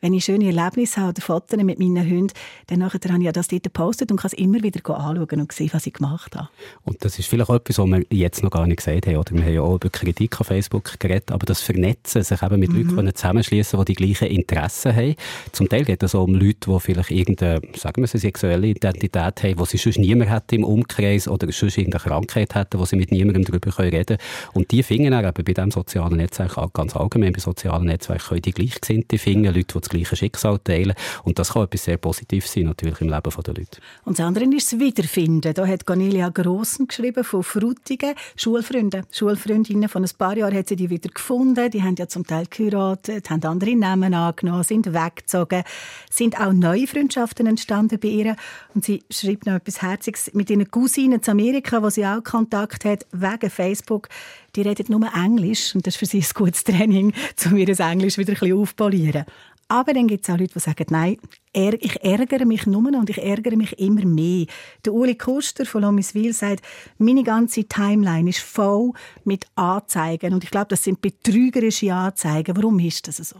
Wenn 0.00 0.14
ich 0.14 0.24
schöne 0.24 0.46
Erlebnisse 0.46 1.00
habe 1.00 1.10
oder 1.10 1.22
Fotos 1.22 1.58
mit 1.62 1.78
meinen 1.78 2.08
Hunden, 2.08 2.32
dann 2.68 2.84
habe 2.84 2.96
ich 2.96 3.32
das 3.32 3.48
dort 3.48 3.62
gepostet 3.62 4.10
und 4.10 4.18
kann 4.18 4.30
es 4.32 4.38
immer 4.38 4.62
wieder 4.62 4.78
anschauen 4.90 5.40
und 5.40 5.52
sehen, 5.52 5.70
was 5.72 5.86
ich 5.86 5.94
gemacht 5.94 6.36
habe. 6.36 6.48
Und 6.84 7.04
das 7.04 7.18
ist 7.18 7.28
vielleicht 7.28 7.50
etwas, 7.50 7.78
was 7.78 7.86
wir 7.86 8.04
jetzt 8.10 8.42
noch 8.42 8.50
gar 8.50 8.66
nicht 8.66 8.78
gesagt 8.78 9.06
haben. 9.06 9.16
Oder 9.16 9.32
wir 9.32 9.42
haben 9.42 9.54
ja 9.54 9.62
auch 9.62 9.74
über 9.76 9.90
Kritik 9.90 10.40
an 10.40 10.57
Facebook 10.58 10.98
geredet, 10.98 11.30
aber 11.30 11.46
das 11.46 11.60
Vernetzen, 11.60 12.22
sich 12.22 12.42
eben 12.42 12.58
mit 12.58 12.72
mhm. 12.72 12.96
Leuten 12.96 13.14
zusammenschließen, 13.14 13.78
die 13.78 13.84
die 13.84 13.94
gleichen 13.94 14.28
Interessen 14.28 14.94
haben. 14.94 15.14
Zum 15.52 15.68
Teil 15.68 15.84
geht 15.84 16.02
es 16.02 16.14
auch 16.14 16.24
um 16.24 16.34
Leute, 16.34 16.70
die 16.70 16.80
vielleicht 16.80 17.10
irgendeine, 17.10 17.60
sagen 17.76 18.02
wir, 18.02 18.08
sexuelle 18.08 18.66
Identität 18.66 19.42
haben, 19.42 19.56
die 19.56 19.64
sie 19.66 19.76
sonst 19.76 19.98
niemand 19.98 20.30
hätte 20.30 20.56
im 20.56 20.64
Umkreis 20.64 21.28
oder 21.28 21.50
sonst 21.52 21.78
irgendeine 21.78 22.02
Krankheit 22.02 22.54
hätten, 22.54 22.78
wo 22.78 22.84
sie 22.84 22.96
mit 22.96 23.12
niemandem 23.12 23.44
darüber 23.44 23.78
reden 23.78 24.04
können. 24.06 24.18
Und 24.52 24.70
die 24.70 24.82
finden 24.82 25.12
dann 25.12 25.24
eben 25.24 25.44
bei 25.44 25.52
diesem 25.52 25.70
sozialen 25.70 26.16
Netzwerk, 26.16 26.56
ganz 26.72 26.96
allgemein 26.96 27.32
bei 27.32 27.40
sozialen 27.40 27.86
Netzwerken, 27.86 28.28
können 28.28 28.42
die 28.42 28.52
Gleichgesinnte 28.52 29.18
finden, 29.18 29.54
Leute, 29.54 29.74
die 29.74 29.80
das 29.80 29.88
gleiche 29.88 30.16
Schicksal 30.16 30.58
teilen. 30.58 30.94
Und 31.22 31.38
das 31.38 31.52
kann 31.52 31.64
etwas 31.64 31.84
sehr 31.84 31.96
Positives 31.96 32.52
sein, 32.52 32.64
natürlich 32.64 33.00
im 33.00 33.08
Leben 33.08 33.22
der 33.22 33.54
Leute. 33.54 33.78
Und 34.04 34.18
das 34.18 34.26
andere 34.26 34.44
ist 34.44 34.72
das 34.72 34.80
Wiederfinden. 34.80 35.54
Da 35.54 35.66
hat 35.66 35.86
Cornelia 35.86 36.28
Grossen 36.30 36.88
geschrieben 36.88 37.24
von 37.24 37.42
Frutigen, 37.42 38.14
Schulfreunde, 38.36 39.02
Schulfreundinnen 39.12 39.88
von 39.88 40.04
ein 40.04 40.10
paar 40.16 40.36
Jahren 40.36 40.47
hat 40.52 40.68
sie 40.68 40.76
die 40.76 40.90
wieder 40.90 41.08
gefunden. 41.08 41.70
Die 41.70 41.82
haben 41.82 41.96
ja 41.96 42.08
zum 42.08 42.26
Teil 42.26 42.46
geheiratet, 42.48 43.30
haben 43.30 43.42
andere 43.44 43.76
Namen 43.76 44.14
angenommen, 44.14 44.62
sind 44.62 44.92
weggezogen. 44.92 45.62
Sind 46.10 46.40
auch 46.40 46.52
neue 46.52 46.86
Freundschaften 46.86 47.46
entstanden 47.46 47.98
bei 48.00 48.08
ihr. 48.08 48.36
Und 48.74 48.84
sie 48.84 49.02
schreibt 49.10 49.46
noch 49.46 49.54
etwas 49.54 49.82
Herziges 49.82 50.32
mit 50.34 50.50
ihren 50.50 50.70
Cousinen 50.70 51.22
zu 51.22 51.30
Amerika, 51.30 51.82
wo 51.82 51.90
sie 51.90 52.06
auch 52.06 52.22
Kontakt 52.22 52.84
hat, 52.84 53.06
wegen 53.12 53.50
Facebook. 53.50 54.08
Die 54.56 54.62
reden 54.62 54.86
nur 54.88 55.08
Englisch 55.14 55.74
und 55.74 55.86
das 55.86 55.94
ist 55.94 55.98
für 55.98 56.06
sie 56.06 56.20
ein 56.20 56.26
gutes 56.34 56.64
Training, 56.64 57.12
um 57.46 57.56
ihr 57.56 57.68
Englisch 57.68 58.18
wieder 58.18 58.32
ein 58.32 58.38
bisschen 58.38 58.58
aufpolieren. 58.58 59.24
Aber 59.70 59.92
dann 59.92 60.08
gibt 60.08 60.24
es 60.24 60.34
auch 60.34 60.38
Leute, 60.38 60.54
die 60.54 60.60
sagen, 60.60 60.86
nein, 60.88 61.18
ich 61.52 62.02
ärgere 62.02 62.46
mich 62.46 62.66
nur 62.66 62.86
und 62.86 63.10
ich 63.10 63.18
ärgere 63.18 63.54
mich 63.54 63.78
immer 63.78 64.04
mehr. 64.06 64.46
Der 64.84 64.94
Uli 64.94 65.14
Kuster 65.14 65.66
von 65.66 65.82
Lomiswil 65.82 66.32
sagt, 66.32 66.64
meine 66.96 67.22
ganze 67.22 67.64
Timeline 67.64 68.30
ist 68.30 68.38
voll 68.38 68.92
mit 69.24 69.46
Anzeigen 69.56 70.32
und 70.32 70.42
ich 70.44 70.50
glaube, 70.50 70.68
das 70.70 70.84
sind 70.84 71.02
betrügerische 71.02 71.92
Anzeigen. 71.92 72.56
Warum 72.56 72.78
ist 72.78 73.08
das 73.08 73.16
so? 73.18 73.36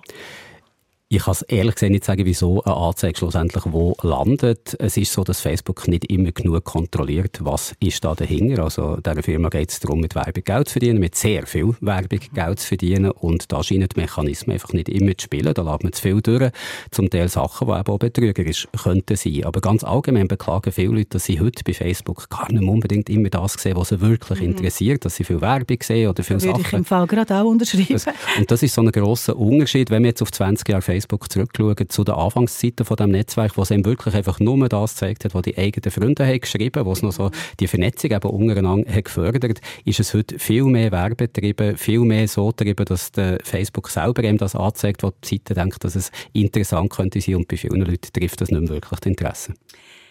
Ich 1.10 1.22
kann 1.22 1.32
es 1.32 1.40
ehrlich 1.40 1.76
gesagt 1.76 1.90
nicht 1.90 2.04
sagen, 2.04 2.26
wieso 2.26 2.62
eine 2.64 2.76
Anzeige 2.76 3.16
schlussendlich 3.16 3.64
wo 3.68 3.96
landet. 4.02 4.76
Es 4.78 4.98
ist 4.98 5.10
so, 5.10 5.24
dass 5.24 5.40
Facebook 5.40 5.88
nicht 5.88 6.04
immer 6.10 6.32
genug 6.32 6.62
kontrolliert, 6.64 7.38
was 7.40 7.74
ist 7.80 8.04
da 8.04 8.14
dahinter. 8.14 8.64
Also 8.64 8.96
dieser 8.96 9.22
Firma 9.22 9.48
geht 9.48 9.70
es 9.70 9.80
darum, 9.80 10.00
mit 10.00 10.14
Werbung 10.14 10.44
Geld 10.44 10.68
zu 10.68 10.72
verdienen, 10.72 10.98
mit 10.98 11.14
sehr 11.14 11.46
viel 11.46 11.74
Werbung 11.80 12.20
Geld 12.34 12.60
zu 12.60 12.66
verdienen 12.66 13.10
und 13.12 13.50
da 13.50 13.62
scheinen 13.62 13.88
die 13.88 13.98
Mechanismen 13.98 14.52
einfach 14.52 14.74
nicht 14.74 14.90
immer 14.90 15.16
zu 15.16 15.24
spielen. 15.24 15.54
Da 15.54 15.62
lässt 15.62 15.82
man 15.82 15.94
zu 15.94 16.02
viel 16.02 16.20
durch. 16.20 16.52
Zum 16.90 17.08
Teil 17.08 17.30
Sachen, 17.30 17.68
die 17.68 17.72
eben 17.72 17.88
auch 17.88 17.98
betrügerisch 17.98 18.68
könnten 18.82 19.16
sein. 19.16 19.44
Aber 19.44 19.62
ganz 19.62 19.84
allgemein 19.84 20.28
beklagen 20.28 20.72
viele 20.72 20.88
Leute, 20.88 21.08
dass 21.12 21.24
sie 21.24 21.40
heute 21.40 21.64
bei 21.64 21.72
Facebook 21.72 22.28
gar 22.28 22.52
nicht 22.52 22.62
unbedingt 22.62 23.08
immer 23.08 23.30
das 23.30 23.54
sehen, 23.54 23.78
was 23.78 23.88
sie 23.88 24.02
wirklich 24.02 24.40
mhm. 24.40 24.48
interessiert, 24.48 25.06
dass 25.06 25.16
sie 25.16 25.24
viel 25.24 25.40
Werbung 25.40 25.78
sehen 25.82 26.10
oder 26.10 26.22
viele 26.22 26.40
Sachen. 26.40 26.56
Würde 26.56 26.68
ich 26.68 26.72
im 26.74 26.84
Fall 26.84 27.06
gerade 27.06 27.34
auch 27.34 27.46
unterschreiben. 27.46 27.94
Das, 27.94 28.06
und 28.36 28.50
das 28.50 28.62
ist 28.62 28.74
so 28.74 28.82
ein 28.82 28.92
grosser 28.92 29.38
Unterschied, 29.38 29.88
wenn 29.88 30.02
wir 30.02 30.08
jetzt 30.08 30.20
auf 30.20 30.30
20 30.30 30.68
Jahre 30.68 30.82
Facebook 30.82 30.97
zurückschauen 31.06 31.88
zu 31.88 32.04
den 32.04 32.14
Anfangszeiten 32.14 32.84
von 32.84 32.96
dem 32.96 33.10
Netzwerk, 33.10 33.56
wo 33.56 33.62
es 33.62 33.70
eben 33.70 33.84
wirklich 33.84 34.14
einfach 34.14 34.40
nur 34.40 34.68
das 34.68 34.94
gezeigt 34.94 35.24
hat, 35.24 35.34
was 35.34 35.42
die 35.42 35.56
eigenen 35.56 35.90
Freunde 35.90 36.26
haben 36.26 36.40
geschrieben, 36.40 36.84
wo 36.84 36.92
es 36.92 37.02
noch 37.02 37.12
so 37.12 37.30
die 37.60 37.66
Vernetzung 37.66 38.10
eben 38.10 38.30
untereinander 38.30 38.92
hat 38.92 39.04
gefördert, 39.04 39.60
ist 39.84 40.00
es 40.00 40.14
heute 40.14 40.38
viel 40.38 40.64
mehr 40.64 40.92
werbetrieben, 40.92 41.76
viel 41.76 42.00
mehr 42.00 42.26
so 42.28 42.48
getrieben, 42.48 42.84
dass 42.84 43.12
der 43.12 43.38
Facebook 43.42 43.90
selber 43.90 44.24
eben 44.24 44.38
das 44.38 44.54
anzeigt, 44.54 45.02
wo 45.02 45.12
die 45.24 45.36
Seite 45.36 45.54
denkt, 45.54 45.84
dass 45.84 45.94
es 45.94 46.10
interessant 46.32 46.90
könnte 46.90 47.20
sein 47.20 47.36
und 47.36 47.48
bei 47.48 47.56
vielen 47.56 47.80
Leuten 47.82 48.12
trifft 48.12 48.40
das 48.40 48.50
nicht 48.50 48.60
mehr 48.60 48.70
wirklich 48.70 49.00
das 49.00 49.06
Interesse. 49.06 49.54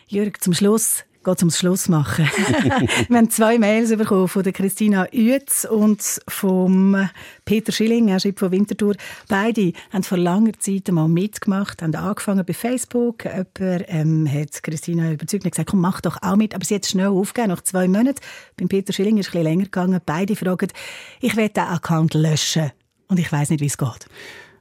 Jörg, 0.08 0.38
zum 0.40 0.54
Schluss 0.54 1.04
geht 1.28 1.40
zum 1.40 1.50
Schluss 1.50 1.90
machen. 1.90 2.26
wir 3.10 3.18
haben 3.18 3.30
zwei 3.30 3.60
Mails 3.60 3.90
bekommen 3.96 4.30
von 4.30 4.44
der 4.44 4.54
Christina 4.54 5.08
Uetz 5.14 5.68
und 5.70 6.02
vom 6.28 7.10
Peter 7.44 7.74
Schilling, 7.74 8.08
er 8.08 8.20
schreibt 8.22 8.40
von 8.40 8.52
Winterthur. 8.52 8.96
Beide 9.28 9.74
haben 9.92 10.04
vor 10.04 10.18
langer 10.18 10.54
Zeit 10.58 10.88
einmal 10.88 11.10
mitgemacht, 11.10 11.82
haben 11.82 11.94
angefangen 11.96 12.46
bei 12.46 12.54
Facebook. 12.54 13.26
Jemand 13.26 13.86
ähm, 13.88 14.32
hat 14.32 14.64
Christina 14.64 15.12
überzeugt 15.12 15.44
und 15.44 15.52
gesagt, 15.52 15.70
komm, 15.70 15.82
mach 15.82 16.00
doch 16.00 16.18
auch 16.22 16.38
mit. 16.38 16.56
Aber 16.56 16.64
sie 16.64 16.76
hat 16.76 16.86
schnell 16.86 17.08
aufgegeben, 17.08 17.52
nach 17.52 17.62
zwei 17.62 17.90
Monaten. 17.90 18.22
Beim 18.56 18.70
Peter 18.70 18.94
Schilling 18.94 19.18
ist 19.18 19.28
es 19.28 19.36
ein 19.36 19.44
bisschen 19.44 19.52
länger 19.52 19.66
gegangen. 19.66 20.02
Beide 20.06 20.36
fragen, 20.38 20.70
ich 21.20 21.36
will 21.36 21.50
den 21.50 21.64
Account 21.64 22.14
löschen. 22.14 22.72
Und 23.10 23.20
ich 23.20 23.30
weiß 23.30 23.50
nicht, 23.50 23.60
wie 23.60 23.68
es 23.68 23.78
geht. 23.78 24.08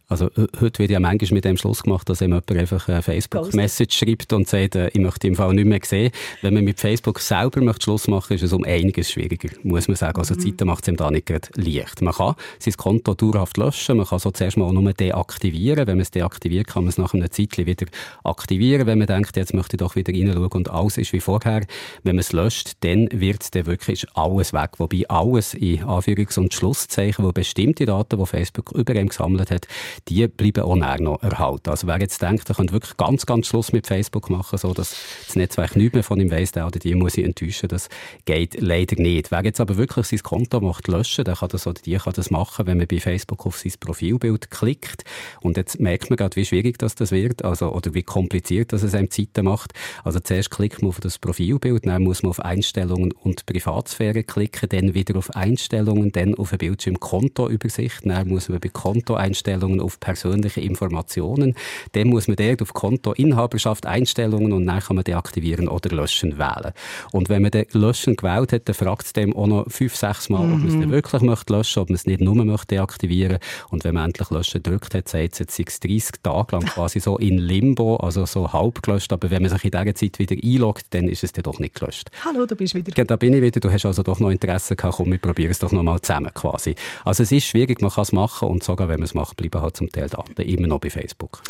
Also 0.09 0.31
heute 0.61 0.79
wird 0.79 0.91
ja 0.93 1.01
manchmal 1.01 1.33
mit 1.33 1.45
dem 1.45 1.57
Schluss 1.57 1.83
gemacht, 1.83 2.09
dass 2.09 2.21
jemand 2.21 2.51
einfach 2.53 2.89
eine 2.89 3.03
Facebook-Message 3.03 3.97
schreibt 3.97 4.33
und 4.33 4.47
sagt, 4.47 4.77
äh, 4.77 4.89
ich 4.91 5.01
möchte 5.01 5.27
im 5.27 5.35
Fall 5.35 5.53
nicht 5.53 5.65
mehr 5.65 5.81
sehen. 5.83 6.13
Wenn 6.43 6.55
man 6.55 6.63
mit 6.63 6.79
Facebook 6.79 7.19
selber 7.19 7.61
möchte 7.61 7.83
Schluss 7.83 8.07
machen 8.07 8.35
ist 8.35 8.45
es 8.45 8.53
um 8.53 8.63
einiges 8.63 9.11
schwieriger, 9.11 9.49
muss 9.65 9.89
man 9.89 9.97
sagen. 9.97 10.17
Also 10.17 10.35
mhm. 10.35 10.39
die 10.39 10.51
Seite 10.51 10.65
macht 10.65 10.85
es 10.85 10.89
ihm 10.89 10.97
da 10.97 11.11
nicht 11.11 11.27
gerade 11.27 11.49
leicht. 11.57 12.03
Man 12.03 12.15
kann 12.15 12.37
sein 12.61 12.75
Konto 12.75 13.15
dauerhaft 13.15 13.57
löschen, 13.57 13.97
man 13.97 14.07
kann 14.07 14.21
so 14.21 14.31
zuerst 14.31 14.57
mal 14.57 14.73
nur 14.73 14.93
deaktivieren. 14.93 15.89
Wenn 15.89 15.97
man 15.97 16.03
es 16.03 16.13
deaktiviert, 16.13 16.69
kann 16.69 16.85
man 16.85 16.91
es 16.91 16.99
nach 16.99 17.13
einer 17.13 17.31
Zeit 17.33 17.59
wieder 17.59 17.87
aktivieren, 18.23 18.87
wenn 18.87 18.99
man 18.99 19.09
denkt, 19.09 19.37
jetzt 19.37 19.55
möchte 19.55 19.75
ich 19.75 19.79
doch 19.79 19.97
wieder 19.97 20.13
reinschauen 20.13 20.47
und 20.47 20.71
alles 20.71 20.99
ist 20.99 21.13
wie 21.15 21.21
vorher. 21.21 21.67
Wenn 22.05 22.15
man 22.15 22.21
es 22.21 22.31
löscht, 22.31 22.75
dann 22.81 23.09
wird 23.11 23.57
dann 23.57 23.67
wirklich 23.67 24.07
alles 24.15 24.53
weg. 24.53 24.71
Wobei 24.79 25.03
alles 25.09 25.55
in 25.55 25.83
Anführungs- 25.83 26.39
und 26.39 26.55
Schlusszeichen, 26.55 27.25
wo 27.25 27.33
bestimmte 27.33 27.87
Daten, 27.87 28.19
die 28.19 28.27
Facebook 28.27 28.71
über 28.73 28.95
ihm 28.95 29.09
gesammelt 29.09 29.51
hat, 29.51 29.67
die 30.09 30.27
bleiben 30.29 30.63
auch 30.63 30.77
noch 30.77 31.23
erhalten. 31.23 31.71
Also 31.71 31.87
wer 31.87 32.01
jetzt 32.01 32.23
denkt, 32.23 32.49
er 32.49 32.55
könnte 32.55 32.73
wirklich 32.73 32.97
ganz, 32.97 33.27
ganz 33.27 33.47
Schluss 33.47 33.73
mit 33.73 33.87
Facebook 33.87 34.31
machen, 34.31 34.59
so 34.59 34.73
dass 34.73 34.97
das 35.27 35.37
Netzwerk 35.37 35.77
nichts 35.77 35.95
mehr 35.95 36.05
von 36.05 36.21
ihm 36.21 36.31
weiss, 36.31 36.53
der 36.53 36.67
oder 36.67 36.79
die 36.79 36.95
muss 36.95 37.17
ich 37.17 37.25
enttäuschen, 37.25 37.69
das 37.69 37.89
geht 38.25 38.61
leider 38.61 39.01
nicht. 39.01 39.31
Wer 39.31 39.45
jetzt 39.45 39.61
aber 39.61 39.77
wirklich 39.77 40.07
sein 40.07 40.23
Konto 40.23 40.61
macht 40.61 40.89
löschen, 40.89 41.25
der 41.25 41.37
kann 41.37 41.49
das 41.49 41.67
oder 41.67 41.81
die 41.81 41.97
kann 41.97 42.13
das 42.15 42.31
machen, 42.31 42.67
wenn 42.67 42.79
man 42.79 42.87
bei 42.87 43.01
Facebook 43.01 43.47
auf 43.47 43.59
sein 43.59 43.73
Profilbild 43.79 44.51
klickt. 44.51 45.05
Und 45.41 45.57
jetzt 45.57 45.81
merkt 45.81 46.11
man 46.11 46.17
gerade, 46.17 46.37
wie 46.37 46.45
schwierig 46.45 46.79
das, 46.79 46.95
das 46.95 47.13
wird, 47.13 47.45
also, 47.45 47.73
oder 47.73 47.95
wie 47.95 48.03
kompliziert 48.03 48.73
das 48.73 48.83
es 48.83 48.95
einem 48.95 49.11
Zeiten 49.11 49.45
macht. 49.45 49.73
Also 50.05 50.21
zuerst 50.21 50.51
klickt 50.51 50.83
man 50.83 50.91
auf 50.91 51.01
das 51.01 51.19
Profilbild, 51.19 51.87
dann 51.87 52.03
muss 52.03 52.23
man 52.23 52.31
auf 52.31 52.41
Einstellungen 52.41 53.13
und 53.13 53.47
Privatsphäre 53.47 54.25
klicken, 54.25 54.69
dann 54.69 54.95
wieder 54.95 55.17
auf 55.17 55.35
Einstellungen, 55.35 56.13
dann 56.13 56.35
auf 56.35 56.53
ein 56.53 56.59
Bildschirm 56.59 57.01
Kontoübersicht, 57.01 58.05
dann 58.05 58.29
muss 58.29 58.49
man 58.49 58.61
bei 58.61 58.69
Kontoeinstellungen 58.69 59.81
auf 59.87 60.01
persönliche 60.01 60.61
Informationen, 60.61 61.55
dann 61.93 62.09
muss 62.09 62.29
man 62.29 62.37
dort 62.37 62.61
auf 62.61 62.75
Konto 62.75 63.13
Inhaberschaft 63.13 63.87
Einstellungen 63.87 64.53
und 64.53 64.67
dann 64.67 64.81
kann 64.81 64.97
man 64.97 65.05
deaktivieren 65.05 65.69
oder 65.69 65.95
löschen 65.95 66.39
wählen. 66.39 66.73
Und 67.13 67.29
wenn 67.29 67.43
man 67.43 67.53
den 67.53 67.67
Löschen 67.73 68.17
gewählt 68.17 68.53
hat, 68.53 68.69
dann 68.69 68.75
fragt 68.75 69.07
es 69.07 69.13
dem 69.13 69.35
auch 69.35 69.47
noch 69.47 69.71
fünf, 69.71 69.95
sechs 69.97 70.29
Mal, 70.29 70.45
mhm. 70.45 70.53
ob 70.53 70.59
man 70.59 70.69
es 70.69 70.75
mhm. 70.75 70.91
wirklich 70.91 71.23
möchte 71.23 71.53
löschen, 71.53 71.83
ob 71.83 71.89
man 71.89 71.95
es 71.95 72.07
nicht 72.07 72.21
nur 72.21 72.35
möchte 72.45 72.75
deaktivieren. 72.75 73.39
Und 73.71 73.85
wenn 73.85 73.95
man 73.95 74.07
endlich 74.07 74.31
löschen 74.31 74.63
drückt 74.63 74.95
hat, 74.95 75.09
sagt 75.09 75.33
es 75.35 75.39
jetzt, 75.39 75.59
es 75.59 75.81
30 75.81 76.23
Tage 76.23 76.57
lang 76.57 76.65
quasi 76.67 77.01
so 77.01 77.17
in 77.19 77.39
Limbo, 77.39 77.97
also 77.97 78.27
so 78.27 78.53
halb 78.53 78.83
gelöscht. 78.83 79.13
Aber 79.13 79.31
wenn 79.31 79.43
man 79.43 79.51
sich 79.51 79.65
in 79.65 79.71
dieser 79.71 79.95
Zeit 79.95 80.19
wieder 80.19 80.37
einloggt, 80.43 80.87
dann 80.91 81.09
ist 81.09 81.25
es 81.25 81.33
dann 81.33 81.45
doch 81.45 81.59
nicht 81.61 81.75
gelöscht. 81.75 82.11
Hallo, 82.25 82.47
du 82.47 82.57
bist 82.57 82.75
wieder. 82.75 82.93
Ja, 82.97 83.05
da 83.05 83.17
bin 83.17 83.33
ich 83.35 83.43
wieder. 83.43 83.61
Du 83.61 83.71
hast 83.71 83.87
also 83.87 84.03
doch 84.03 84.19
noch 84.19 84.31
Interesse 84.31 84.75
gehabt. 84.75 84.97
Komm, 84.97 85.13
wir 85.13 85.19
probieren 85.19 85.51
es 85.51 85.59
doch 85.59 85.73
noch 85.73 85.83
mal 85.83 86.01
zusammen 86.01 86.33
quasi. 86.35 86.75
Also 87.05 87.23
es 87.23 87.33
ist 87.33 87.47
schwierig, 87.47 87.81
man 87.81 87.91
kann 87.91 88.03
es 88.03 88.13
machen 88.13 88.49
und 88.49 88.63
sogar 88.63 88.89
wenn 88.89 88.99
man 88.99 89.05
es 89.05 89.15
macht, 89.15 89.37
bleiben 89.37 89.61
halt 89.61 89.76
zum 89.77 89.91
Teil 89.91 90.09
Daten 90.09 90.41
immer 90.43 90.67
noch 90.67 90.81
bei 90.81 90.91
Facebook. 90.91 91.43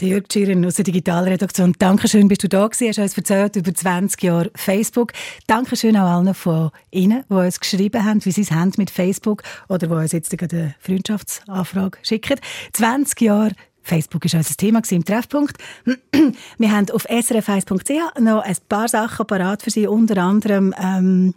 Jörg 0.00 0.26
Schieren 0.32 0.64
aus 0.64 0.74
der 0.74 0.84
Digitalredaktion. 0.84 1.74
Dankeschön, 1.78 2.28
bist 2.28 2.44
du 2.44 2.48
da 2.48 2.66
gewesen. 2.68 2.88
Hast 2.88 2.98
uns 2.98 3.18
erzählt 3.18 3.56
über 3.56 3.74
20 3.74 4.22
Jahre 4.22 4.50
Facebook. 4.54 5.12
Dankeschön 5.48 5.96
auch 5.96 6.08
allen 6.08 6.34
von 6.34 6.70
Ihnen, 6.92 7.24
die 7.28 7.34
uns 7.34 7.58
geschrieben 7.58 8.04
haben, 8.04 8.24
wie 8.24 8.30
sie 8.30 8.42
es 8.42 8.52
haben 8.52 8.72
mit 8.76 8.90
Facebook 8.90 9.42
oder 9.68 9.88
die 9.88 9.92
uns 9.92 10.12
jetzt 10.12 10.32
eine 10.40 10.74
Freundschaftsanfrage 10.78 11.98
schicken. 12.02 12.38
20 12.74 13.20
Jahre 13.22 13.52
Facebook 13.82 14.24
war 14.24 14.38
unser 14.38 14.54
Thema 14.54 14.82
im 14.90 15.04
Treffpunkt. 15.04 15.56
Wir 16.58 16.72
haben 16.72 16.90
auf 16.90 17.08
srf1.ch 17.08 18.20
noch 18.20 18.42
ein 18.42 18.56
paar 18.68 18.88
Sachen 18.88 19.26
parat 19.26 19.62
für 19.62 19.70
Sie, 19.70 19.86
unter 19.86 20.22
anderem 20.22 20.74
ähm, 20.80 21.34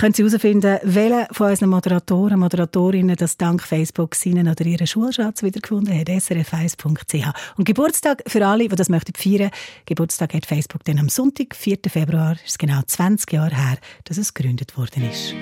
können 0.00 0.14
Sie 0.14 0.24
herausfinden, 0.24 0.78
welche 0.82 1.28
von 1.30 1.50
unseren 1.50 1.68
Moderatoren, 1.68 2.40
Moderatorinnen 2.40 3.16
das 3.16 3.36
dank 3.36 3.62
Facebook 3.62 4.14
seinen 4.14 4.48
oder 4.48 4.64
ihren 4.64 4.86
Schulschatz 4.86 5.42
wiedergefunden 5.42 5.98
hat. 5.98 6.08
srf1.ch. 6.08 7.26
Und 7.58 7.64
Geburtstag 7.66 8.22
für 8.26 8.46
alle, 8.46 8.66
die 8.66 8.76
das 8.76 8.88
möchten 8.88 9.12
feiern. 9.14 9.50
Geburtstag 9.84 10.32
hat 10.32 10.46
Facebook 10.46 10.84
dann 10.84 10.98
am 10.98 11.10
Sonntag, 11.10 11.54
4. 11.54 11.80
Februar, 11.88 12.36
ist 12.46 12.58
genau 12.58 12.80
20 12.86 13.30
Jahre 13.30 13.54
her, 13.54 13.76
dass 14.04 14.16
es 14.16 14.32
gegründet 14.32 14.78
worden 14.78 15.10
ist. 15.10 15.34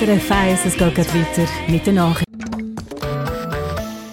SRF 0.00 0.30
1, 0.30 0.60
es 0.64 0.78
geht 0.78 0.96
weiter 0.96 1.46
mit 1.68 1.86
den 1.86 1.96
Nachrichten. 1.96 2.74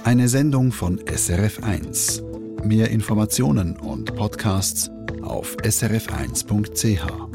Eine 0.04 0.28
Sendung 0.28 0.74
von 0.74 1.00
SRF 1.08 1.64
1. 1.64 2.24
Mehr 2.62 2.92
Informationen 2.92 3.78
und 3.78 4.14
Podcasts 4.14 4.92
auf 5.22 5.56
srf1.ch. 5.64 7.27